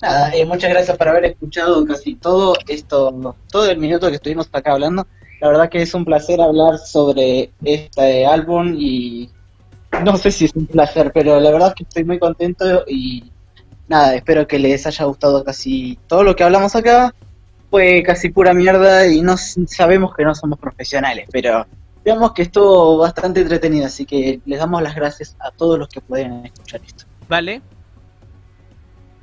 Nada, 0.00 0.30
eh, 0.34 0.44
muchas 0.44 0.70
gracias 0.70 0.96
por 0.96 1.08
haber 1.08 1.24
escuchado 1.26 1.84
casi 1.86 2.14
todo 2.14 2.54
esto, 2.68 3.34
todo 3.50 3.70
el 3.70 3.78
minuto 3.78 4.08
que 4.08 4.16
estuvimos 4.16 4.48
acá 4.52 4.72
hablando. 4.72 5.06
La 5.40 5.48
verdad 5.48 5.68
que 5.68 5.82
es 5.82 5.94
un 5.94 6.04
placer 6.04 6.40
hablar 6.40 6.78
sobre 6.78 7.50
este 7.64 8.26
álbum 8.26 8.74
y 8.78 9.30
no 10.04 10.16
sé 10.16 10.30
si 10.30 10.46
es 10.46 10.54
un 10.54 10.66
placer, 10.66 11.12
pero 11.12 11.40
la 11.40 11.50
verdad 11.50 11.74
que 11.74 11.84
estoy 11.84 12.04
muy 12.04 12.18
contento 12.18 12.84
y 12.86 13.30
nada, 13.88 14.14
espero 14.14 14.46
que 14.46 14.58
les 14.58 14.86
haya 14.86 15.04
gustado 15.04 15.44
casi 15.44 15.98
todo 16.06 16.22
lo 16.22 16.36
que 16.36 16.44
hablamos 16.44 16.74
acá. 16.74 17.14
Fue 17.70 18.02
casi 18.02 18.30
pura 18.30 18.54
mierda 18.54 19.06
y 19.06 19.22
no 19.22 19.36
sabemos 19.36 20.14
que 20.14 20.24
no 20.24 20.34
somos 20.34 20.58
profesionales, 20.58 21.28
pero 21.30 21.66
Veamos 22.06 22.34
que 22.34 22.42
estuvo 22.42 22.98
bastante 22.98 23.40
entretenido, 23.40 23.86
así 23.86 24.06
que 24.06 24.40
les 24.46 24.60
damos 24.60 24.80
las 24.80 24.94
gracias 24.94 25.36
a 25.40 25.50
todos 25.50 25.76
los 25.76 25.88
que 25.88 26.00
pueden 26.00 26.46
escuchar 26.46 26.80
esto. 26.86 27.04
¿Vale? 27.28 27.62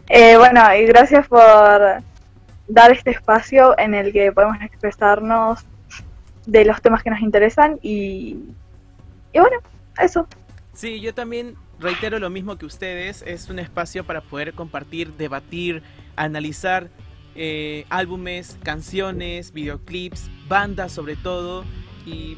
Eh, 0.10 0.36
bueno, 0.36 0.62
y 0.76 0.86
gracias 0.88 1.26
por 1.30 1.40
dar 1.40 2.92
este 2.92 3.12
espacio 3.12 3.74
en 3.80 3.94
el 3.94 4.12
que 4.12 4.34
podemos 4.34 4.58
expresarnos 4.62 5.62
de 6.46 6.66
los 6.66 6.82
temas 6.82 7.04
que 7.04 7.10
nos 7.10 7.22
interesan 7.22 7.80
y, 7.82 8.38
y 9.32 9.40
bueno, 9.40 9.60
eso. 9.98 10.28
Sí, 10.74 11.00
yo 11.00 11.14
también 11.14 11.56
reitero 11.80 12.20
lo 12.20 12.30
mismo 12.30 12.58
que 12.58 12.66
ustedes, 12.66 13.24
es 13.26 13.50
un 13.50 13.60
espacio 13.60 14.04
para 14.04 14.20
poder 14.20 14.56
compartir, 14.56 15.14
debatir, 15.14 15.84
analizar 16.18 16.90
eh, 17.36 17.86
álbumes, 17.90 18.58
canciones, 18.64 19.54
videoclips, 19.54 20.30
bandas 20.48 20.92
sobre 20.92 21.16
todo 21.16 21.66
y 22.06 22.38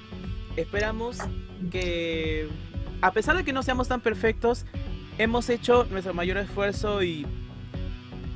esperamos 0.55 1.19
que, 1.71 2.47
a 3.01 3.11
pesar 3.11 3.35
de 3.37 3.43
que 3.43 3.53
no 3.53 3.63
seamos 3.63 3.87
tan 3.87 4.01
perfectos, 4.01 4.65
hemos 5.17 5.49
hecho 5.49 5.85
nuestro 5.85 6.13
mayor 6.13 6.37
esfuerzo 6.37 7.03
y 7.03 7.25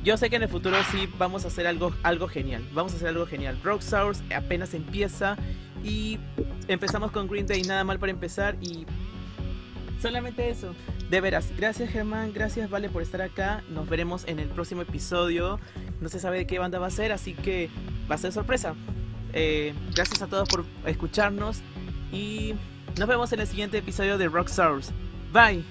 yo 0.04 0.16
sé 0.18 0.30
que 0.30 0.38
en 0.38 0.44
el 0.44 0.50
futuro 0.50 0.78
sí 0.92 1.10
vamos 1.18 1.44
a 1.46 1.50
hacer 1.50 1.68
algo, 1.68 1.94
algo 2.04 2.28
genial. 2.28 2.66
Vamos 2.74 2.94
a 2.94 2.96
hacer 2.96 3.10
algo 3.10 3.26
genial. 3.26 3.60
Rockstars 3.64 4.24
apenas 4.36 4.74
empieza 4.74 5.38
y 5.84 6.18
empezamos 6.68 7.12
con 7.12 7.28
Green 7.28 7.48
Day, 7.48 7.62
nada 7.64 7.84
mal 7.84 8.00
para 8.00 8.12
empezar 8.12 8.56
y 8.62 8.86
solamente 10.02 10.50
eso. 10.50 10.74
De 11.10 11.22
veras, 11.22 11.52
gracias 11.58 11.90
Germán, 11.90 12.34
gracias 12.34 12.70
Vale 12.70 12.88
por 12.88 13.02
estar 13.02 13.22
acá. 13.22 13.64
Nos 13.70 13.90
veremos 13.90 14.26
en 14.28 14.40
el 14.40 14.48
próximo 14.48 14.84
episodio. 14.84 15.60
No 16.02 16.10
se 16.10 16.20
sabe 16.20 16.38
de 16.38 16.48
qué 16.48 16.60
banda 16.60 16.78
va 16.78 16.88
a 16.88 16.92
ser, 16.92 17.12
así 17.12 17.34
que 17.34 17.70
va 18.10 18.16
a 18.16 18.18
ser 18.20 18.32
sorpresa. 18.32 18.76
Eh, 19.34 19.74
gracias 19.96 20.22
a 20.22 20.28
todos 20.28 20.48
por 20.48 20.66
escucharnos 20.86 21.62
y 22.12 22.54
nos 22.98 23.08
vemos 23.08 23.32
en 23.34 23.40
el 23.40 23.48
siguiente 23.48 23.78
episodio 23.80 24.18
de 24.18 24.28
Rock 24.28 24.50
Stars. 24.50 24.92
Bye. 25.34 25.64